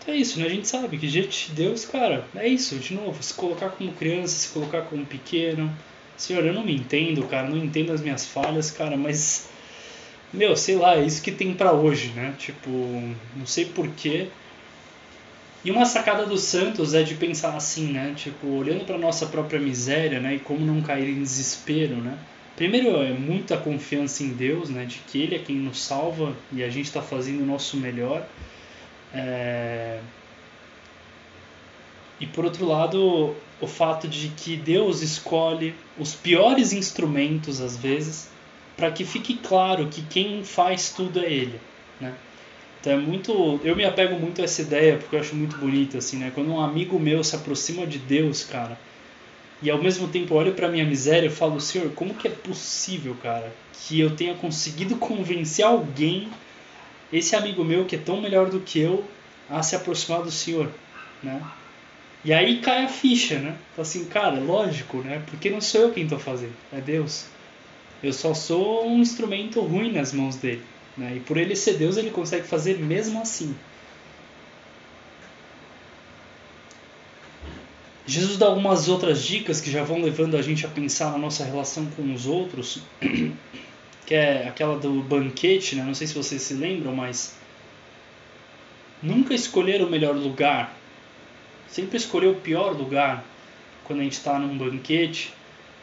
Então 0.00 0.14
é 0.14 0.18
isso, 0.18 0.38
né? 0.38 0.46
A 0.46 0.50
gente 0.50 0.68
sabe 0.68 0.98
que 0.98 1.08
diante 1.08 1.48
de 1.48 1.54
Deus, 1.54 1.84
cara, 1.84 2.24
é 2.36 2.46
isso, 2.46 2.76
de 2.76 2.94
novo, 2.94 3.20
se 3.22 3.34
colocar 3.34 3.70
como 3.70 3.92
criança, 3.92 4.38
se 4.38 4.48
colocar 4.50 4.82
como 4.82 5.04
pequeno. 5.04 5.74
Senhor, 6.16 6.46
eu 6.46 6.54
não 6.54 6.64
me 6.64 6.74
entendo, 6.74 7.26
cara, 7.26 7.48
não 7.48 7.56
entendo 7.56 7.92
as 7.92 8.00
minhas 8.00 8.24
falhas, 8.24 8.70
cara, 8.70 8.96
mas 8.96 9.48
meu, 10.32 10.56
sei 10.56 10.76
lá, 10.76 10.96
é 10.96 11.04
isso 11.04 11.22
que 11.22 11.32
tem 11.32 11.54
para 11.54 11.72
hoje, 11.72 12.10
né? 12.10 12.34
Tipo, 12.38 12.70
não 13.36 13.46
sei 13.46 13.66
porquê. 13.66 14.28
E 15.64 15.70
uma 15.70 15.84
sacada 15.84 16.26
do 16.26 16.36
Santos 16.36 16.94
é 16.94 17.02
de 17.02 17.14
pensar 17.14 17.56
assim, 17.56 17.92
né? 17.92 18.14
Tipo, 18.16 18.46
olhando 18.48 18.84
para 18.84 18.98
nossa 18.98 19.26
própria 19.26 19.58
miséria, 19.58 20.20
né? 20.20 20.36
E 20.36 20.38
como 20.38 20.64
não 20.64 20.80
cair 20.82 21.08
em 21.08 21.22
desespero, 21.22 21.96
né? 21.96 22.18
Primeiro 22.54 23.02
é 23.02 23.12
muita 23.12 23.56
confiança 23.56 24.22
em 24.22 24.28
Deus, 24.28 24.70
né? 24.70 24.84
De 24.84 24.98
que 25.06 25.20
Ele 25.20 25.34
é 25.34 25.38
quem 25.38 25.56
nos 25.56 25.82
salva 25.82 26.34
e 26.52 26.62
a 26.62 26.68
gente 26.68 26.86
está 26.86 27.02
fazendo 27.02 27.42
o 27.42 27.46
nosso 27.46 27.76
melhor. 27.76 28.26
É... 29.12 30.00
E 32.18 32.26
por 32.26 32.44
outro 32.44 32.64
lado, 32.64 33.34
o 33.60 33.66
fato 33.66 34.08
de 34.08 34.28
que 34.28 34.56
Deus 34.56 35.02
escolhe 35.02 35.74
os 35.98 36.14
piores 36.14 36.72
instrumentos 36.72 37.60
às 37.60 37.76
vezes 37.76 38.30
para 38.76 38.90
que 38.90 39.04
fique 39.04 39.34
claro 39.34 39.88
que 39.88 40.02
quem 40.02 40.44
faz 40.44 40.90
tudo 40.90 41.20
é 41.20 41.32
ele, 41.32 41.58
né? 42.00 42.14
Então 42.80 42.92
é 42.92 42.96
muito, 42.96 43.58
eu 43.64 43.74
me 43.74 43.84
apego 43.84 44.18
muito 44.18 44.40
a 44.40 44.44
essa 44.44 44.62
ideia 44.62 44.96
porque 44.96 45.16
eu 45.16 45.20
acho 45.20 45.34
muito 45.34 45.56
bonita 45.56 45.98
assim, 45.98 46.18
né? 46.18 46.30
Quando 46.34 46.52
um 46.52 46.60
amigo 46.60 46.98
meu 46.98 47.24
se 47.24 47.34
aproxima 47.34 47.86
de 47.86 47.98
Deus, 47.98 48.44
cara, 48.44 48.78
e 49.62 49.70
ao 49.70 49.82
mesmo 49.82 50.06
tempo 50.08 50.34
olha 50.34 50.52
para 50.52 50.68
minha 50.68 50.84
miséria, 50.84 51.26
eu 51.26 51.32
falo, 51.32 51.60
Senhor, 51.60 51.90
como 51.92 52.14
que 52.14 52.28
é 52.28 52.30
possível, 52.30 53.16
cara, 53.22 53.52
que 53.72 53.98
eu 53.98 54.14
tenha 54.14 54.34
conseguido 54.34 54.96
convencer 54.96 55.64
alguém, 55.64 56.28
esse 57.12 57.34
amigo 57.34 57.64
meu 57.64 57.86
que 57.86 57.96
é 57.96 57.98
tão 57.98 58.20
melhor 58.20 58.50
do 58.50 58.60
que 58.60 58.78
eu, 58.78 59.02
a 59.48 59.62
se 59.62 59.74
aproximar 59.74 60.22
do 60.22 60.30
Senhor, 60.30 60.68
né? 61.22 61.40
E 62.24 62.32
aí 62.32 62.60
cai 62.60 62.84
a 62.84 62.88
ficha, 62.88 63.38
né? 63.38 63.54
Assim, 63.78 64.04
cara, 64.04 64.38
lógico, 64.38 64.98
né? 64.98 65.22
Porque 65.26 65.48
não 65.48 65.60
sou 65.60 65.82
eu 65.82 65.92
quem 65.92 66.02
estou 66.04 66.18
fazendo, 66.18 66.54
é 66.72 66.80
Deus. 66.80 67.24
Eu 68.02 68.12
só 68.12 68.34
sou 68.34 68.86
um 68.86 69.00
instrumento 69.00 69.60
ruim 69.60 69.92
nas 69.92 70.12
mãos 70.12 70.36
dele. 70.36 70.62
Né? 70.96 71.16
E 71.16 71.20
por 71.20 71.36
ele 71.36 71.54
ser 71.54 71.74
Deus, 71.74 71.96
ele 71.96 72.10
consegue 72.10 72.46
fazer 72.46 72.78
mesmo 72.78 73.20
assim. 73.20 73.54
Jesus 78.06 78.38
dá 78.38 78.46
algumas 78.46 78.88
outras 78.88 79.22
dicas 79.22 79.60
que 79.60 79.70
já 79.70 79.82
vão 79.82 80.00
levando 80.00 80.36
a 80.36 80.42
gente 80.42 80.64
a 80.64 80.68
pensar 80.68 81.10
na 81.10 81.18
nossa 81.18 81.44
relação 81.44 81.86
com 81.86 82.14
os 82.14 82.24
outros, 82.26 82.80
que 84.06 84.14
é 84.14 84.46
aquela 84.46 84.78
do 84.78 85.02
banquete, 85.02 85.74
né? 85.74 85.82
não 85.82 85.94
sei 85.94 86.06
se 86.06 86.14
vocês 86.14 86.40
se 86.40 86.54
lembram, 86.54 86.94
mas 86.94 87.36
nunca 89.02 89.34
escolher 89.34 89.82
o 89.82 89.90
melhor 89.90 90.14
lugar, 90.14 90.78
sempre 91.68 91.96
escolher 91.96 92.28
o 92.28 92.36
pior 92.36 92.76
lugar 92.76 93.24
quando 93.82 94.00
a 94.00 94.02
gente 94.04 94.12
está 94.12 94.38
num 94.38 94.56
banquete, 94.56 95.34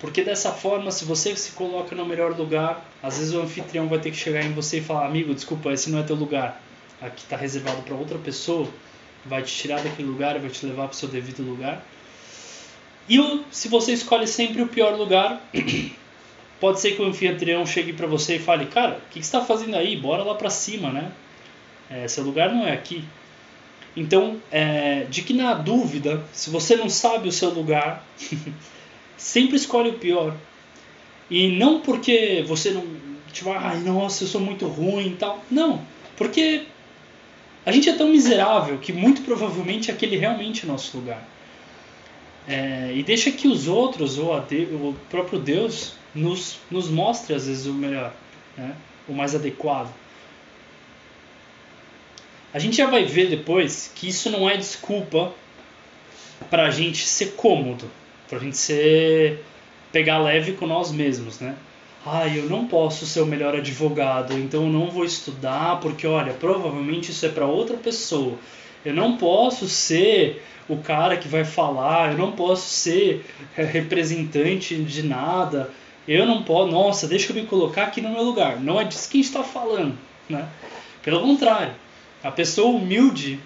porque 0.04 0.22
dessa 0.22 0.52
forma, 0.52 0.92
se 0.92 1.06
você 1.06 1.34
se 1.34 1.54
coloca 1.54 1.96
no 1.96 2.06
melhor 2.06 2.38
lugar, 2.38 2.86
às 3.02 3.20
vezes 3.20 3.34
o 3.34 3.40
anfitrião 3.40 3.88
vai 3.88 4.00
ter 4.00 4.12
que 4.12 4.18
chegar 4.18 4.44
em 4.44 4.52
você 4.52 4.80
e 4.80 4.82
falar: 4.82 5.06
Amigo, 5.06 5.34
desculpa, 5.34 5.72
esse 5.72 5.90
não 5.90 6.00
é 6.00 6.04
teu 6.04 6.18
lugar. 6.18 6.62
Aqui 7.02 7.24
está 7.24 7.38
reservado 7.38 7.82
para 7.84 7.96
outra 7.96 8.18
pessoa. 8.18 8.68
Vai 9.26 9.44
te 9.44 9.56
tirar 9.56 9.82
daquele 9.82 10.10
lugar 10.10 10.38
vai 10.38 10.50
te 10.50 10.66
levar 10.66 10.88
para 10.88 10.92
o 10.92 10.96
seu 10.96 11.08
devido 11.08 11.42
lugar. 11.42 11.82
E 13.08 13.18
se 13.50 13.70
você 13.70 13.94
escolhe 13.94 14.28
sempre 14.28 14.62
o 14.62 14.68
pior 14.68 14.94
lugar, 14.98 15.42
pode 16.60 16.82
ser 16.82 16.98
que 16.98 17.02
o 17.02 17.06
anfitrião 17.06 17.66
chegue 17.66 17.94
para 17.94 18.06
você 18.06 18.36
e 18.36 18.40
fale: 18.40 18.66
Cara, 18.66 18.98
o 18.98 19.10
que, 19.10 19.22
que 19.22 19.26
você 19.26 19.38
está 19.38 19.40
fazendo 19.46 19.78
aí? 19.78 19.96
Bora 19.96 20.22
lá 20.22 20.36
para 20.36 20.50
cima, 20.50 20.92
né? 20.92 21.14
É, 21.90 22.10
seu 22.10 22.26
lugar 22.26 22.54
não 22.54 22.68
é 22.68 22.74
aqui. 22.74 23.06
Então, 23.96 24.42
é, 24.52 25.06
de 25.10 25.22
que 25.22 25.34
na 25.34 25.54
dúvida, 25.54 26.22
se 26.34 26.50
você 26.50 26.76
não 26.76 26.90
sabe 26.90 27.30
o 27.30 27.32
seu 27.32 27.52
lugar, 27.52 28.06
sempre 29.24 29.56
escolhe 29.56 29.90
o 29.90 30.00
pior. 30.00 30.36
E 31.30 31.48
não 31.48 31.80
porque 31.80 32.44
você 32.46 32.72
não. 32.72 32.86
Tipo, 33.32 33.52
ai, 33.52 33.80
nossa, 33.80 34.26
eu 34.26 34.28
sou 34.28 34.42
muito 34.42 34.68
ruim 34.68 35.08
e 35.08 35.16
tal. 35.16 35.44
Não. 35.50 35.82
Porque 36.18 36.66
a 37.66 37.72
gente 37.72 37.90
é 37.90 37.94
tão 37.94 38.10
miserável 38.10 38.78
que 38.78 38.92
muito 38.92 39.22
provavelmente 39.22 39.90
aquele 39.90 40.18
realmente 40.18 40.66
é 40.66 40.68
nosso 40.68 40.98
lugar. 40.98 41.28
É, 42.48 42.92
e 42.94 43.02
deixa 43.02 43.32
que 43.32 43.48
os 43.48 43.68
outros, 43.70 44.20
ou 44.20 44.38
de, 44.42 44.66
o 44.66 44.94
próprio 45.10 45.40
Deus, 45.40 45.94
nos, 46.14 46.60
nos 46.70 46.90
mostre 46.90 47.34
às 47.34 47.48
vezes 47.48 47.66
o 47.66 47.74
melhor, 47.74 48.14
né? 48.58 48.76
o 49.08 49.14
mais 49.14 49.34
adequado. 49.34 49.92
A 52.54 52.60
gente 52.60 52.76
já 52.76 52.86
vai 52.86 53.06
ver 53.06 53.30
depois 53.30 53.92
que 53.96 54.10
isso 54.10 54.30
não 54.30 54.48
é 54.48 54.58
desculpa 54.58 55.34
para 56.50 56.68
a 56.68 56.70
gente 56.70 57.08
ser 57.08 57.32
cômodo 57.32 57.90
pra 58.28 58.40
gente 58.40 58.58
ser 58.58 59.44
pegar 59.92 60.20
leve 60.20 60.54
com 60.54 60.66
nós 60.66 60.92
mesmos, 60.92 61.40
né? 61.40 61.56
Ah, 62.06 62.28
eu 62.28 62.50
não 62.50 62.68
posso 62.68 63.06
ser 63.06 63.22
o 63.22 63.26
melhor 63.26 63.56
advogado, 63.56 64.34
então 64.34 64.64
eu 64.64 64.70
não 64.70 64.90
vou 64.90 65.06
estudar 65.06 65.80
porque 65.80 66.06
olha, 66.06 66.34
provavelmente 66.34 67.12
isso 67.12 67.26
é 67.26 67.30
para 67.30 67.46
outra 67.46 67.78
pessoa. 67.78 68.38
Eu 68.84 68.94
não 68.94 69.16
posso 69.16 69.70
ser 69.70 70.44
o 70.68 70.78
cara 70.78 71.16
que 71.16 71.28
vai 71.28 71.46
falar, 71.46 72.12
eu 72.12 72.18
não 72.18 72.34
posso 72.34 72.68
ser 72.68 73.26
representante 73.56 74.76
de 74.76 75.04
nada. 75.04 75.72
Eu 76.06 76.26
não 76.26 76.44
posso, 76.44 76.70
nossa, 76.70 77.08
deixa 77.08 77.32
eu 77.32 77.36
me 77.36 77.46
colocar 77.46 77.84
aqui 77.84 78.02
no 78.02 78.10
meu 78.10 78.24
lugar. 78.24 78.60
Não 78.60 78.80
é 78.80 78.84
disso 78.84 79.10
que 79.10 79.18
a 79.18 79.22
gente 79.22 79.30
está 79.30 79.44
falando, 79.44 79.98
né? 80.28 80.50
Pelo 81.02 81.22
contrário, 81.22 81.74
a 82.22 82.32
pessoa 82.32 82.76
humilde 82.76 83.40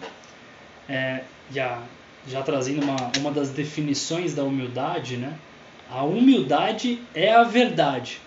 é, 0.90 1.22
e 1.54 1.60
a, 1.60 1.80
já 2.28 2.42
trazendo 2.42 2.84
uma, 2.84 3.12
uma 3.18 3.32
das 3.32 3.50
definições 3.50 4.34
da 4.34 4.44
humildade, 4.44 5.18
né? 5.18 5.38
A 5.90 6.04
humildade 6.04 7.00
é 7.16 7.32
a 7.32 7.44
verdade. 7.44 8.20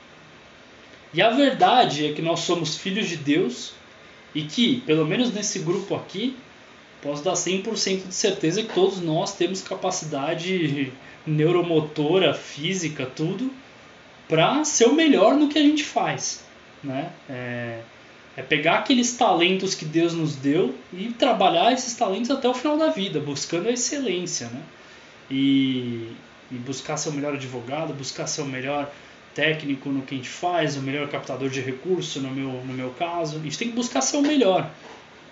E 1.13 1.21
a 1.21 1.31
verdade 1.31 2.07
é 2.07 2.13
que 2.13 2.23
nós 2.23 2.41
somos 2.41 2.77
filhos 2.77 3.09
de 3.09 3.17
Deus 3.17 3.73
e 4.35 4.43
que, 4.43 4.81
pelo 4.83 5.05
menos 5.05 5.33
nesse 5.33 5.59
grupo 5.59 5.95
aqui, 5.95 6.37
posso 7.03 7.23
dar 7.23 7.33
100% 7.33 8.09
de 8.09 8.15
certeza 8.15 8.63
que 8.63 8.73
todos 8.73 9.01
nós 9.01 9.35
temos 9.35 9.61
capacidade 9.61 10.93
neuromotora, 11.27 12.33
física, 12.33 13.05
tudo, 13.05 13.51
para 14.29 14.65
ser 14.65 14.87
o 14.87 14.95
melhor 14.95 15.35
no 15.35 15.49
que 15.49 15.59
a 15.59 15.63
gente 15.63 15.85
faz. 15.85 16.45
Né? 16.83 17.11
É, 17.29 17.81
é 18.41 18.43
pegar 18.43 18.79
aqueles 18.79 19.15
talentos 19.17 19.75
que 19.75 19.85
Deus 19.85 20.15
nos 20.15 20.35
deu 20.35 20.75
e 20.95 21.13
trabalhar 21.13 21.73
esses 21.75 21.95
talentos 21.95 22.31
até 22.31 22.49
o 22.49 22.55
final 22.55 22.79
da 22.79 22.89
vida, 22.89 23.21
buscando 23.21 23.69
a 23.69 23.73
excelência, 23.73 24.49
né? 24.49 24.63
E, 25.31 26.09
e 26.51 26.55
buscar 26.55 26.97
ser 26.97 27.11
o 27.11 27.13
melhor 27.13 27.35
advogado, 27.35 27.93
buscar 27.93 28.27
ser 28.27 28.41
o 28.41 28.47
melhor 28.47 28.91
técnico 29.35 29.91
no 29.91 30.01
que 30.03 30.15
a 30.15 30.17
gente 30.17 30.31
faz, 30.31 30.75
o 30.75 30.81
melhor 30.81 31.07
captador 31.09 31.51
de 31.51 31.61
recurso 31.61 32.19
no 32.19 32.31
meu, 32.31 32.49
no 32.49 32.73
meu 32.73 32.91
caso. 32.99 33.37
A 33.37 33.41
gente 33.41 33.59
tem 33.59 33.69
que 33.69 33.75
buscar 33.75 34.01
ser 34.01 34.17
o 34.17 34.23
melhor, 34.23 34.71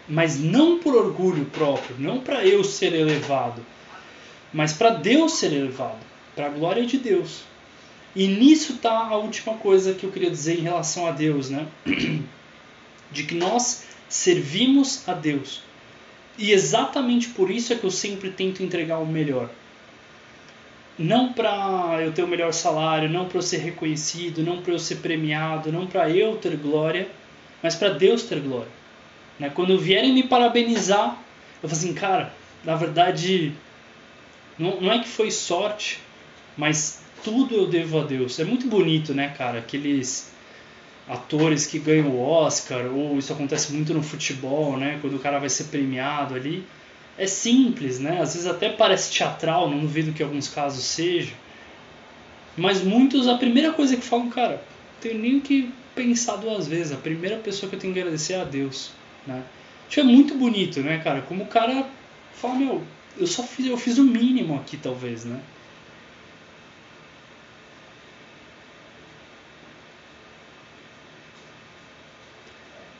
mas 0.06 0.38
não 0.38 0.78
por 0.78 0.94
orgulho 0.94 1.46
próprio, 1.46 1.96
não 1.98 2.20
para 2.20 2.44
eu 2.44 2.62
ser 2.62 2.92
elevado, 2.92 3.64
mas 4.52 4.74
para 4.74 4.90
Deus 4.90 5.32
ser 5.32 5.54
elevado, 5.54 5.98
para 6.36 6.46
a 6.46 6.50
glória 6.50 6.84
de 6.84 6.98
Deus. 6.98 7.40
E 8.14 8.26
nisso 8.26 8.74
está 8.74 9.06
a 9.06 9.16
última 9.16 9.54
coisa 9.54 9.94
que 9.94 10.04
eu 10.04 10.12
queria 10.12 10.30
dizer 10.30 10.58
em 10.58 10.62
relação 10.62 11.06
a 11.06 11.10
Deus, 11.10 11.48
né? 11.48 11.66
de 13.10 13.24
que 13.24 13.34
nós 13.34 13.84
servimos 14.08 15.08
a 15.08 15.12
Deus. 15.12 15.62
E 16.36 16.52
exatamente 16.52 17.28
por 17.28 17.50
isso 17.50 17.72
é 17.72 17.76
que 17.76 17.84
eu 17.84 17.90
sempre 17.90 18.30
tento 18.30 18.62
entregar 18.62 18.98
o 18.98 19.06
melhor. 19.06 19.50
Não 20.98 21.32
para 21.32 21.98
eu 22.00 22.12
ter 22.12 22.22
o 22.22 22.28
melhor 22.28 22.52
salário, 22.52 23.08
não 23.08 23.26
para 23.26 23.38
eu 23.38 23.42
ser 23.42 23.58
reconhecido, 23.58 24.42
não 24.42 24.62
para 24.62 24.72
eu 24.72 24.78
ser 24.78 24.96
premiado, 24.96 25.70
não 25.72 25.86
para 25.86 26.10
eu 26.10 26.36
ter 26.36 26.56
glória, 26.56 27.08
mas 27.62 27.74
para 27.74 27.90
Deus 27.90 28.24
ter 28.24 28.40
glória. 28.40 28.70
Né? 29.38 29.50
Quando 29.50 29.78
vierem 29.78 30.12
me 30.12 30.24
parabenizar, 30.24 31.18
eu 31.62 31.68
falo 31.68 31.80
assim, 31.80 31.94
cara, 31.94 32.32
na 32.64 32.74
verdade, 32.74 33.52
não, 34.58 34.80
não 34.80 34.92
é 34.92 34.98
que 34.98 35.08
foi 35.08 35.30
sorte, 35.30 36.00
mas 36.56 37.02
tudo 37.22 37.54
eu 37.54 37.66
devo 37.66 38.00
a 38.00 38.04
Deus. 38.04 38.38
É 38.38 38.44
muito 38.44 38.66
bonito, 38.66 39.14
né, 39.14 39.34
cara? 39.36 39.58
Aqueles 39.58 40.32
atores 41.08 41.66
que 41.66 41.78
ganham 41.78 42.08
o 42.08 42.20
Oscar, 42.20 42.86
ou 42.86 43.18
isso 43.18 43.32
acontece 43.32 43.72
muito 43.72 43.94
no 43.94 44.02
futebol, 44.02 44.76
né? 44.76 44.98
Quando 45.00 45.16
o 45.16 45.18
cara 45.18 45.38
vai 45.38 45.48
ser 45.48 45.64
premiado 45.64 46.34
ali. 46.34 46.64
É 47.16 47.26
simples, 47.26 47.98
né? 47.98 48.20
Às 48.20 48.34
vezes 48.34 48.46
até 48.46 48.68
parece 48.68 49.12
teatral, 49.12 49.68
não 49.68 49.80
duvido 49.80 50.12
que 50.12 50.22
em 50.22 50.26
alguns 50.26 50.48
casos 50.48 50.84
seja. 50.84 51.32
Mas 52.56 52.82
muitos, 52.82 53.26
a 53.26 53.36
primeira 53.36 53.72
coisa 53.72 53.96
que 53.96 54.02
falam, 54.02 54.28
cara, 54.28 54.56
não 54.56 55.00
tenho 55.00 55.18
nem 55.18 55.40
que 55.40 55.72
pensar 55.94 56.36
duas 56.36 56.68
vezes. 56.68 56.92
A 56.92 56.96
primeira 56.96 57.36
pessoa 57.36 57.68
que 57.68 57.76
eu 57.76 57.80
tenho 57.80 57.92
que 57.92 57.98
agradecer 57.98 58.34
é 58.34 58.40
a 58.40 58.44
Deus, 58.44 58.90
né? 59.26 59.42
Isso 59.88 59.98
é 59.98 60.02
muito 60.02 60.34
bonito, 60.34 60.80
né, 60.80 60.98
cara? 60.98 61.22
Como 61.22 61.44
o 61.44 61.46
cara 61.46 61.88
fala, 62.34 62.54
meu, 62.54 62.84
eu 63.16 63.26
só 63.26 63.42
fiz, 63.42 63.66
eu 63.66 63.76
fiz 63.76 63.98
o 63.98 64.04
mínimo 64.04 64.56
aqui, 64.56 64.76
talvez, 64.76 65.24
né? 65.24 65.40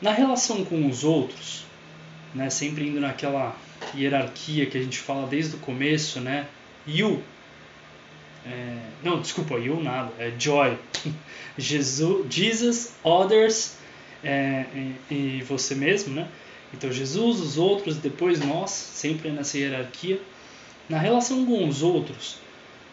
Na 0.01 0.11
relação 0.11 0.63
com 0.63 0.87
os 0.87 1.03
outros, 1.03 1.65
né? 2.33 2.49
Sempre 2.49 2.87
indo 2.87 2.99
naquela 2.99 3.55
hierarquia 3.95 4.65
que 4.65 4.77
a 4.77 4.81
gente 4.81 4.97
fala 4.97 5.27
desde 5.27 5.55
o 5.55 5.59
começo, 5.59 6.21
né? 6.21 6.47
You. 6.87 7.21
É, 8.45 8.77
não, 9.03 9.19
desculpa, 9.19 9.55
you 9.55 9.81
nada. 9.83 10.11
É 10.17 10.31
joy. 10.37 10.77
Jesus, 11.57 12.33
Jesus, 12.33 12.93
others 13.03 13.75
é, 14.23 14.65
e, 15.11 15.13
e 15.13 15.43
você 15.43 15.75
mesmo, 15.75 16.15
né? 16.15 16.27
Então 16.73 16.91
Jesus, 16.91 17.39
os 17.41 17.57
outros, 17.57 17.97
depois 17.97 18.39
nós, 18.39 18.71
sempre 18.71 19.29
nessa 19.31 19.57
hierarquia. 19.57 20.21
Na 20.87 20.97
relação 20.97 21.45
com 21.45 21.67
os 21.67 21.83
outros, 21.83 22.37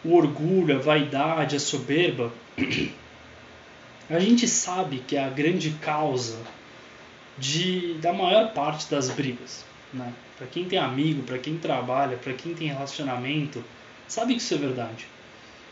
o 0.03 0.13
orgulho, 0.13 0.75
a 0.75 0.79
vaidade, 0.79 1.55
a 1.55 1.59
soberba, 1.59 2.33
a 4.09 4.19
gente 4.19 4.47
sabe 4.47 4.99
que 5.07 5.15
é 5.15 5.23
a 5.23 5.29
grande 5.29 5.71
causa 5.81 6.37
de, 7.37 7.95
da 7.95 8.11
maior 8.11 8.53
parte 8.53 8.89
das 8.89 9.09
brigas. 9.09 9.65
Né? 9.93 10.11
Para 10.37 10.47
quem 10.47 10.65
tem 10.65 10.79
amigo, 10.79 11.23
para 11.23 11.37
quem 11.37 11.57
trabalha, 11.57 12.17
para 12.17 12.33
quem 12.33 12.53
tem 12.53 12.67
relacionamento, 12.67 13.63
sabe 14.07 14.33
que 14.35 14.41
isso 14.41 14.53
é 14.53 14.57
verdade. 14.57 15.07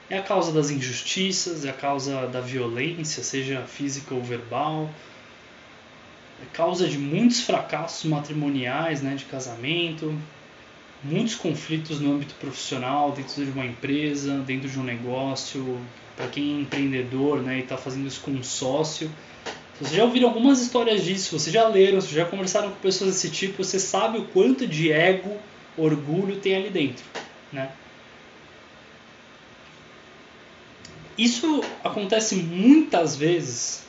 É 0.10 0.18
a 0.18 0.24
causa 0.24 0.52
das 0.52 0.70
injustiças, 0.70 1.66
é 1.66 1.70
a 1.70 1.74
causa 1.74 2.28
da 2.28 2.40
violência, 2.40 3.24
seja 3.24 3.62
física 3.64 4.14
ou 4.14 4.22
verbal, 4.22 4.90
é 6.42 6.46
causa 6.54 6.88
de 6.88 6.98
muitos 6.98 7.42
fracassos 7.42 8.10
matrimoniais, 8.10 9.02
né, 9.02 9.16
de 9.16 9.26
casamento, 9.26 10.16
muitos 11.04 11.36
conflitos 11.36 12.00
no 12.00 12.14
âmbito 12.14 12.36
profissional, 12.36 13.12
dentro 13.12 13.44
de 13.44 13.52
uma 13.52 13.66
empresa, 13.66 14.40
dentro 14.40 14.70
de 14.70 14.80
um 14.80 14.84
negócio, 14.84 15.80
para 16.16 16.28
quem 16.28 16.58
é 16.58 16.62
empreendedor 16.62 17.42
né, 17.42 17.58
e 17.58 17.62
está 17.62 17.78
fazendo 17.78 18.08
isso 18.08 18.22
com 18.22 18.32
um 18.32 18.44
sócio. 18.44 19.10
Vocês 19.80 19.96
já 19.96 20.04
ouviram 20.06 20.30
algumas 20.30 20.62
histórias 20.62 21.04
disso, 21.04 21.38
vocês 21.38 21.54
já 21.54 21.68
leram, 21.68 22.00
vocês 22.00 22.14
já 22.14 22.26
conversaram 22.26 22.70
com 22.70 22.76
pessoas 22.78 23.12
desse 23.12 23.30
tipo, 23.30 23.62
você 23.62 23.78
sabe 23.78 24.18
o 24.18 24.26
quanto 24.26 24.66
de 24.66 24.92
ego, 24.92 25.38
orgulho 25.78 26.38
tem 26.38 26.56
ali 26.56 26.70
dentro. 26.70 27.04
Né? 27.52 27.70
Isso 31.18 31.62
acontece 31.84 32.36
muitas 32.36 33.16
vezes, 33.18 33.86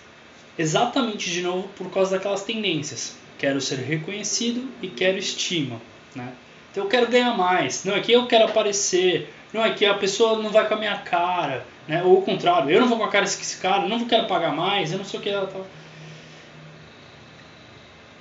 exatamente 0.59 1.31
de 1.31 1.43
novo 1.43 1.69
por 1.77 1.91
causa 1.91 2.17
daquelas 2.17 2.43
tendências. 2.43 3.17
Quero 3.39 3.61
ser 3.61 3.79
reconhecido 3.79 4.69
e 4.83 4.89
quero 4.89 5.19
estima. 5.19 5.81
Né? 6.15 6.33
Então 6.71 6.85
eu 6.85 6.91
quero 6.91 7.09
ganhar 7.09 7.37
mais. 7.37 7.85
Não, 7.85 7.95
aqui 7.95 8.13
eu 8.13 8.27
quero 8.27 8.45
aparecer. 8.45 9.33
Não, 9.53 9.63
aqui 9.63 9.85
a 9.87 9.95
pessoa 9.95 10.43
não 10.43 10.51
vai 10.51 10.67
com 10.67 10.75
a 10.75 10.79
minha 10.79 10.97
cara. 10.99 11.67
Né? 11.87 12.03
Ou 12.03 12.19
o 12.19 12.23
contrário, 12.23 12.71
eu 12.71 12.81
não 12.81 12.89
vou 12.89 12.99
com 12.99 13.05
a 13.05 13.09
cara 13.09 13.25
desse 13.25 13.57
cara, 13.59 13.87
não 13.87 14.07
quero 14.07 14.27
pagar 14.27 14.55
mais, 14.55 14.93
eu 14.93 14.99
não 14.99 15.05
sei 15.05 15.21
o 15.21 15.23
que. 15.23 15.29
Ela 15.29 15.47
tá... 15.47 15.61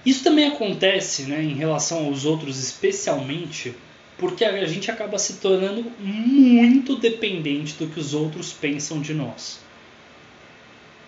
Isso 0.06 0.24
também 0.24 0.48
acontece 0.48 1.24
né, 1.24 1.42
em 1.42 1.56
relação 1.56 2.06
aos 2.06 2.26
outros, 2.26 2.60
especialmente 2.60 3.74
porque 4.18 4.46
a 4.46 4.66
gente 4.66 4.90
acaba 4.90 5.18
se 5.18 5.38
tornando 5.38 5.84
muito 6.00 6.96
dependente 6.96 7.74
do 7.74 7.88
que 7.88 8.00
os 8.00 8.14
outros 8.14 8.54
pensam 8.54 9.02
de 9.02 9.14
nós. 9.14 9.60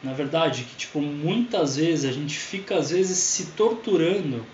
Na 0.04 0.14
verdade, 0.14 0.64
que 0.64 0.76
tipo 0.76 1.02
muitas 1.02 1.78
vezes 1.78 2.06
a 2.06 2.12
gente 2.12 2.38
fica 2.38 2.78
às 2.78 2.92
vezes 2.92 3.18
se 3.18 3.48
torturando 3.52 4.46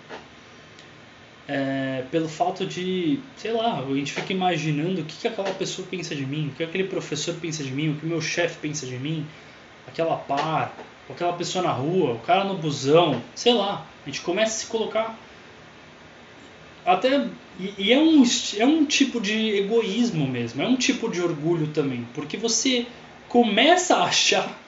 é, 1.46 2.04
pelo 2.10 2.28
fato 2.28 2.64
de, 2.64 3.20
sei 3.36 3.52
lá, 3.52 3.80
a 3.80 3.94
gente 3.94 4.12
fica 4.12 4.32
imaginando 4.32 5.02
o 5.02 5.04
que, 5.04 5.16
que 5.16 5.28
aquela 5.28 5.52
pessoa 5.52 5.86
pensa 5.90 6.14
de 6.14 6.24
mim, 6.24 6.48
o 6.48 6.56
que 6.56 6.64
aquele 6.64 6.84
professor 6.84 7.34
pensa 7.34 7.62
de 7.62 7.70
mim, 7.70 7.90
o 7.90 7.96
que 7.96 8.06
meu 8.06 8.20
chefe 8.20 8.56
pensa 8.60 8.86
de 8.86 8.96
mim, 8.96 9.26
aquela 9.86 10.16
par, 10.16 10.74
aquela 11.12 11.32
pessoa 11.32 11.64
na 11.64 11.72
rua, 11.72 12.14
o 12.14 12.18
cara 12.20 12.44
no 12.44 12.56
busão, 12.56 13.22
sei 13.34 13.52
lá. 13.52 13.86
A 14.04 14.08
gente 14.08 14.20
começa 14.20 14.56
a 14.56 14.58
se 14.60 14.66
colocar 14.66 15.18
até 16.84 17.26
e, 17.58 17.72
e, 17.78 17.92
é, 17.92 17.98
um, 17.98 18.22
é 18.58 18.66
um 18.66 18.84
tipo 18.84 19.20
de 19.20 19.56
egoísmo 19.56 20.26
mesmo, 20.26 20.62
é 20.62 20.66
um 20.66 20.76
tipo 20.76 21.10
de 21.10 21.20
orgulho 21.20 21.68
também, 21.68 22.06
porque 22.14 22.36
você 22.36 22.86
começa 23.28 23.96
a 23.96 24.04
achar 24.04 24.60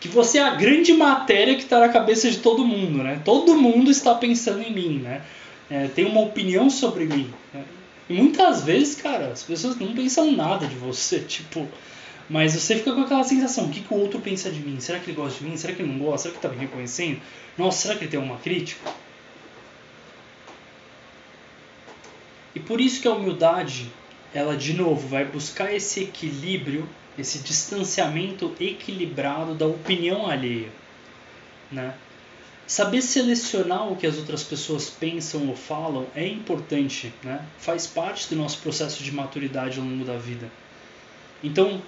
que 0.00 0.08
você 0.08 0.38
é 0.38 0.42
a 0.42 0.54
grande 0.54 0.92
matéria 0.92 1.54
que 1.54 1.62
está 1.62 1.78
na 1.78 1.88
cabeça 1.88 2.30
de 2.30 2.38
todo 2.38 2.64
mundo, 2.64 3.02
né? 3.02 3.20
Todo 3.24 3.54
mundo 3.54 3.90
está 3.90 4.14
pensando 4.14 4.62
em 4.62 4.72
mim, 4.72 4.98
né? 4.98 5.22
É, 5.70 5.86
tem 5.88 6.06
uma 6.06 6.22
opinião 6.22 6.70
sobre 6.70 7.04
mim. 7.04 7.30
Né? 7.52 7.62
E 8.08 8.14
muitas 8.14 8.64
vezes, 8.64 8.96
cara, 8.96 9.26
as 9.28 9.42
pessoas 9.42 9.76
não 9.76 9.94
pensam 9.94 10.32
nada 10.32 10.66
de 10.66 10.74
você, 10.74 11.20
tipo, 11.28 11.68
mas 12.30 12.52
você 12.52 12.76
fica 12.76 12.94
com 12.94 13.00
aquela 13.00 13.24
sensação, 13.24 13.64
o 13.64 13.70
que, 13.70 13.80
que 13.80 13.92
o 13.92 13.96
outro 13.96 14.20
pensa 14.20 14.52
de 14.52 14.60
mim? 14.60 14.78
Será 14.78 15.00
que 15.00 15.10
ele 15.10 15.16
gosta 15.16 15.40
de 15.40 15.50
mim? 15.50 15.56
Será 15.56 15.74
que 15.74 15.82
ele 15.82 15.90
não 15.90 15.98
gosta? 15.98 16.28
Será 16.28 16.30
que 16.30 16.38
está 16.38 16.48
me 16.48 16.64
reconhecendo? 16.64 17.20
Nossa, 17.58 17.82
será 17.82 17.96
que 17.96 18.04
ele 18.04 18.10
tem 18.12 18.20
uma 18.20 18.36
crítica? 18.38 18.88
E 22.54 22.60
por 22.60 22.80
isso 22.80 23.02
que 23.02 23.08
a 23.08 23.12
humildade, 23.12 23.90
ela 24.32 24.56
de 24.56 24.72
novo 24.74 25.08
vai 25.08 25.24
buscar 25.24 25.74
esse 25.74 26.04
equilíbrio, 26.04 26.88
esse 27.18 27.40
distanciamento 27.40 28.54
equilibrado 28.60 29.56
da 29.56 29.66
opinião 29.66 30.28
alheia, 30.28 30.68
né? 31.70 31.94
Saber 32.64 33.02
selecionar 33.02 33.90
o 33.90 33.96
que 33.96 34.06
as 34.06 34.16
outras 34.16 34.44
pessoas 34.44 34.88
pensam 34.88 35.48
ou 35.48 35.56
falam 35.56 36.06
é 36.14 36.24
importante, 36.28 37.12
né? 37.24 37.44
faz 37.58 37.88
parte 37.88 38.28
do 38.28 38.36
nosso 38.36 38.58
processo 38.58 39.02
de 39.02 39.10
maturidade 39.10 39.80
ao 39.80 39.84
longo 39.84 40.04
da 40.04 40.16
vida. 40.16 40.48
Então, 41.42 41.82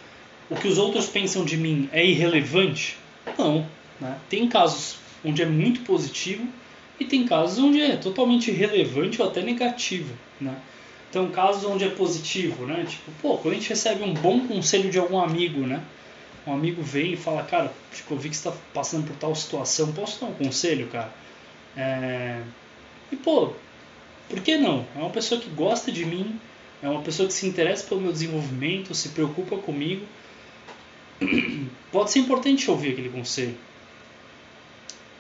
o 0.51 0.57
que 0.57 0.69
os 0.69 0.79
outros 0.79 1.07
pensam 1.07 1.45
de 1.45 1.57
mim 1.57 1.89
é 1.93 2.05
irrelevante? 2.05 2.97
Não. 3.39 3.67
Né? 4.01 4.19
Tem 4.29 4.49
casos 4.49 4.97
onde 5.25 5.43
é 5.43 5.47
muito 5.47 5.81
positivo 5.81 6.47
e 6.99 7.05
tem 7.05 7.25
casos 7.27 7.59
onde 7.59 7.81
é 7.81 7.97
totalmente 7.97 8.51
irrelevante 8.51 9.21
ou 9.21 9.29
até 9.29 9.43
negativo. 9.43 10.13
Né? 10.41 10.55
Então, 11.09 11.29
casos 11.31 11.65
onde 11.65 11.85
é 11.85 11.89
positivo, 11.89 12.67
né? 12.67 12.85
tipo, 12.89 13.11
pô, 13.21 13.37
quando 13.39 13.55
a 13.55 13.57
gente 13.57 13.69
recebe 13.69 14.03
um 14.03 14.15
bom 14.15 14.47
conselho 14.47 14.91
de 14.91 14.99
algum 14.99 15.21
amigo, 15.21 15.61
né? 15.61 15.83
um 16.47 16.53
amigo 16.53 16.83
vem 16.83 17.13
e 17.13 17.17
fala, 17.17 17.43
cara, 17.43 17.73
tipo, 17.93 18.15
eu 18.15 18.19
vi 18.19 18.29
que 18.29 18.37
você 18.37 18.49
está 18.49 18.61
passando 18.75 19.07
por 19.07 19.17
tal 19.17 19.35
situação, 19.35 19.93
posso 19.93 20.21
dar 20.21 20.27
um 20.27 20.35
conselho, 20.35 20.89
cara? 20.89 21.13
É... 21.77 22.43
E 23.11 23.17
pô, 23.17 23.53
por 24.29 24.41
que 24.41 24.57
não? 24.57 24.85
É 24.97 24.99
uma 24.99 25.11
pessoa 25.11 25.41
que 25.41 25.49
gosta 25.51 25.93
de 25.93 26.05
mim, 26.05 26.39
é 26.83 26.89
uma 26.89 27.03
pessoa 27.03 27.29
que 27.29 27.35
se 27.35 27.47
interessa 27.47 27.87
pelo 27.87 28.01
meu 28.01 28.13
desenvolvimento, 28.13 28.95
se 28.95 29.11
preocupa 29.11 29.57
comigo. 29.57 30.05
Pode 31.91 32.11
ser 32.11 32.21
importante 32.21 32.71
ouvir 32.71 32.93
aquele 32.93 33.09
conselho. 33.09 33.57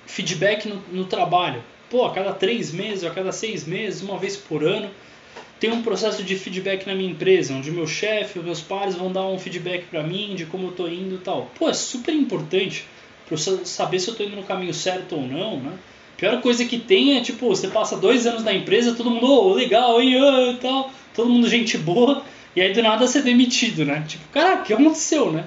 Feedback 0.06 0.68
no, 0.68 0.82
no 0.92 1.04
trabalho. 1.04 1.62
Pô, 1.90 2.04
a 2.06 2.12
cada 2.12 2.32
três 2.32 2.72
meses, 2.72 3.04
a 3.04 3.10
cada 3.10 3.32
seis 3.32 3.66
meses, 3.66 4.02
uma 4.02 4.18
vez 4.18 4.36
por 4.36 4.64
ano, 4.64 4.90
tem 5.60 5.70
um 5.70 5.82
processo 5.82 6.22
de 6.22 6.36
feedback 6.36 6.86
na 6.86 6.94
minha 6.94 7.10
empresa, 7.10 7.54
onde 7.54 7.70
meu 7.70 7.86
chefe, 7.86 8.38
meus 8.40 8.60
pares 8.60 8.96
vão 8.96 9.12
dar 9.12 9.26
um 9.26 9.38
feedback 9.38 9.84
para 9.84 10.02
mim 10.02 10.34
de 10.34 10.44
como 10.46 10.68
eu 10.68 10.72
tô 10.72 10.88
indo 10.88 11.14
e 11.14 11.18
tal. 11.18 11.50
Pô, 11.56 11.68
é 11.68 11.72
super 11.72 12.12
importante 12.12 12.84
para 13.28 13.36
saber 13.36 14.00
se 14.00 14.08
eu 14.08 14.14
tô 14.14 14.24
indo 14.24 14.36
no 14.36 14.42
caminho 14.42 14.74
certo 14.74 15.14
ou 15.14 15.22
não, 15.22 15.60
né? 15.60 15.72
Pior 16.16 16.40
coisa 16.40 16.64
que 16.64 16.78
tem 16.78 17.16
é, 17.16 17.20
tipo, 17.20 17.48
você 17.48 17.68
passa 17.68 17.96
dois 17.96 18.26
anos 18.26 18.44
na 18.44 18.52
empresa, 18.52 18.94
todo 18.94 19.10
mundo, 19.10 19.26
oh, 19.26 19.54
legal, 19.54 20.02
e 20.02 20.16
oh, 20.16 20.56
tal, 20.60 20.90
todo 21.14 21.28
mundo 21.28 21.48
gente 21.48 21.78
boa, 21.78 22.24
e 22.54 22.60
aí 22.60 22.72
do 22.72 22.82
nada 22.82 23.06
você 23.06 23.18
é 23.18 23.22
demitido, 23.22 23.84
né? 23.84 24.04
Tipo, 24.06 24.24
caraca, 24.30 24.62
o 24.62 24.64
que 24.64 24.72
aconteceu, 24.72 25.32
né? 25.32 25.46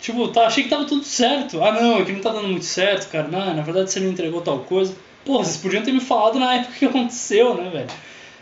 Tipo, 0.00 0.28
tá, 0.28 0.46
achei 0.46 0.64
que 0.64 0.70
tava 0.70 0.84
tudo 0.86 1.04
certo. 1.04 1.62
Ah, 1.62 1.72
não, 1.72 1.98
aqui 1.98 2.12
não 2.12 2.20
tá 2.20 2.32
dando 2.32 2.48
muito 2.48 2.64
certo, 2.64 3.10
cara. 3.10 3.28
Não, 3.28 3.54
na 3.54 3.62
verdade 3.62 3.90
você 3.90 4.00
não 4.00 4.10
entregou 4.10 4.40
tal 4.40 4.60
coisa. 4.60 4.96
Pô, 5.24 5.38
vocês 5.38 5.58
podiam 5.58 5.82
ter 5.82 5.92
me 5.92 6.00
falado 6.00 6.38
na 6.38 6.54
época 6.54 6.74
que 6.78 6.86
aconteceu, 6.86 7.54
né, 7.54 7.68
velho? 7.70 7.90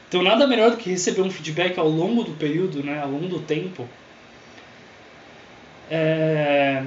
Então 0.08 0.22
nada 0.22 0.46
melhor 0.46 0.70
do 0.70 0.76
que 0.76 0.90
receber 0.90 1.20
um 1.20 1.30
feedback 1.30 1.78
ao 1.78 1.88
longo 1.88 2.24
do 2.24 2.32
período, 2.32 2.82
né, 2.82 3.02
ao 3.02 3.10
longo 3.10 3.26
do 3.26 3.40
tempo. 3.40 3.88
É... 5.90 6.82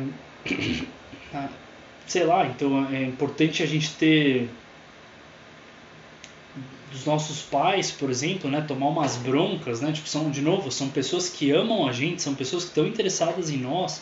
Ah, 1.33 1.47
sei 2.05 2.25
lá, 2.25 2.45
então 2.45 2.85
é 2.91 3.03
importante 3.03 3.63
a 3.63 3.65
gente 3.65 3.93
ter 3.93 4.49
dos 6.91 7.05
nossos 7.05 7.41
pais, 7.41 7.89
por 7.89 8.09
exemplo, 8.09 8.51
né, 8.51 8.59
tomar 8.67 8.87
umas 8.87 9.15
broncas, 9.15 9.79
né, 9.79 9.93
tipo, 9.93 10.09
são, 10.09 10.29
de 10.29 10.41
novo, 10.41 10.69
são 10.69 10.89
pessoas 10.89 11.29
que 11.29 11.51
amam 11.51 11.87
a 11.87 11.93
gente, 11.93 12.21
são 12.21 12.35
pessoas 12.35 12.63
que 12.63 12.71
estão 12.71 12.85
interessadas 12.85 13.49
em 13.49 13.55
nós, 13.55 14.01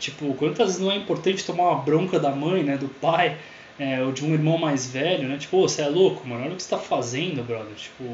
tipo, 0.00 0.34
quantas 0.34 0.66
vezes 0.66 0.80
não 0.80 0.90
é 0.90 0.96
importante 0.96 1.44
tomar 1.44 1.70
uma 1.70 1.82
bronca 1.82 2.18
da 2.18 2.30
mãe, 2.30 2.64
né, 2.64 2.76
do 2.76 2.88
pai, 2.88 3.36
é, 3.78 4.02
ou 4.02 4.10
de 4.10 4.24
um 4.24 4.32
irmão 4.32 4.58
mais 4.58 4.90
velho, 4.90 5.28
né, 5.28 5.36
tipo, 5.38 5.60
você 5.60 5.82
é 5.82 5.88
louco, 5.88 6.26
mano, 6.26 6.44
olha 6.44 6.54
o 6.54 6.56
que 6.56 6.62
você 6.62 6.70
tá 6.70 6.78
fazendo, 6.78 7.46
brother, 7.46 7.74
tipo, 7.76 8.04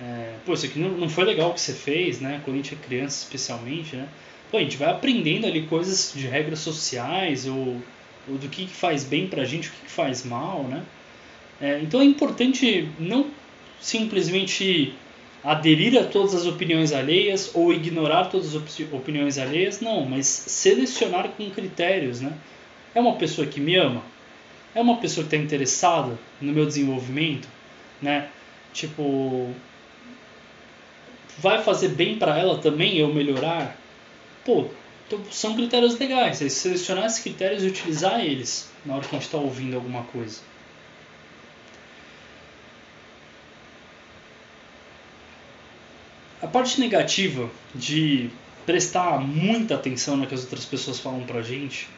é, 0.00 0.34
pô, 0.44 0.52
isso 0.52 0.66
aqui 0.66 0.78
não, 0.78 0.90
não 0.90 1.08
foi 1.08 1.24
legal 1.24 1.50
o 1.50 1.54
que 1.54 1.60
você 1.60 1.72
fez, 1.72 2.20
né? 2.20 2.40
Quando 2.44 2.54
a 2.54 2.58
gente 2.58 2.74
é 2.74 2.76
criança, 2.76 3.24
especialmente, 3.24 3.96
né? 3.96 4.08
Pô, 4.50 4.58
a 4.58 4.60
gente 4.60 4.76
vai 4.76 4.90
aprendendo 4.90 5.46
ali 5.46 5.62
coisas 5.62 6.12
de 6.14 6.26
regras 6.26 6.58
sociais 6.58 7.46
ou, 7.46 7.80
ou 8.28 8.36
do 8.38 8.48
que, 8.48 8.66
que 8.66 8.74
faz 8.74 9.04
bem 9.04 9.26
pra 9.26 9.44
gente, 9.44 9.68
o 9.68 9.72
que, 9.72 9.86
que 9.86 9.90
faz 9.90 10.24
mal, 10.24 10.64
né? 10.64 10.82
É, 11.60 11.80
então 11.80 12.00
é 12.00 12.04
importante 12.04 12.88
não 12.98 13.30
simplesmente 13.80 14.94
aderir 15.46 15.98
a 15.98 16.04
todas 16.04 16.34
as 16.34 16.46
opiniões 16.46 16.92
alheias 16.92 17.50
ou 17.54 17.72
ignorar 17.72 18.26
todas 18.26 18.54
as 18.54 18.80
opiniões 18.92 19.38
alheias, 19.38 19.80
não, 19.80 20.04
mas 20.04 20.26
selecionar 20.26 21.28
com 21.30 21.48
critérios, 21.50 22.20
né? 22.20 22.32
É 22.94 23.00
uma 23.00 23.14
pessoa 23.16 23.46
que 23.46 23.60
me 23.60 23.76
ama? 23.76 24.02
É 24.74 24.80
uma 24.80 24.96
pessoa 24.96 25.26
que 25.26 25.34
está 25.34 25.42
interessada 25.42 26.18
no 26.40 26.52
meu 26.52 26.66
desenvolvimento? 26.66 27.48
né? 28.00 28.28
Tipo, 28.72 29.50
vai 31.38 31.62
fazer 31.62 31.88
bem 31.88 32.18
para 32.18 32.38
ela 32.38 32.58
também 32.58 32.98
eu 32.98 33.12
melhorar? 33.12 33.76
Pô, 34.44 34.66
então, 35.06 35.20
são 35.30 35.54
critérios 35.54 35.98
legais. 35.98 36.42
É 36.42 36.48
selecionar 36.48 37.06
esses 37.06 37.20
critérios 37.20 37.64
e 37.64 37.68
utilizar 37.68 38.20
eles 38.20 38.70
na 38.84 38.94
hora 38.94 39.04
que 39.04 39.14
a 39.14 39.18
gente 39.18 39.26
está 39.26 39.38
ouvindo 39.38 39.74
alguma 39.74 40.02
coisa. 40.04 40.40
A 46.46 46.48
parte 46.48 46.78
negativa 46.78 47.50
de 47.74 48.30
prestar 48.64 49.18
muita 49.18 49.74
atenção 49.74 50.16
no 50.16 50.28
que 50.28 50.34
as 50.34 50.42
outras 50.42 50.64
pessoas 50.64 51.00
falam 51.00 51.24
pra 51.24 51.42
gente 51.42 51.88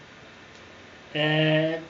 é. 1.15 1.83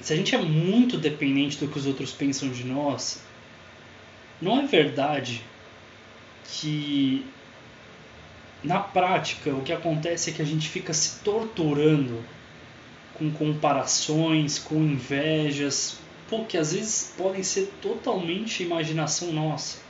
Se 0.00 0.12
a 0.12 0.16
gente 0.16 0.34
é 0.34 0.38
muito 0.38 0.98
dependente 0.98 1.58
do 1.58 1.68
que 1.68 1.78
os 1.78 1.86
outros 1.86 2.10
pensam 2.10 2.48
de 2.48 2.64
nós, 2.64 3.22
não 4.42 4.62
é 4.62 4.66
verdade 4.66 5.40
que 6.44 7.24
na 8.60 8.80
prática 8.80 9.54
o 9.54 9.62
que 9.62 9.72
acontece 9.72 10.30
é 10.30 10.32
que 10.32 10.42
a 10.42 10.44
gente 10.44 10.68
fica 10.68 10.92
se 10.92 11.20
torturando 11.20 12.20
com 13.14 13.30
comparações, 13.30 14.58
com 14.58 14.74
invejas, 14.74 15.98
pô, 16.28 16.44
que 16.46 16.58
às 16.58 16.72
vezes 16.72 17.14
podem 17.16 17.44
ser 17.44 17.72
totalmente 17.80 18.64
imaginação 18.64 19.32
nossa. 19.32 19.89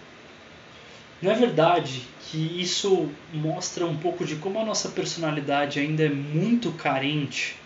Não 1.22 1.30
é 1.30 1.34
verdade 1.34 2.02
que 2.22 2.60
isso 2.60 3.10
mostra 3.32 3.84
um 3.84 3.96
pouco 3.96 4.24
de 4.24 4.36
como 4.36 4.58
a 4.58 4.64
nossa 4.64 4.88
personalidade 4.88 5.78
ainda 5.78 6.04
é 6.04 6.08
muito 6.08 6.72
carente 6.72 7.56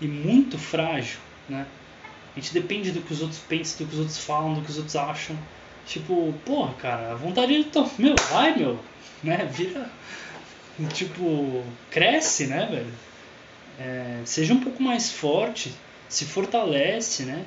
e 0.00 0.06
muito 0.06 0.58
frágil, 0.58 1.18
né? 1.48 1.66
A 2.34 2.40
gente 2.40 2.52
depende 2.52 2.90
do 2.90 3.00
que 3.00 3.12
os 3.12 3.20
outros 3.20 3.40
pensam, 3.40 3.78
do 3.78 3.90
que 3.90 3.94
os 3.94 4.00
outros 4.00 4.18
falam, 4.18 4.54
do 4.54 4.62
que 4.62 4.70
os 4.70 4.76
outros 4.78 4.96
acham. 4.96 5.36
Tipo, 5.86 6.34
porra, 6.44 6.72
cara, 6.74 7.12
a 7.12 7.14
vontade 7.14 7.62
de. 7.62 7.70
Meu, 7.98 8.16
vai, 8.30 8.56
meu, 8.56 8.80
né? 9.22 9.48
Vira. 9.52 9.88
Tipo, 10.92 11.62
cresce, 11.90 12.46
né, 12.46 12.66
velho? 12.70 12.92
É, 13.78 14.22
seja 14.24 14.54
um 14.54 14.60
pouco 14.60 14.82
mais 14.82 15.10
forte, 15.10 15.72
se 16.08 16.24
fortalece, 16.24 17.24
né? 17.24 17.44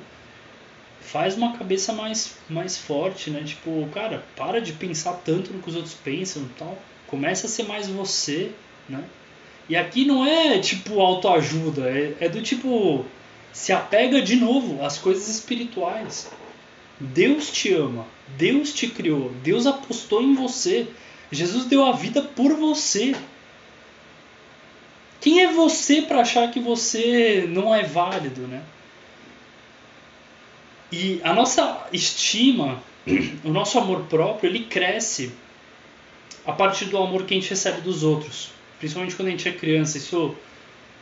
Faz 1.00 1.36
uma 1.36 1.56
cabeça 1.56 1.92
mais, 1.92 2.36
mais 2.48 2.76
forte, 2.76 3.30
né? 3.30 3.42
Tipo, 3.44 3.88
cara, 3.92 4.24
para 4.36 4.60
de 4.60 4.72
pensar 4.72 5.14
tanto 5.24 5.52
no 5.52 5.62
que 5.62 5.68
os 5.70 5.76
outros 5.76 5.94
pensam 5.94 6.42
e 6.42 6.58
tal. 6.58 6.78
Começa 7.06 7.46
a 7.46 7.50
ser 7.50 7.62
mais 7.62 7.88
você, 7.88 8.52
né? 8.88 9.02
E 9.68 9.76
aqui 9.76 10.04
não 10.04 10.24
é 10.24 10.58
tipo 10.58 11.00
autoajuda, 11.00 11.88
é, 11.90 12.14
é 12.20 12.28
do 12.28 12.42
tipo 12.42 13.04
se 13.52 13.72
apega 13.72 14.22
de 14.22 14.36
novo 14.36 14.82
às 14.84 14.98
coisas 14.98 15.28
espirituais. 15.28 16.30
Deus 17.00 17.50
te 17.50 17.72
ama, 17.72 18.06
Deus 18.36 18.72
te 18.72 18.88
criou, 18.88 19.30
Deus 19.42 19.66
apostou 19.66 20.22
em 20.22 20.34
você. 20.34 20.86
Jesus 21.30 21.66
deu 21.66 21.84
a 21.84 21.92
vida 21.92 22.22
por 22.22 22.54
você. 22.54 23.14
Quem 25.20 25.42
é 25.42 25.52
você 25.52 26.02
para 26.02 26.20
achar 26.20 26.50
que 26.50 26.60
você 26.60 27.46
não 27.48 27.74
é 27.74 27.82
válido, 27.82 28.42
né? 28.42 28.62
E 30.90 31.20
a 31.22 31.34
nossa 31.34 31.86
estima, 31.92 32.82
o 33.44 33.50
nosso 33.50 33.78
amor 33.78 34.02
próprio, 34.04 34.50
ele 34.50 34.64
cresce 34.64 35.32
a 36.46 36.52
partir 36.52 36.86
do 36.86 36.96
amor 36.96 37.24
que 37.24 37.34
a 37.34 37.36
gente 37.38 37.50
recebe 37.50 37.80
dos 37.80 38.02
outros. 38.02 38.50
Principalmente 38.78 39.14
quando 39.14 39.28
a 39.28 39.30
gente 39.32 39.48
é 39.48 39.52
criança. 39.52 39.98
Isso 39.98 40.34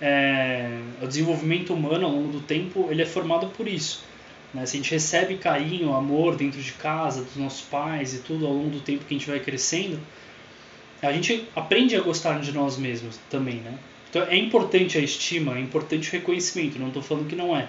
é, 0.01 0.79
o 1.01 1.07
desenvolvimento 1.07 1.73
humano 1.73 2.07
ao 2.07 2.13
longo 2.13 2.33
do 2.33 2.41
tempo 2.41 2.89
ele 2.91 3.03
é 3.03 3.07
formado 3.07 3.47
por 3.49 3.67
isso. 3.69 4.03
Né? 4.53 4.67
Se 4.67 4.77
a 4.77 4.81
gente 4.81 4.91
recebe 4.91 5.37
carinho, 5.37 5.95
amor 5.95 6.37
dentro 6.37 6.61
de 6.61 6.73
casa, 6.73 7.23
dos 7.23 7.37
nossos 7.37 7.63
pais 7.63 8.15
e 8.15 8.19
tudo 8.19 8.47
ao 8.47 8.53
longo 8.53 8.71
do 8.71 8.81
tempo 8.81 9.05
que 9.05 9.15
a 9.15 9.19
gente 9.19 9.29
vai 9.29 9.41
crescendo, 9.41 9.99
a 11.03 11.13
gente 11.13 11.47
aprende 11.55 11.95
a 11.95 12.01
gostar 12.01 12.41
de 12.41 12.53
nós 12.53 12.77
mesmos 12.77 13.19
também, 13.31 13.57
né? 13.57 13.79
Então 14.09 14.23
é 14.23 14.37
importante 14.37 14.97
a 14.97 15.01
estima, 15.01 15.57
é 15.57 15.61
importante 15.61 16.09
o 16.09 16.13
reconhecimento, 16.13 16.79
não 16.79 16.89
estou 16.89 17.03
falando 17.03 17.29
que 17.29 17.37
não 17.37 17.57
é. 17.57 17.69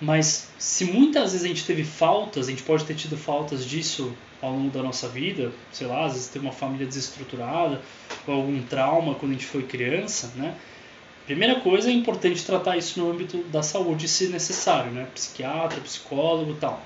Mas 0.00 0.48
se 0.58 0.86
muitas 0.86 1.32
vezes 1.32 1.44
a 1.44 1.48
gente 1.48 1.64
teve 1.64 1.84
faltas, 1.84 2.46
a 2.46 2.50
gente 2.50 2.62
pode 2.62 2.84
ter 2.84 2.94
tido 2.94 3.16
faltas 3.16 3.64
disso 3.66 4.16
ao 4.40 4.52
longo 4.52 4.70
da 4.70 4.82
nossa 4.82 5.06
vida, 5.08 5.52
sei 5.70 5.86
lá, 5.86 6.06
às 6.06 6.14
vezes 6.14 6.28
ter 6.28 6.38
uma 6.38 6.52
família 6.52 6.86
desestruturada, 6.86 7.82
ou 8.26 8.34
algum 8.34 8.62
trauma 8.62 9.14
quando 9.14 9.32
a 9.32 9.34
gente 9.34 9.46
foi 9.46 9.62
criança, 9.62 10.32
né? 10.36 10.54
Primeira 11.26 11.60
coisa 11.60 11.90
é 11.90 11.92
importante 11.92 12.44
tratar 12.44 12.78
isso 12.78 12.98
no 12.98 13.10
âmbito 13.10 13.42
da 13.44 13.62
saúde, 13.62 14.08
se 14.08 14.28
necessário, 14.28 14.90
né? 14.90 15.06
Psiquiatra, 15.14 15.80
psicólogo, 15.82 16.54
tal. 16.54 16.82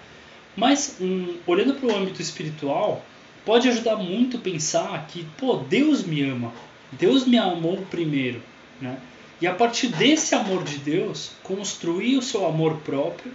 Mas 0.57 0.97
um, 1.01 1.37
olhando 1.47 1.75
para 1.75 1.89
o 1.89 1.97
âmbito 1.97 2.21
espiritual, 2.21 3.05
pode 3.45 3.69
ajudar 3.69 3.97
muito 3.97 4.39
pensar 4.39 5.07
que, 5.07 5.25
pô, 5.39 5.57
Deus 5.57 6.03
me 6.03 6.23
ama, 6.23 6.53
Deus 6.93 7.27
me 7.27 7.39
amou 7.39 7.79
primeiro, 7.91 8.43
né? 8.81 8.99
E 9.45 9.47
a 9.47 9.53
partir 9.53 9.89
desse 9.89 10.35
amor 10.35 10.65
de 10.65 10.79
Deus, 10.79 11.33
construir 11.43 12.17
o 12.17 12.23
seu 12.23 12.47
amor 12.47 12.79
próprio 12.79 13.31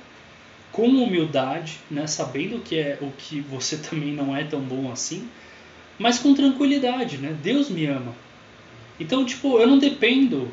com 0.71 0.87
humildade, 0.87 1.77
né? 1.87 2.07
sabendo 2.07 2.63
que 2.63 2.79
é 2.79 2.97
o 2.99 3.11
que 3.15 3.41
você 3.41 3.77
também 3.87 4.11
não 4.11 4.35
é 4.35 4.43
tão 4.43 4.59
bom 4.59 4.91
assim, 4.91 5.29
mas 5.99 6.17
com 6.17 6.33
tranquilidade, 6.33 7.19
né? 7.19 7.37
Deus 7.43 7.69
me 7.69 7.85
ama. 7.85 8.15
Então, 8.99 9.23
tipo, 9.23 9.59
eu 9.59 9.67
não 9.67 9.77
dependo 9.77 10.51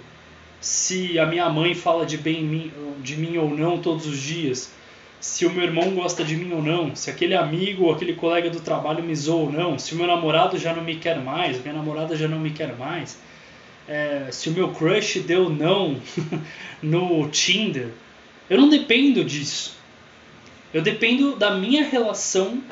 se 0.60 1.18
a 1.18 1.24
minha 1.24 1.48
mãe 1.48 1.74
fala 1.74 2.04
de 2.04 2.18
bem 2.18 2.70
de 3.00 3.16
mim 3.16 3.38
ou 3.38 3.48
não 3.48 3.78
todos 3.78 4.06
os 4.06 4.18
dias, 4.20 4.70
se 5.18 5.46
o 5.46 5.50
meu 5.50 5.64
irmão 5.64 5.94
gosta 5.94 6.22
de 6.22 6.36
mim 6.36 6.52
ou 6.52 6.62
não, 6.62 6.94
se 6.94 7.08
aquele 7.08 7.34
amigo 7.34 7.84
ou 7.84 7.94
aquele 7.94 8.12
colega 8.12 8.50
do 8.50 8.60
trabalho 8.60 9.02
me 9.02 9.16
zoa 9.16 9.44
ou 9.44 9.50
não, 9.50 9.78
se 9.78 9.94
o 9.94 9.96
meu 9.96 10.06
namorado 10.06 10.58
já 10.58 10.74
não 10.74 10.84
me 10.84 10.96
quer 10.96 11.18
mais, 11.18 11.62
minha 11.62 11.72
namorada 11.72 12.14
já 12.14 12.28
não 12.28 12.38
me 12.38 12.50
quer 12.50 12.76
mais 12.76 13.24
é, 13.88 14.28
se 14.30 14.48
o 14.48 14.52
meu 14.52 14.72
crush 14.72 15.20
deu 15.20 15.48
não 15.48 16.00
no 16.82 17.28
Tinder. 17.28 17.88
Eu 18.48 18.60
não 18.60 18.68
dependo 18.68 19.24
disso. 19.24 19.76
Eu 20.72 20.82
dependo 20.82 21.36
da 21.36 21.56
minha 21.56 21.84
relação 21.84 22.62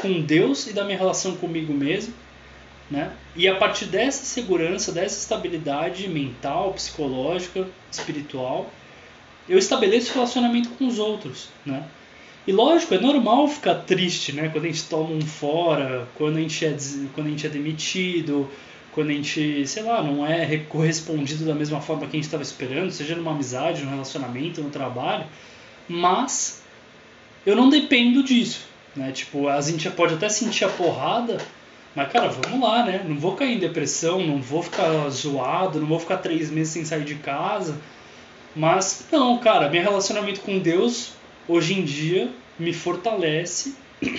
com 0.00 0.20
Deus 0.20 0.66
e 0.66 0.72
da 0.72 0.84
minha 0.84 0.98
relação 0.98 1.36
comigo 1.36 1.72
mesmo. 1.72 2.14
Né? 2.90 3.10
E 3.34 3.48
a 3.48 3.56
partir 3.56 3.86
dessa 3.86 4.24
segurança, 4.24 4.92
dessa 4.92 5.18
estabilidade 5.18 6.08
mental, 6.08 6.72
psicológica, 6.72 7.66
espiritual, 7.90 8.70
eu 9.48 9.58
estabeleço 9.58 10.14
relacionamento 10.14 10.68
com 10.70 10.86
os 10.86 10.98
outros. 10.98 11.48
Né? 11.64 11.84
E 12.46 12.52
lógico, 12.52 12.94
é 12.94 13.00
normal 13.00 13.48
ficar 13.48 13.74
triste 13.74 14.32
né? 14.32 14.48
quando 14.48 14.64
a 14.64 14.68
gente 14.68 14.84
toma 14.84 15.10
um 15.10 15.20
fora, 15.20 16.06
quando 16.14 16.36
a 16.36 16.40
gente 16.40 16.64
é, 16.64 16.76
quando 17.14 17.26
a 17.26 17.30
gente 17.30 17.46
é 17.46 17.50
demitido, 17.50 18.48
quando 18.96 19.10
a 19.10 19.12
gente, 19.12 19.66
sei 19.66 19.82
lá, 19.82 20.02
não 20.02 20.26
é 20.26 20.56
correspondido 20.56 21.44
da 21.44 21.54
mesma 21.54 21.82
forma 21.82 22.06
que 22.06 22.16
a 22.16 22.18
gente 22.18 22.24
estava 22.24 22.42
esperando, 22.42 22.90
seja 22.90 23.14
numa 23.14 23.32
amizade, 23.32 23.84
num 23.84 23.90
relacionamento, 23.90 24.62
no 24.62 24.70
trabalho, 24.70 25.26
mas 25.86 26.62
eu 27.44 27.54
não 27.54 27.68
dependo 27.68 28.22
disso, 28.22 28.66
né? 28.96 29.12
Tipo, 29.12 29.48
a 29.48 29.60
gente 29.60 29.90
pode 29.90 30.14
até 30.14 30.30
sentir 30.30 30.64
a 30.64 30.70
porrada, 30.70 31.36
mas 31.94 32.10
cara, 32.10 32.28
vamos 32.28 32.58
lá, 32.58 32.86
né? 32.86 33.04
Não 33.06 33.18
vou 33.18 33.36
cair 33.36 33.56
em 33.56 33.58
depressão, 33.58 34.26
não 34.26 34.40
vou 34.40 34.62
ficar 34.62 35.06
zoado, 35.10 35.78
não 35.78 35.86
vou 35.86 36.00
ficar 36.00 36.16
três 36.16 36.50
meses 36.50 36.72
sem 36.72 36.86
sair 36.86 37.04
de 37.04 37.16
casa, 37.16 37.78
mas 38.54 39.04
não, 39.12 39.36
cara, 39.36 39.68
meu 39.68 39.82
relacionamento 39.82 40.40
com 40.40 40.58
Deus 40.58 41.12
hoje 41.46 41.74
em 41.74 41.84
dia 41.84 42.32
me 42.58 42.72
fortalece 42.72 43.74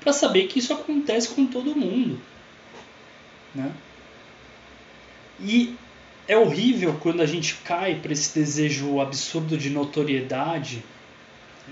para 0.00 0.12
saber 0.12 0.48
que 0.48 0.58
isso 0.58 0.74
acontece 0.74 1.30
com 1.30 1.46
todo 1.46 1.74
mundo, 1.74 2.20
né? 3.54 3.72
E 5.40 5.76
é 6.26 6.36
horrível 6.36 6.96
quando 7.00 7.20
a 7.20 7.26
gente 7.26 7.54
cai 7.64 7.96
para 7.96 8.12
esse 8.12 8.34
desejo 8.34 9.00
absurdo 9.00 9.56
de 9.56 9.70
notoriedade, 9.70 10.82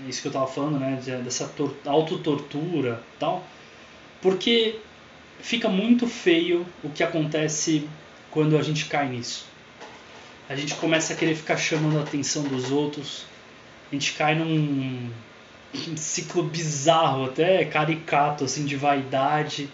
é 0.03 0.09
isso 0.09 0.21
que 0.21 0.27
eu 0.27 0.29
estava 0.29 0.47
falando, 0.47 0.79
né, 0.79 0.99
dessa 1.23 1.51
autotortura 1.85 3.01
tal, 3.19 3.45
porque 4.21 4.79
fica 5.39 5.69
muito 5.69 6.07
feio 6.07 6.65
o 6.83 6.89
que 6.89 7.03
acontece 7.03 7.87
quando 8.31 8.57
a 8.57 8.61
gente 8.61 8.85
cai 8.85 9.09
nisso. 9.09 9.45
A 10.47 10.55
gente 10.55 10.75
começa 10.75 11.13
a 11.13 11.15
querer 11.15 11.35
ficar 11.35 11.57
chamando 11.57 11.97
a 11.97 12.03
atenção 12.03 12.43
dos 12.43 12.71
outros, 12.71 13.25
a 13.91 13.95
gente 13.95 14.13
cai 14.13 14.35
num 14.35 15.09
ciclo 15.95 16.43
bizarro, 16.43 17.25
até 17.25 17.65
caricato, 17.65 18.43
assim, 18.43 18.65
de 18.65 18.75
vaidade, 18.75 19.69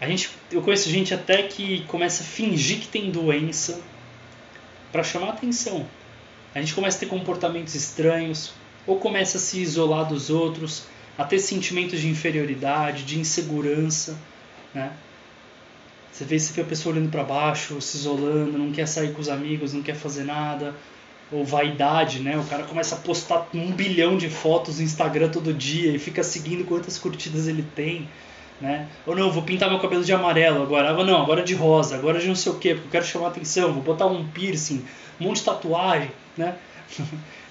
a 0.00 0.06
gente, 0.06 0.30
eu 0.50 0.60
conheço 0.62 0.88
gente 0.90 1.14
até 1.14 1.42
que 1.42 1.84
começa 1.86 2.22
a 2.22 2.26
fingir 2.26 2.80
que 2.80 2.88
tem 2.88 3.10
doença 3.10 3.80
para 4.92 5.02
chamar 5.02 5.30
atenção. 5.30 5.86
A 6.54 6.60
gente 6.60 6.74
começa 6.74 6.96
a 6.96 7.00
ter 7.00 7.06
comportamentos 7.06 7.74
estranhos, 7.74 8.52
ou 8.86 8.98
começa 8.98 9.38
a 9.38 9.40
se 9.40 9.60
isolar 9.60 10.06
dos 10.06 10.30
outros, 10.30 10.84
a 11.16 11.24
ter 11.24 11.38
sentimentos 11.38 12.00
de 12.00 12.08
inferioridade, 12.08 13.04
de 13.04 13.18
insegurança, 13.18 14.18
né? 14.74 14.92
Você 16.12 16.24
vê, 16.24 16.38
você 16.38 16.52
vê 16.52 16.62
a 16.62 16.64
pessoa 16.64 16.94
olhando 16.94 17.10
para 17.10 17.24
baixo, 17.24 17.80
se 17.80 17.96
isolando, 17.96 18.56
não 18.56 18.70
quer 18.70 18.86
sair 18.86 19.12
com 19.12 19.20
os 19.20 19.28
amigos, 19.28 19.72
não 19.72 19.82
quer 19.82 19.96
fazer 19.96 20.22
nada, 20.22 20.74
ou 21.32 21.44
vaidade, 21.44 22.20
né? 22.20 22.38
O 22.38 22.44
cara 22.44 22.62
começa 22.62 22.94
a 22.94 22.98
postar 22.98 23.48
um 23.52 23.72
bilhão 23.72 24.16
de 24.16 24.28
fotos 24.28 24.78
no 24.78 24.84
Instagram 24.84 25.30
todo 25.30 25.52
dia 25.52 25.90
e 25.90 25.98
fica 25.98 26.22
seguindo 26.22 26.64
quantas 26.64 26.98
curtidas 26.98 27.48
ele 27.48 27.64
tem, 27.74 28.08
né? 28.60 28.88
Ou 29.06 29.14
não, 29.16 29.30
vou 29.30 29.42
pintar 29.42 29.68
meu 29.68 29.78
cabelo 29.78 30.04
de 30.04 30.12
amarelo 30.12 30.62
agora, 30.62 30.90
ah, 30.90 31.04
não, 31.04 31.22
agora 31.22 31.42
de 31.42 31.54
rosa, 31.54 31.96
agora 31.96 32.20
de 32.20 32.26
não 32.26 32.34
sei 32.34 32.52
o 32.52 32.56
que, 32.56 32.74
porque 32.74 32.86
eu 32.86 32.90
quero 32.90 33.04
chamar 33.04 33.28
atenção, 33.28 33.72
vou 33.72 33.82
botar 33.82 34.06
um 34.06 34.26
piercing, 34.28 34.84
um 35.20 35.24
monte 35.24 35.38
de 35.38 35.44
tatuagem, 35.44 36.10
né? 36.36 36.56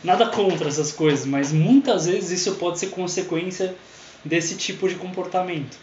Nada 0.03 0.27
contra 0.27 0.67
essas 0.67 0.91
coisas, 0.91 1.25
mas 1.25 1.51
muitas 1.51 2.05
vezes 2.05 2.41
isso 2.41 2.55
pode 2.55 2.79
ser 2.79 2.87
consequência 2.87 3.75
desse 4.23 4.55
tipo 4.57 4.87
de 4.87 4.95
comportamento. 4.95 5.77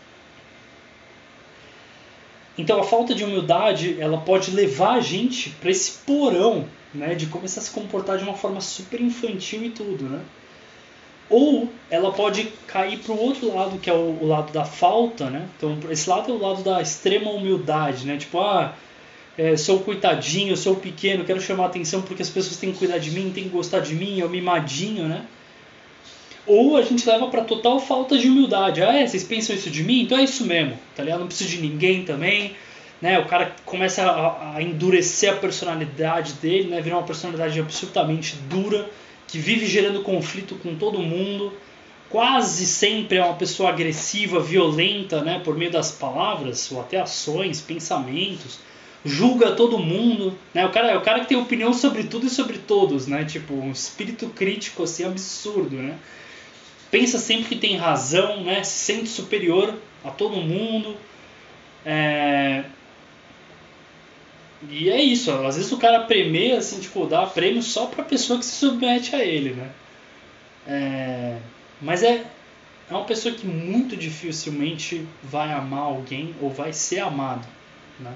Então 2.56 2.78
a 2.80 2.84
falta 2.84 3.14
de 3.14 3.24
humildade 3.24 3.96
ela 3.98 4.18
pode 4.18 4.50
levar 4.50 4.96
a 4.96 5.00
gente 5.00 5.50
para 5.50 5.70
esse 5.70 5.92
porão 6.04 6.66
né, 6.92 7.14
de 7.14 7.26
começar 7.26 7.60
a 7.60 7.64
se 7.64 7.70
comportar 7.70 8.18
de 8.18 8.24
uma 8.24 8.34
forma 8.34 8.60
super 8.60 9.00
infantil 9.00 9.64
e 9.64 9.70
tudo, 9.70 10.04
né? 10.04 10.20
Ou 11.30 11.68
ela 11.88 12.12
pode 12.12 12.52
cair 12.66 12.98
para 12.98 13.12
o 13.12 13.18
outro 13.18 13.54
lado, 13.54 13.78
que 13.78 13.88
é 13.88 13.92
o, 13.92 14.18
o, 14.20 14.26
lado 14.26 14.52
da 14.52 14.64
falta, 14.64 15.30
né? 15.30 15.46
Então, 15.56 15.78
esse 15.88 16.10
lado 16.10 16.30
é 16.30 16.34
o 16.34 16.38
lado 16.38 16.62
da 16.62 16.82
extrema 16.82 17.30
humildade, 17.30 18.04
né? 18.04 18.16
Tipo, 18.16 18.40
ah, 18.40 18.74
é, 19.38 19.56
sou 19.56 19.78
coitadinho, 19.80 20.56
sou 20.56 20.74
pequeno, 20.76 21.24
quero 21.24 21.40
chamar 21.40 21.66
atenção 21.66 22.02
porque 22.02 22.22
as 22.22 22.28
pessoas 22.28 22.56
têm 22.56 22.72
que 22.72 22.78
cuidar 22.78 22.98
de 22.98 23.12
mim, 23.12 23.30
têm 23.32 23.44
que 23.44 23.50
gostar 23.50 23.78
de 23.78 23.94
mim, 23.94 24.20
é 24.20 24.24
o 24.24 24.28
mimadinho, 24.28 25.06
né? 25.06 25.24
Ou 26.46 26.76
a 26.76 26.82
gente 26.82 27.08
leva 27.08 27.28
para 27.28 27.44
total 27.44 27.78
falta 27.78 28.18
de 28.18 28.28
humildade. 28.28 28.82
Ah, 28.82 28.92
é, 28.92 29.06
vocês 29.06 29.22
pensam 29.22 29.54
isso 29.54 29.70
de 29.70 29.84
mim? 29.84 30.02
Então 30.02 30.18
é 30.18 30.24
isso 30.24 30.44
mesmo, 30.44 30.76
tá 30.96 31.04
ligado? 31.04 31.20
Não 31.20 31.26
preciso 31.28 31.50
de 31.50 31.62
ninguém 31.62 32.02
também 32.02 32.56
né? 33.00 33.18
O 33.18 33.24
cara 33.26 33.54
começa 33.64 34.02
a, 34.02 34.56
a 34.56 34.62
endurecer 34.62 35.32
a 35.32 35.36
personalidade 35.36 36.34
dele, 36.34 36.68
né? 36.68 36.80
Virar 36.80 36.98
uma 36.98 37.06
personalidade 37.06 37.58
absolutamente 37.58 38.36
dura, 38.48 38.88
que 39.30 39.38
vive 39.38 39.66
gerando 39.66 40.02
conflito 40.02 40.56
com 40.56 40.74
todo 40.74 40.98
mundo. 40.98 41.52
Quase 42.08 42.66
sempre 42.66 43.18
é 43.18 43.24
uma 43.24 43.34
pessoa 43.34 43.70
agressiva, 43.70 44.40
violenta, 44.40 45.22
né? 45.22 45.40
Por 45.44 45.56
meio 45.56 45.70
das 45.70 45.92
palavras 45.92 46.70
ou 46.72 46.80
até 46.80 47.00
ações, 47.00 47.60
pensamentos. 47.60 48.58
Julga 49.04 49.52
todo 49.52 49.78
mundo, 49.78 50.36
né? 50.52 50.66
O 50.66 50.70
cara 50.70 50.90
é 50.90 50.96
o 50.96 51.02
cara 51.02 51.20
que 51.20 51.28
tem 51.28 51.38
opinião 51.38 51.72
sobre 51.72 52.04
tudo 52.04 52.26
e 52.26 52.30
sobre 52.30 52.58
todos, 52.58 53.06
né? 53.06 53.24
Tipo, 53.24 53.54
um 53.54 53.70
espírito 53.70 54.28
crítico 54.30 54.82
assim 54.82 55.04
absurdo, 55.04 55.76
né? 55.76 55.96
Pensa 56.90 57.18
sempre 57.18 57.44
que 57.44 57.56
tem 57.56 57.76
razão, 57.76 58.42
né? 58.42 58.64
Se 58.64 58.92
sente 58.92 59.08
superior 59.08 59.72
a 60.04 60.10
todo 60.10 60.36
mundo. 60.36 60.96
É, 61.86 62.64
e 64.68 64.90
é 64.90 65.00
isso, 65.00 65.30
às 65.30 65.56
vezes 65.56 65.72
o 65.72 65.78
cara 65.78 66.04
premia, 66.04 66.58
assim, 66.58 66.80
tipo, 66.80 67.06
dá 67.06 67.26
prêmio 67.26 67.62
só 67.62 67.86
pra 67.86 68.04
pessoa 68.04 68.38
que 68.38 68.44
se 68.44 68.52
submete 68.52 69.16
a 69.16 69.24
ele, 69.24 69.54
né? 69.54 69.70
É, 70.66 71.38
mas 71.80 72.02
é, 72.02 72.26
é 72.90 72.94
uma 72.94 73.04
pessoa 73.04 73.34
que 73.34 73.46
muito 73.46 73.96
dificilmente 73.96 75.06
vai 75.22 75.52
amar 75.52 75.80
alguém 75.80 76.34
ou 76.40 76.50
vai 76.50 76.72
ser 76.72 77.00
amado, 77.00 77.46
né? 77.98 78.14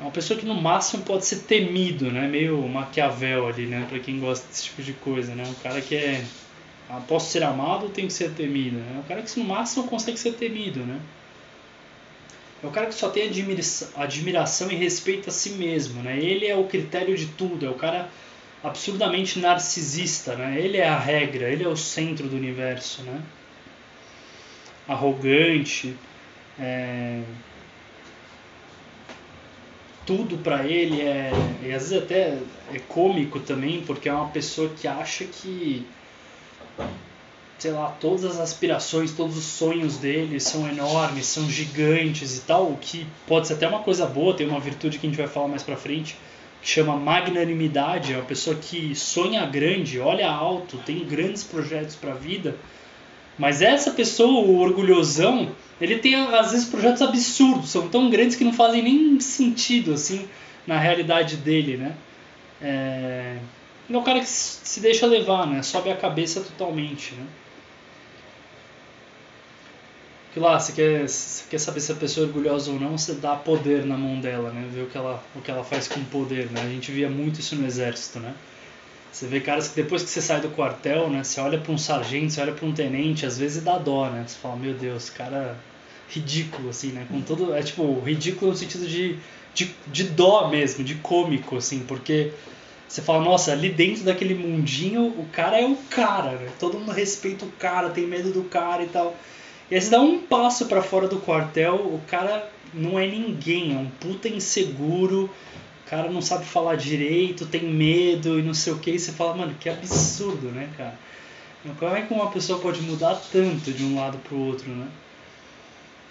É 0.00 0.02
uma 0.02 0.10
pessoa 0.10 0.38
que 0.38 0.46
no 0.46 0.54
máximo 0.54 1.02
pode 1.02 1.26
ser 1.26 1.40
temido, 1.40 2.10
né? 2.10 2.28
Meio 2.28 2.56
Maquiavel 2.68 3.48
ali, 3.48 3.66
né? 3.66 3.84
Pra 3.88 3.98
quem 3.98 4.20
gosta 4.20 4.46
desse 4.46 4.64
tipo 4.64 4.82
de 4.82 4.92
coisa, 4.92 5.34
né? 5.34 5.44
Um 5.46 5.54
cara 5.54 5.80
que 5.80 5.94
é... 5.96 6.24
Ah, 6.88 7.02
posso 7.06 7.30
ser 7.30 7.42
amado 7.42 7.84
ou 7.84 7.90
tenho 7.90 8.06
que 8.06 8.14
ser 8.14 8.30
temido? 8.30 8.78
Né? 8.78 8.94
É 8.96 8.98
um 9.00 9.02
cara 9.02 9.22
que 9.22 9.38
no 9.38 9.44
máximo 9.44 9.86
consegue 9.88 10.18
ser 10.18 10.32
temido, 10.34 10.80
né? 10.80 10.98
É 12.62 12.66
o 12.66 12.70
cara 12.70 12.86
que 12.86 12.94
só 12.94 13.08
tem 13.08 13.28
admiração, 13.28 13.88
admiração 13.96 14.70
e 14.70 14.74
respeito 14.74 15.28
a 15.28 15.32
si 15.32 15.50
mesmo, 15.50 16.02
né? 16.02 16.18
Ele 16.18 16.46
é 16.46 16.56
o 16.56 16.64
critério 16.64 17.16
de 17.16 17.26
tudo, 17.26 17.64
é 17.64 17.70
o 17.70 17.74
cara 17.74 18.08
absurdamente 18.62 19.38
narcisista, 19.38 20.34
né? 20.34 20.60
Ele 20.60 20.76
é 20.76 20.88
a 20.88 20.98
regra, 20.98 21.48
ele 21.48 21.62
é 21.62 21.68
o 21.68 21.76
centro 21.76 22.28
do 22.28 22.36
universo, 22.36 23.02
né? 23.02 23.22
Arrogante, 24.88 25.94
é... 26.58 27.22
tudo 30.04 30.38
para 30.38 30.64
ele 30.64 31.02
é, 31.02 31.30
e 31.62 31.72
às 31.72 31.90
vezes 31.90 32.02
até 32.02 32.38
é 32.72 32.78
cômico 32.88 33.38
também, 33.38 33.82
porque 33.82 34.08
é 34.08 34.12
uma 34.12 34.30
pessoa 34.30 34.70
que 34.70 34.88
acha 34.88 35.24
que 35.24 35.86
sei 37.58 37.72
lá, 37.72 37.88
todas 38.00 38.24
as 38.24 38.38
aspirações, 38.38 39.12
todos 39.12 39.36
os 39.36 39.44
sonhos 39.44 39.98
dele 39.98 40.38
são 40.38 40.68
enormes, 40.68 41.26
são 41.26 41.50
gigantes 41.50 42.38
e 42.38 42.40
tal, 42.42 42.70
o 42.70 42.76
que 42.80 43.06
pode 43.26 43.48
ser 43.48 43.54
até 43.54 43.66
uma 43.66 43.80
coisa 43.80 44.06
boa, 44.06 44.34
tem 44.34 44.46
uma 44.46 44.60
virtude 44.60 44.98
que 44.98 45.06
a 45.06 45.10
gente 45.10 45.18
vai 45.18 45.26
falar 45.26 45.48
mais 45.48 45.64
pra 45.64 45.76
frente, 45.76 46.16
que 46.62 46.68
chama 46.68 46.96
magnanimidade, 46.96 48.12
é 48.12 48.16
uma 48.16 48.24
pessoa 48.24 48.56
que 48.56 48.94
sonha 48.94 49.44
grande, 49.44 49.98
olha 49.98 50.30
alto, 50.30 50.76
tem 50.78 51.04
grandes 51.04 51.42
projetos 51.42 51.96
para 51.96 52.12
a 52.12 52.16
vida, 52.16 52.56
mas 53.36 53.60
essa 53.60 53.90
pessoa, 53.90 54.40
o 54.40 54.58
orgulhosão, 54.58 55.50
ele 55.80 55.98
tem 55.98 56.14
às 56.14 56.52
vezes 56.52 56.68
projetos 56.68 57.02
absurdos, 57.02 57.70
são 57.70 57.88
tão 57.88 58.08
grandes 58.08 58.36
que 58.36 58.44
não 58.44 58.52
fazem 58.52 58.82
nem 58.82 59.18
sentido 59.20 59.92
assim 59.92 60.28
na 60.66 60.78
realidade 60.78 61.36
dele, 61.36 61.76
né? 61.76 61.94
É... 62.62 63.36
É 63.90 63.96
o 63.96 64.02
cara 64.02 64.20
que 64.20 64.28
se 64.28 64.80
deixa 64.80 65.06
levar, 65.06 65.46
né? 65.46 65.62
Sobe 65.62 65.90
a 65.90 65.96
cabeça 65.96 66.42
totalmente, 66.42 67.14
né? 67.14 67.24
Que 70.32 70.40
lá, 70.40 70.58
você 70.58 70.72
quer, 70.72 71.08
você 71.08 71.44
quer 71.48 71.58
saber 71.58 71.80
se 71.80 71.92
a 71.92 71.94
pessoa 71.94 72.26
é 72.26 72.28
orgulhosa 72.28 72.70
ou 72.70 72.78
não, 72.78 72.96
você 72.96 73.14
dá 73.14 73.34
poder 73.34 73.84
na 73.84 73.96
mão 73.96 74.20
dela, 74.20 74.50
né? 74.50 74.68
Ver 74.72 74.82
o 74.82 74.86
que 74.86 74.96
ela, 74.96 75.22
o 75.34 75.40
que 75.40 75.50
ela 75.50 75.64
faz 75.64 75.88
com 75.88 76.02
poder, 76.04 76.50
né? 76.50 76.62
A 76.62 76.68
gente 76.68 76.92
via 76.92 77.08
muito 77.08 77.40
isso 77.40 77.56
no 77.56 77.66
exército, 77.66 78.20
né? 78.20 78.34
Você 79.10 79.26
vê 79.26 79.40
caras 79.40 79.68
que 79.68 79.76
depois 79.76 80.02
que 80.02 80.10
você 80.10 80.20
sai 80.20 80.40
do 80.40 80.50
quartel, 80.50 81.08
né? 81.08 81.24
Você 81.24 81.40
olha 81.40 81.58
para 81.58 81.72
um 81.72 81.78
sargento, 81.78 82.32
você 82.32 82.40
olha 82.40 82.52
para 82.52 82.66
um 82.66 82.72
tenente, 82.72 83.24
às 83.24 83.38
vezes 83.38 83.62
dá 83.62 83.78
dó, 83.78 84.08
né? 84.10 84.24
Você 84.26 84.36
fala, 84.38 84.56
meu 84.56 84.74
Deus, 84.74 85.10
cara 85.10 85.56
ridículo, 86.08 86.70
assim, 86.70 86.88
né? 86.92 87.06
Com 87.10 87.20
todo, 87.20 87.54
é 87.54 87.62
tipo, 87.62 88.00
ridículo 88.00 88.50
no 88.50 88.56
sentido 88.56 88.86
de, 88.86 89.18
de, 89.54 89.74
de 89.86 90.04
dó 90.04 90.48
mesmo, 90.48 90.84
de 90.84 90.94
cômico, 90.96 91.56
assim, 91.56 91.80
porque 91.80 92.32
você 92.88 93.02
fala, 93.02 93.22
nossa, 93.22 93.52
ali 93.52 93.68
dentro 93.68 94.04
daquele 94.04 94.34
mundinho, 94.34 95.06
o 95.06 95.26
cara 95.30 95.60
é 95.60 95.66
o 95.66 95.76
cara, 95.90 96.32
né? 96.32 96.48
Todo 96.58 96.78
mundo 96.78 96.92
respeita 96.92 97.44
o 97.44 97.52
cara, 97.52 97.90
tem 97.90 98.06
medo 98.06 98.30
do 98.30 98.44
cara 98.44 98.82
e 98.82 98.88
tal. 98.88 99.14
E 99.70 99.78
você 99.78 99.90
dá 99.90 100.00
um 100.00 100.18
passo 100.18 100.66
para 100.66 100.82
fora 100.82 101.06
do 101.06 101.20
quartel, 101.20 101.74
o 101.74 102.00
cara 102.08 102.50
não 102.72 102.98
é 102.98 103.06
ninguém, 103.06 103.74
é 103.74 103.78
um 103.78 103.90
puta 104.00 104.28
inseguro, 104.28 105.30
o 105.86 105.90
cara 105.90 106.10
não 106.10 106.22
sabe 106.22 106.46
falar 106.46 106.76
direito, 106.76 107.46
tem 107.46 107.64
medo 107.64 108.38
e 108.38 108.42
não 108.42 108.54
sei 108.54 108.72
o 108.72 108.78
que, 108.78 108.92
e 108.92 108.98
você 108.98 109.12
fala, 109.12 109.36
mano, 109.36 109.54
que 109.60 109.68
absurdo, 109.68 110.48
né, 110.48 110.70
cara? 110.76 110.98
Como 111.78 111.94
é 111.94 112.02
que 112.02 112.14
uma 112.14 112.30
pessoa 112.30 112.58
pode 112.58 112.80
mudar 112.80 113.20
tanto 113.30 113.72
de 113.72 113.84
um 113.84 113.96
lado 113.96 114.16
pro 114.18 114.38
outro, 114.38 114.70
né? 114.70 114.88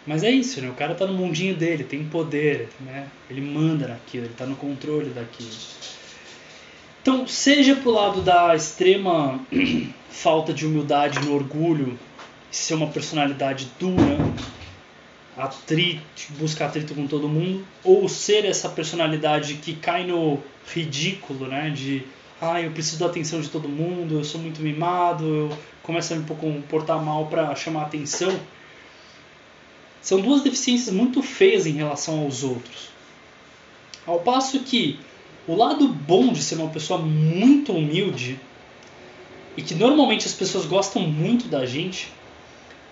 Mas 0.06 0.24
é 0.24 0.30
isso, 0.30 0.62
né? 0.62 0.70
O 0.70 0.74
cara 0.74 0.94
tá 0.94 1.06
no 1.06 1.14
mundinho 1.14 1.56
dele, 1.56 1.84
tem 1.84 2.04
poder, 2.04 2.70
né? 2.80 3.08
Ele 3.30 3.42
manda 3.42 3.88
naquilo, 3.88 4.26
ele 4.26 4.34
tá 4.34 4.46
no 4.46 4.56
controle 4.56 5.10
daquilo. 5.10 5.50
Então, 7.02 7.28
seja 7.28 7.76
pro 7.76 7.92
lado 7.92 8.22
da 8.22 8.56
extrema 8.56 9.40
falta 10.10 10.54
de 10.54 10.66
humildade 10.66 11.20
no 11.20 11.34
orgulho 11.34 11.98
ser 12.52 12.76
uma 12.76 12.88
personalidade 12.88 13.68
dura, 13.80 14.18
atrito, 15.38 16.02
busca 16.40 16.66
atrito 16.66 16.96
com 16.96 17.06
todo 17.06 17.28
mundo, 17.28 17.66
ou 17.84 18.08
ser 18.10 18.46
essa 18.46 18.70
personalidade 18.70 19.56
que 19.56 19.76
cai 19.76 20.06
no 20.06 20.40
ridículo, 20.74 21.48
né? 21.48 21.70
De 21.70 22.04
ah, 22.42 22.62
eu 22.62 22.72
preciso 22.72 23.00
da 23.00 23.08
atenção 23.08 23.42
de 23.42 23.50
todo 23.50 23.68
mundo, 23.68 24.20
eu 24.20 24.24
sou 24.24 24.40
muito 24.40 24.62
mimado, 24.62 25.26
eu 25.26 25.58
começo 25.82 26.14
a 26.14 26.18
me 26.18 26.26
comportar 26.26 27.04
mal 27.04 27.28
para 27.28 27.56
chamar 27.56 27.84
atenção. 27.84 28.38
São 30.02 30.22
duas 30.22 30.42
deficiências 30.42 30.94
muito 30.94 31.22
feias 31.22 31.66
em 31.66 31.74
relação 31.74 32.20
aos 32.20 32.44
outros. 32.44 32.90
Ao 34.06 34.20
passo 34.20 34.60
que 34.62 35.00
o 35.48 35.56
lado 35.56 35.88
bom 35.88 36.32
de 36.32 36.42
ser 36.42 36.56
uma 36.56 36.70
pessoa 36.70 37.00
muito 37.00 37.74
humilde 37.74 38.40
e 39.56 39.62
que 39.62 39.74
normalmente 39.74 40.28
as 40.28 40.34
pessoas 40.34 40.66
gostam 40.66 41.02
muito 41.02 41.48
da 41.48 41.66
gente 41.66 42.12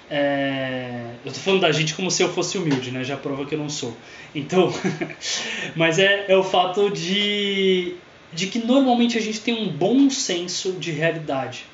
é... 0.09 1.15
Eu 1.25 1.31
tô 1.31 1.39
falando 1.39 1.61
da 1.61 1.71
gente 1.71 1.95
como 1.95 2.11
se 2.11 2.21
eu 2.21 2.31
fosse 2.31 2.57
humilde, 2.57 2.91
né? 2.91 3.03
Já 3.03 3.17
prova 3.17 3.45
que 3.45 3.55
eu 3.55 3.59
não 3.59 3.69
sou. 3.69 3.95
Então, 4.33 4.71
mas 5.75 5.97
é, 5.97 6.25
é 6.27 6.37
o 6.37 6.43
fato 6.43 6.89
de, 6.89 7.95
de 8.31 8.47
que 8.47 8.59
normalmente 8.59 9.17
a 9.17 9.21
gente 9.21 9.41
tem 9.41 9.55
um 9.55 9.67
bom 9.67 10.09
senso 10.09 10.73
de 10.73 10.91
realidade. 10.91 11.65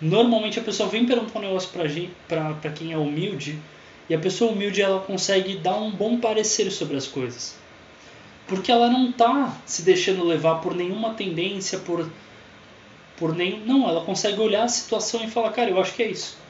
Normalmente 0.00 0.58
a 0.58 0.62
pessoa 0.62 0.88
vem 0.88 1.06
perguntar 1.06 1.38
um 1.38 1.42
negócio 1.42 1.70
pra, 1.70 1.86
gente, 1.86 2.10
pra, 2.28 2.54
pra 2.54 2.70
quem 2.70 2.92
é 2.92 2.98
humilde 2.98 3.58
e 4.10 4.14
a 4.14 4.18
pessoa 4.18 4.50
humilde 4.50 4.82
ela 4.82 5.00
consegue 5.00 5.56
dar 5.56 5.76
um 5.76 5.90
bom 5.90 6.18
parecer 6.18 6.70
sobre 6.70 6.96
as 6.96 7.06
coisas. 7.06 7.56
Porque 8.46 8.70
ela 8.70 8.90
não 8.90 9.12
tá 9.12 9.56
se 9.64 9.82
deixando 9.82 10.24
levar 10.24 10.56
por 10.56 10.74
nenhuma 10.74 11.14
tendência, 11.14 11.78
por, 11.78 12.10
por 13.16 13.34
nem. 13.34 13.60
Não, 13.60 13.88
ela 13.88 14.04
consegue 14.04 14.40
olhar 14.40 14.64
a 14.64 14.68
situação 14.68 15.24
e 15.24 15.30
falar, 15.30 15.52
cara, 15.52 15.70
eu 15.70 15.80
acho 15.80 15.94
que 15.94 16.02
é 16.02 16.10
isso 16.10 16.41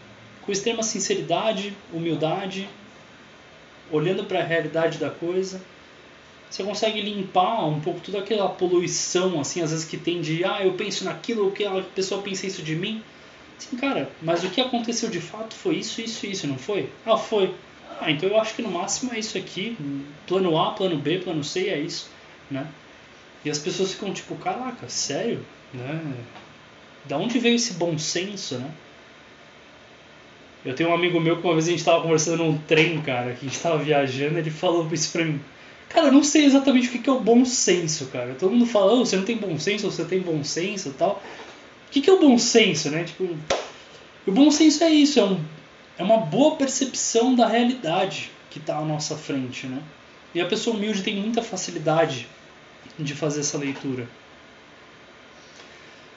com 0.45 0.53
extrema 0.53 0.83
sinceridade, 0.83 1.77
humildade, 1.93 2.69
olhando 3.91 4.25
para 4.25 4.41
a 4.41 4.45
realidade 4.45 4.99
da 4.99 5.11
coisa. 5.11 5.61
você 6.51 6.65
consegue 6.65 7.01
limpar 7.01 7.67
um 7.67 7.81
pouco 7.81 8.01
toda 8.01 8.19
aquela 8.19 8.49
poluição, 8.49 9.41
assim, 9.41 9.63
às 9.63 9.71
vezes 9.71 9.85
que 9.85 9.97
tem 9.97 10.21
de, 10.21 10.45
ah, 10.45 10.63
eu 10.63 10.73
penso 10.75 11.05
naquilo, 11.05 11.53
que 11.53 11.65
a 11.65 11.83
pessoa 11.95 12.23
pensa 12.23 12.47
isso 12.47 12.63
de 12.63 12.75
mim. 12.75 13.03
Sim, 13.59 13.77
cara, 13.77 14.11
mas 14.21 14.43
o 14.43 14.51
que 14.51 14.61
aconteceu 14.61 15.09
de 15.09 15.21
fato 15.21 15.55
foi 15.55 15.77
isso, 15.77 16.01
isso, 16.01 16.27
isso, 16.27 16.47
não 16.47 16.59
foi? 16.59 16.91
Ah, 17.07 17.17
foi. 17.17 17.55
Ah, 18.01 18.11
então 18.11 18.29
eu 18.29 18.41
acho 18.41 18.55
que 18.55 18.63
no 18.63 18.71
máximo 18.71 19.13
é 19.15 19.19
isso 19.19 19.39
aqui. 19.39 19.77
Plano 20.27 20.59
A, 20.59 20.73
plano 20.73 20.97
B, 20.97 21.19
plano 21.19 21.45
C, 21.45 21.69
é 21.69 21.79
isso, 21.79 22.11
né? 22.51 22.67
E 23.45 23.51
as 23.51 23.59
pessoas 23.59 23.93
ficam 23.93 24.13
tipo, 24.13 24.35
caraca, 24.37 24.89
sério? 24.89 25.45
Né? 25.73 26.15
Da 27.05 27.17
onde 27.17 27.39
veio 27.39 27.57
esse 27.57 27.75
bom 27.75 27.97
senso, 27.99 28.59
né? 28.59 28.71
Eu 30.65 30.75
tenho 30.75 30.91
um 30.91 30.95
amigo 30.95 31.21
meu 31.21 31.39
que 31.39 31.45
uma 31.45 31.55
vez 31.55 31.67
a 31.67 31.71
gente 31.71 31.81
estava 31.81 32.03
conversando 32.03 32.45
num 32.45 32.57
trem, 32.57 33.01
cara, 33.03 33.33
que 33.33 33.47
a 33.47 33.49
gente 33.49 33.57
estava 33.57 33.79
viajando, 33.79 34.39
ele 34.39 34.51
falou 34.51 34.89
isso 34.93 35.11
pra 35.11 35.25
mim. 35.25 35.41
Cara, 35.89 36.07
eu 36.07 36.13
não 36.13 36.23
sei 36.23 36.45
exatamente 36.45 36.89
o 36.89 37.03
que 37.03 37.11
é 37.11 37.13
o 37.13 37.21
bom 37.21 37.45
senso, 37.45 38.07
cara. 38.07 38.35
Todo 38.39 38.53
mundo 38.53 38.67
fala, 38.67 38.93
oh, 38.93 39.05
você 39.05 39.17
não 39.17 39.25
tem 39.25 39.37
bom 39.37 39.59
senso, 39.59 39.91
você 39.91 40.05
tem 40.05 40.21
bom 40.21 40.43
senso 40.45 40.91
e 40.91 40.93
tal. 40.93 41.23
O 41.89 41.91
que 41.91 42.09
é 42.09 42.13
o 42.13 42.21
bom 42.21 42.39
senso, 42.39 42.91
né? 42.91 43.05
Tipo, 43.05 43.37
o 44.27 44.33
bom 44.33 44.51
senso 44.51 44.85
é 44.85 44.91
isso, 44.91 45.19
é, 45.19 45.25
um, 45.25 45.41
é 45.99 46.03
uma 46.03 46.19
boa 46.19 46.57
percepção 46.57 47.35
da 47.35 47.47
realidade 47.47 48.31
que 48.49 48.59
está 48.59 48.79
à 48.79 48.85
nossa 48.85 49.17
frente, 49.17 49.67
né? 49.67 49.83
E 50.35 50.41
a 50.41 50.47
pessoa 50.47 50.77
humilde 50.77 51.03
tem 51.03 51.17
muita 51.17 51.43
facilidade 51.43 52.27
de 52.99 53.15
fazer 53.15 53.41
essa 53.41 53.59
leitura. 53.59 54.09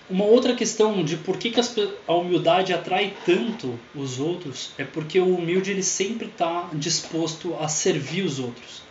Uma 0.08 0.26
outra 0.26 0.54
questão 0.54 1.04
de 1.04 1.18
por 1.18 1.38
que, 1.38 1.50
que 1.50 1.60
a 2.08 2.14
humildade 2.14 2.74
atrai 2.74 3.16
tanto 3.26 3.80
os 3.96 4.20
outros 4.20 4.72
é 4.78 4.84
porque 4.84 5.20
o 5.20 5.36
humilde 5.36 5.72
ele 5.72 5.82
sempre 5.82 6.28
está 6.28 6.70
disposto 6.74 7.56
a 7.60 7.68
servir 7.68 8.22
os 8.22 8.38
outros. 8.38 8.84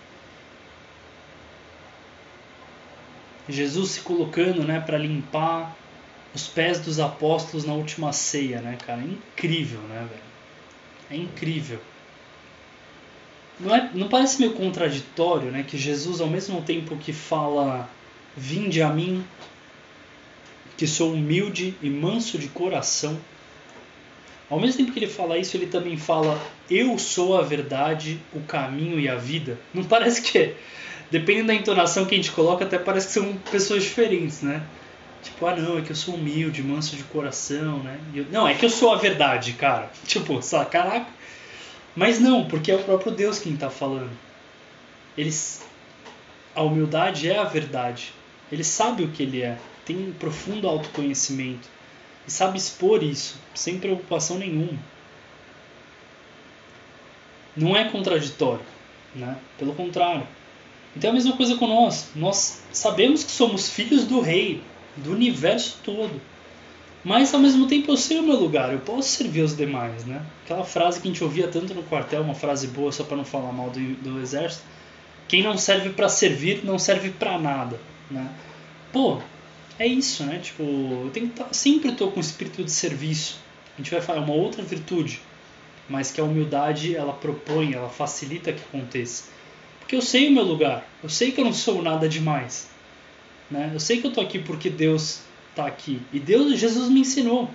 Jesus 3.48 3.90
se 3.90 4.00
colocando 4.00 4.64
né, 4.64 4.80
para 4.80 4.98
limpar 4.98 5.76
os 6.34 6.48
pés 6.48 6.80
dos 6.80 6.98
apóstolos 6.98 7.64
na 7.64 7.74
última 7.74 8.12
ceia, 8.12 8.60
né, 8.60 8.76
cara? 8.84 9.00
É 9.00 9.04
incrível, 9.04 9.80
né, 9.82 10.08
velho? 10.10 10.24
É 11.10 11.16
incrível. 11.16 11.78
Não, 13.60 13.74
é, 13.74 13.90
não 13.94 14.08
parece 14.08 14.40
meio 14.40 14.54
contraditório, 14.54 15.52
né? 15.52 15.62
Que 15.62 15.78
Jesus, 15.78 16.20
ao 16.20 16.26
mesmo 16.26 16.60
tempo 16.62 16.96
que 16.96 17.12
fala, 17.12 17.88
vinde 18.36 18.82
a 18.82 18.88
mim, 18.88 19.24
que 20.76 20.86
sou 20.86 21.12
humilde 21.12 21.74
e 21.82 21.88
manso 21.88 22.38
de 22.38 22.48
coração, 22.48 23.18
ao 24.50 24.60
mesmo 24.60 24.78
tempo 24.78 24.92
que 24.92 24.98
ele 24.98 25.08
fala 25.08 25.38
isso, 25.38 25.56
ele 25.56 25.66
também 25.66 25.96
fala, 25.96 26.40
eu 26.70 26.98
sou 26.98 27.38
a 27.38 27.42
verdade, 27.42 28.20
o 28.32 28.40
caminho 28.40 29.00
e 29.00 29.08
a 29.08 29.16
vida. 29.16 29.58
Não 29.72 29.82
parece 29.84 30.22
que 30.22 30.38
é 30.38 30.54
dependendo 31.10 31.48
da 31.48 31.54
entonação 31.54 32.04
que 32.06 32.14
a 32.14 32.16
gente 32.16 32.32
coloca, 32.32 32.64
até 32.64 32.78
parece 32.78 33.06
que 33.06 33.12
são 33.12 33.34
pessoas 33.50 33.84
diferentes, 33.84 34.42
né? 34.42 34.62
Tipo, 35.22 35.46
ah 35.46 35.56
não, 35.56 35.78
é 35.78 35.82
que 35.82 35.90
eu 35.90 35.96
sou 35.96 36.14
humilde, 36.14 36.62
manso 36.62 36.96
de 36.96 37.04
coração, 37.04 37.78
né? 37.78 37.98
Eu, 38.14 38.26
não, 38.30 38.46
é 38.48 38.54
que 38.54 38.64
eu 38.64 38.70
sou 38.70 38.92
a 38.92 38.96
verdade, 38.96 39.52
cara. 39.52 39.90
Tipo, 40.06 40.42
sabe, 40.42 40.70
caraca. 40.70 41.06
Mas 41.94 42.18
não, 42.18 42.46
porque 42.46 42.70
é 42.70 42.74
o 42.74 42.82
próprio 42.82 43.12
Deus 43.12 43.38
quem 43.38 43.54
está 43.54 43.70
falando. 43.70 44.10
Eles, 45.16 45.64
a 46.54 46.62
humildade 46.62 47.30
é 47.30 47.38
a 47.38 47.44
verdade. 47.44 48.12
Ele 48.50 48.64
sabe 48.64 49.04
o 49.04 49.08
que 49.08 49.22
ele 49.22 49.40
é, 49.40 49.56
tem 49.84 49.96
um 49.96 50.12
profundo 50.12 50.68
autoconhecimento 50.68 51.68
e 52.26 52.30
sabe 52.30 52.58
expor 52.58 53.02
isso 53.02 53.36
sem 53.54 53.78
preocupação 53.78 54.38
nenhuma. 54.38 54.78
Não 57.56 57.76
é 57.76 57.88
contraditório, 57.88 58.64
né? 59.14 59.36
Pelo 59.58 59.74
contrário. 59.74 60.26
Então 60.96 61.08
é 61.08 61.10
a 61.10 61.14
mesma 61.14 61.36
coisa 61.36 61.56
com 61.56 61.66
nós. 61.66 62.10
Nós 62.14 62.62
sabemos 62.72 63.24
que 63.24 63.30
somos 63.30 63.68
filhos 63.68 64.04
do 64.04 64.20
Rei, 64.20 64.62
do 64.96 65.12
universo 65.12 65.78
todo. 65.82 66.20
Mas 67.04 67.34
ao 67.34 67.40
mesmo 67.40 67.66
tempo 67.66 67.92
eu 67.92 67.96
sei 67.96 68.18
o 68.18 68.22
meu 68.22 68.36
lugar, 68.36 68.72
eu 68.72 68.78
posso 68.80 69.10
servir 69.10 69.42
os 69.42 69.54
demais, 69.54 70.06
né? 70.06 70.24
Aquela 70.44 70.64
frase 70.64 71.00
que 71.00 71.06
a 71.06 71.10
gente 71.10 71.22
ouvia 71.22 71.46
tanto 71.46 71.74
no 71.74 71.82
quartel, 71.82 72.22
uma 72.22 72.34
frase 72.34 72.68
boa 72.68 72.90
só 72.90 73.04
para 73.04 73.16
não 73.16 73.24
falar 73.24 73.52
mal 73.52 73.68
do, 73.68 73.80
do 73.96 74.20
exército. 74.20 74.64
Quem 75.28 75.42
não 75.42 75.58
serve 75.58 75.90
para 75.90 76.08
servir 76.08 76.64
não 76.64 76.78
serve 76.78 77.10
para 77.10 77.38
nada, 77.38 77.78
né? 78.10 78.26
Pô, 78.90 79.20
é 79.78 79.86
isso, 79.86 80.24
né? 80.24 80.38
Tipo, 80.38 80.62
eu 80.62 81.10
tenho 81.12 81.28
que 81.28 81.34
tá, 81.34 81.48
sempre 81.52 81.90
estou 81.90 82.10
com 82.10 82.20
espírito 82.20 82.62
de 82.62 82.70
serviço. 82.70 83.38
A 83.74 83.78
gente 83.78 83.90
vai 83.90 84.00
falar 84.00 84.20
uma 84.20 84.34
outra 84.34 84.62
virtude, 84.62 85.20
mas 85.88 86.12
que 86.12 86.20
a 86.20 86.24
humildade 86.24 86.94
ela 86.94 87.12
propõe, 87.12 87.74
ela 87.74 87.88
facilita 87.88 88.52
que 88.52 88.62
aconteça. 88.62 89.24
Porque 89.80 89.96
eu 89.96 90.02
sei 90.02 90.28
o 90.28 90.32
meu 90.32 90.44
lugar. 90.44 90.86
Eu 91.02 91.08
sei 91.08 91.32
que 91.32 91.40
eu 91.40 91.44
não 91.44 91.52
sou 91.52 91.82
nada 91.82 92.08
demais. 92.08 92.70
Né? 93.50 93.70
Eu 93.74 93.80
sei 93.80 94.00
que 94.00 94.06
eu 94.06 94.10
estou 94.10 94.24
aqui 94.24 94.38
porque 94.38 94.70
Deus 94.70 95.20
está 95.50 95.66
aqui. 95.66 96.00
E 96.12 96.18
Deus, 96.18 96.58
Jesus 96.58 96.88
me 96.88 97.00
ensinou. 97.00 97.50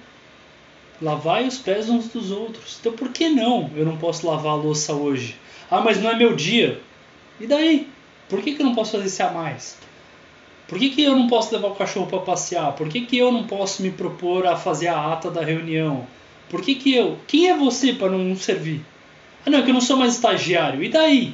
Lavai 1.01 1.47
os 1.47 1.57
pés 1.57 1.89
uns 1.89 2.09
dos 2.09 2.29
outros. 2.29 2.77
Então 2.79 2.93
por 2.93 3.09
que 3.09 3.29
não 3.29 3.71
eu 3.75 3.85
não 3.85 3.97
posso 3.97 4.27
lavar 4.27 4.51
a 4.51 4.55
louça 4.55 4.93
hoje? 4.93 5.37
Ah, 5.71 5.81
mas 5.81 6.01
não 6.01 6.09
é 6.09 6.15
meu 6.15 6.35
dia. 6.35 6.81
E 7.39 7.47
daí? 7.47 7.87
Por 8.27 8.41
que, 8.41 8.53
que 8.53 8.61
eu 8.61 8.65
não 8.65 8.75
posso 8.75 8.91
fazer 8.91 9.05
isso 9.05 9.23
a 9.23 9.31
mais? 9.31 9.77
Por 10.69 10.77
que, 10.77 10.91
que 10.91 11.03
eu 11.03 11.15
não 11.15 11.25
posso 11.27 11.51
levar 11.51 11.69
o 11.69 11.75
cachorro 11.75 12.05
para 12.05 12.19
passear? 12.19 12.73
Por 12.73 12.87
que, 12.87 13.01
que 13.01 13.17
eu 13.17 13.31
não 13.31 13.43
posso 13.47 13.81
me 13.81 13.89
propor 13.89 14.45
a 14.45 14.55
fazer 14.55 14.87
a 14.87 15.11
ata 15.11 15.31
da 15.31 15.43
reunião? 15.43 16.05
Por 16.47 16.61
que, 16.61 16.75
que 16.75 16.93
eu. 16.93 17.17
Quem 17.25 17.49
é 17.49 17.57
você 17.57 17.91
para 17.91 18.11
não 18.11 18.35
servir? 18.35 18.85
Ah, 19.43 19.49
não, 19.49 19.57
é 19.59 19.63
que 19.63 19.71
eu 19.71 19.73
não 19.73 19.81
sou 19.81 19.97
mais 19.97 20.13
estagiário. 20.13 20.83
E 20.83 20.89
daí? 20.89 21.33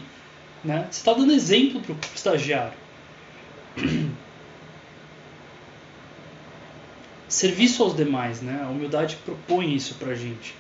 Né? 0.63 0.87
Você 0.89 0.99
está 0.99 1.11
dando 1.11 1.33
exemplo 1.33 1.81
para 1.81 1.91
o 1.91 1.97
estagiário. 2.15 2.77
Serviço 7.27 7.83
aos 7.83 7.93
demais, 7.93 8.41
né? 8.41 8.61
A 8.63 8.69
humildade 8.69 9.17
propõe 9.25 9.75
isso 9.75 9.95
para 9.95 10.15
gente. 10.15 10.55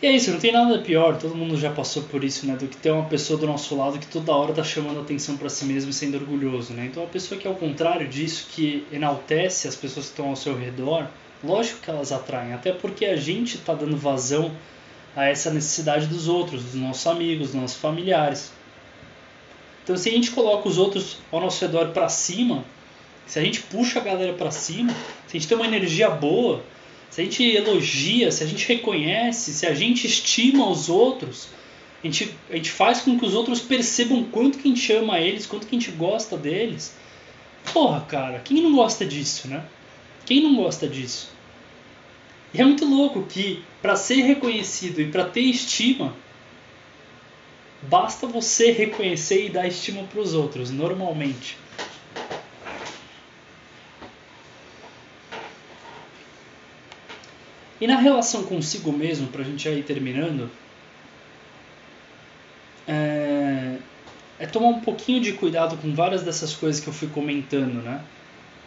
E 0.00 0.06
é 0.06 0.12
isso, 0.12 0.30
não 0.30 0.38
tem 0.38 0.52
nada 0.52 0.78
pior, 0.78 1.18
todo 1.18 1.34
mundo 1.34 1.56
já 1.56 1.72
passou 1.72 2.04
por 2.04 2.22
isso, 2.22 2.46
né? 2.46 2.54
Do 2.54 2.68
que 2.68 2.76
ter 2.76 2.92
uma 2.92 3.06
pessoa 3.06 3.36
do 3.36 3.48
nosso 3.48 3.74
lado 3.76 3.98
que 3.98 4.06
toda 4.06 4.32
hora 4.32 4.52
tá 4.52 4.62
chamando 4.62 5.00
atenção 5.00 5.36
para 5.36 5.48
si 5.48 5.64
mesmo 5.64 5.90
e 5.90 5.92
sendo 5.92 6.16
orgulhoso, 6.16 6.72
né? 6.72 6.86
Então 6.86 7.02
a 7.02 7.06
pessoa 7.06 7.40
que 7.40 7.48
é 7.48 7.50
ao 7.50 7.56
contrário 7.56 8.06
disso, 8.06 8.46
que 8.52 8.86
enaltece 8.92 9.66
as 9.66 9.74
pessoas 9.74 10.06
que 10.06 10.12
estão 10.12 10.28
ao 10.28 10.36
seu 10.36 10.56
redor, 10.56 11.08
lógico 11.42 11.80
que 11.80 11.90
elas 11.90 12.12
atraem, 12.12 12.52
até 12.52 12.70
porque 12.70 13.06
a 13.06 13.16
gente 13.16 13.56
está 13.56 13.74
dando 13.74 13.96
vazão 13.96 14.52
a 15.16 15.24
essa 15.24 15.50
necessidade 15.50 16.06
dos 16.06 16.28
outros, 16.28 16.62
dos 16.62 16.74
nossos 16.74 17.04
amigos, 17.08 17.48
dos 17.48 17.60
nossos 17.60 17.76
familiares. 17.76 18.52
Então, 19.82 19.96
se 19.96 20.10
a 20.10 20.12
gente 20.12 20.30
coloca 20.30 20.68
os 20.68 20.78
outros 20.78 21.18
ao 21.32 21.40
nosso 21.40 21.64
redor 21.64 21.88
para 21.88 22.08
cima, 22.08 22.64
se 23.26 23.36
a 23.36 23.42
gente 23.42 23.62
puxa 23.62 23.98
a 23.98 24.02
galera 24.04 24.32
para 24.32 24.52
cima, 24.52 24.92
se 25.26 25.36
a 25.36 25.40
gente 25.40 25.48
tem 25.48 25.56
uma 25.56 25.66
energia 25.66 26.08
boa, 26.08 26.62
se 27.10 27.20
a 27.20 27.24
gente 27.24 27.42
elogia, 27.44 28.30
se 28.30 28.44
a 28.44 28.46
gente 28.46 28.66
reconhece, 28.68 29.52
se 29.52 29.66
a 29.66 29.74
gente 29.74 30.06
estima 30.06 30.68
os 30.68 30.88
outros, 30.88 31.48
a 32.02 32.06
gente, 32.06 32.34
a 32.50 32.56
gente 32.56 32.70
faz 32.70 33.00
com 33.00 33.18
que 33.18 33.24
os 33.24 33.34
outros 33.34 33.60
percebam 33.60 34.24
quanto 34.24 34.58
que 34.58 34.68
a 34.68 34.74
gente 34.74 34.92
ama 34.92 35.18
eles, 35.18 35.46
quanto 35.46 35.66
que 35.66 35.74
a 35.74 35.78
gente 35.78 35.90
gosta 35.90 36.36
deles. 36.36 36.94
Porra, 37.72 38.00
cara, 38.02 38.38
quem 38.40 38.62
não 38.62 38.74
gosta 38.74 39.04
disso, 39.04 39.48
né? 39.48 39.64
Quem 40.24 40.42
não 40.42 40.56
gosta 40.56 40.86
disso? 40.86 41.30
E 42.52 42.60
é 42.60 42.64
muito 42.64 42.84
louco 42.84 43.22
que 43.24 43.62
para 43.82 43.96
ser 43.96 44.22
reconhecido 44.22 45.00
e 45.00 45.08
para 45.08 45.24
ter 45.24 45.40
estima, 45.40 46.14
basta 47.82 48.26
você 48.26 48.70
reconhecer 48.70 49.46
e 49.46 49.50
dar 49.50 49.66
estima 49.66 50.04
para 50.04 50.20
os 50.20 50.34
outros, 50.34 50.70
normalmente. 50.70 51.56
E 57.80 57.86
na 57.86 57.96
relação 57.96 58.44
consigo 58.44 58.92
mesmo, 58.92 59.28
para 59.28 59.42
a 59.42 59.44
gente 59.44 59.62
já 59.64 59.70
ir 59.70 59.84
terminando, 59.84 60.50
é, 62.86 63.76
é, 64.38 64.46
tomar 64.46 64.68
um 64.68 64.80
pouquinho 64.80 65.20
de 65.20 65.32
cuidado 65.34 65.76
com 65.76 65.94
várias 65.94 66.22
dessas 66.22 66.54
coisas 66.54 66.80
que 66.80 66.88
eu 66.88 66.92
fui 66.92 67.08
comentando, 67.08 67.82
né? 67.82 68.02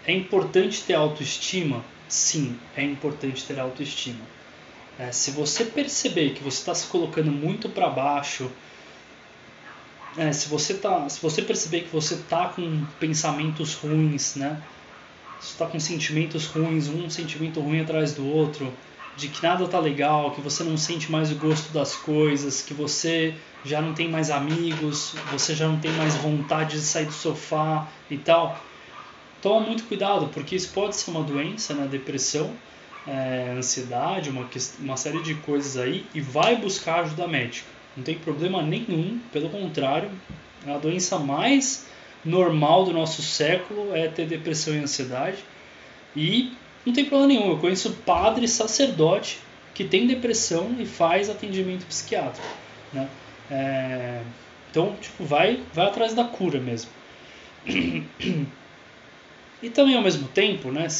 É 0.05 0.14
importante 0.14 0.84
ter 0.84 0.93
autoestima, 0.93 1.84
sim, 2.07 2.57
é 2.76 2.84
importante 2.84 3.43
ter 3.43 3.59
autoestima. 3.59 4.22
É, 4.97 5.12
se 5.12 5.32
você 5.32 5.66
perceber 5.66 6.32
que 6.32 6.43
você 6.43 6.59
está 6.59 6.76
se 6.76 6.88
colocando 6.88 7.32
muito 7.32 7.68
para 7.70 7.89
baixo, 7.89 8.51
é, 10.18 10.32
se 10.32 10.47
você 10.47 10.76
tá, 10.76 11.07
se 11.09 11.22
você 11.22 11.41
perceber 11.41 11.82
que 11.82 11.89
você 11.89 12.16
está 12.16 12.49
com 12.49 12.86
pensamentos 12.99 13.74
ruins, 13.74 14.36
né? 14.36 14.62
Se 15.39 15.53
está 15.53 15.66
com 15.66 15.80
sentimentos 15.80 16.45
ruins, 16.45 16.88
um 16.88 17.09
sentimento 17.09 17.59
ruim 17.59 17.82
atrás 17.82 18.14
do 18.14 18.28
outro, 18.28 18.72
de 19.16 19.28
que 19.28 19.43
nada 19.43 19.68
tá 19.68 19.80
legal, 19.80 20.32
que 20.32 20.41
você 20.41 20.64
não 20.64 20.78
sente 20.78 21.12
mais 21.12 21.32
o 21.32 21.36
gosto 21.36 21.72
das 21.74 21.95
coisas, 21.95 22.62
que 22.62 22.74
você 22.74 23.34
já 23.64 23.82
não 23.82 23.93
tem 23.93 24.09
mais 24.09 24.32
amigos, 24.32 25.14
você 25.32 25.53
já 25.53 25.68
não 25.68 25.80
tem 25.80 25.91
mais 25.93 26.16
vontade 26.16 26.78
de 26.78 26.84
sair 26.84 27.05
do 27.05 27.14
sofá 27.14 27.88
e 28.09 28.18
tal 28.18 28.59
toma 29.41 29.66
muito 29.66 29.84
cuidado, 29.86 30.28
porque 30.28 30.55
isso 30.55 30.70
pode 30.72 30.95
ser 30.95 31.09
uma 31.12 31.24
doença, 31.24 31.74
né? 31.74 31.88
Depressão, 31.89 32.51
é, 33.07 33.55
ansiedade, 33.57 34.30
uma, 34.30 34.47
uma 34.80 34.95
série 34.95 35.20
de 35.20 35.36
coisas 35.36 35.78
aí, 35.78 36.05
e 36.14 36.22
vai 36.22 36.55
buscar 36.55 37.01
ajuda 37.01 37.28
médica. 37.28 37.68
Não 37.97 38.03
tem 38.03 38.16
problema 38.16 38.62
nenhum, 38.62 39.20
pelo 39.34 39.49
contrário, 39.49 40.09
a 40.66 40.78
doença 40.78 41.18
mais 41.18 41.88
normal 42.24 42.86
do 42.86 42.93
nosso 42.93 43.22
século 43.24 43.95
é 43.95 44.07
ter 44.07 44.28
depressão 44.28 44.76
e 44.76 44.78
ansiedade. 44.78 45.38
E 46.16 46.53
não 46.86 46.94
tem 46.94 47.06
problema 47.06 47.28
nenhum. 47.28 47.52
Eu 47.52 47.58
conheço 47.58 47.92
padre, 48.06 48.48
sacerdote 48.48 49.40
que 49.74 49.84
tem 49.84 50.08
depressão 50.08 50.76
e 50.80 50.86
faz 50.86 51.30
atendimento 51.30 51.86
psiquiátrico. 51.86 52.48
Né? 52.94 53.08
É... 53.50 54.22
Então, 54.70 54.96
tipo, 55.02 55.24
vai, 55.24 55.62
vai 55.74 55.88
atrás 55.88 56.14
da 56.14 56.24
cura 56.24 56.60
mesmo. 56.60 56.90
E 59.64 59.70
também 59.70 59.96
ao 59.96 60.02
mesmo 60.02 60.28
tempo, 60.28 60.72
né, 60.72 60.90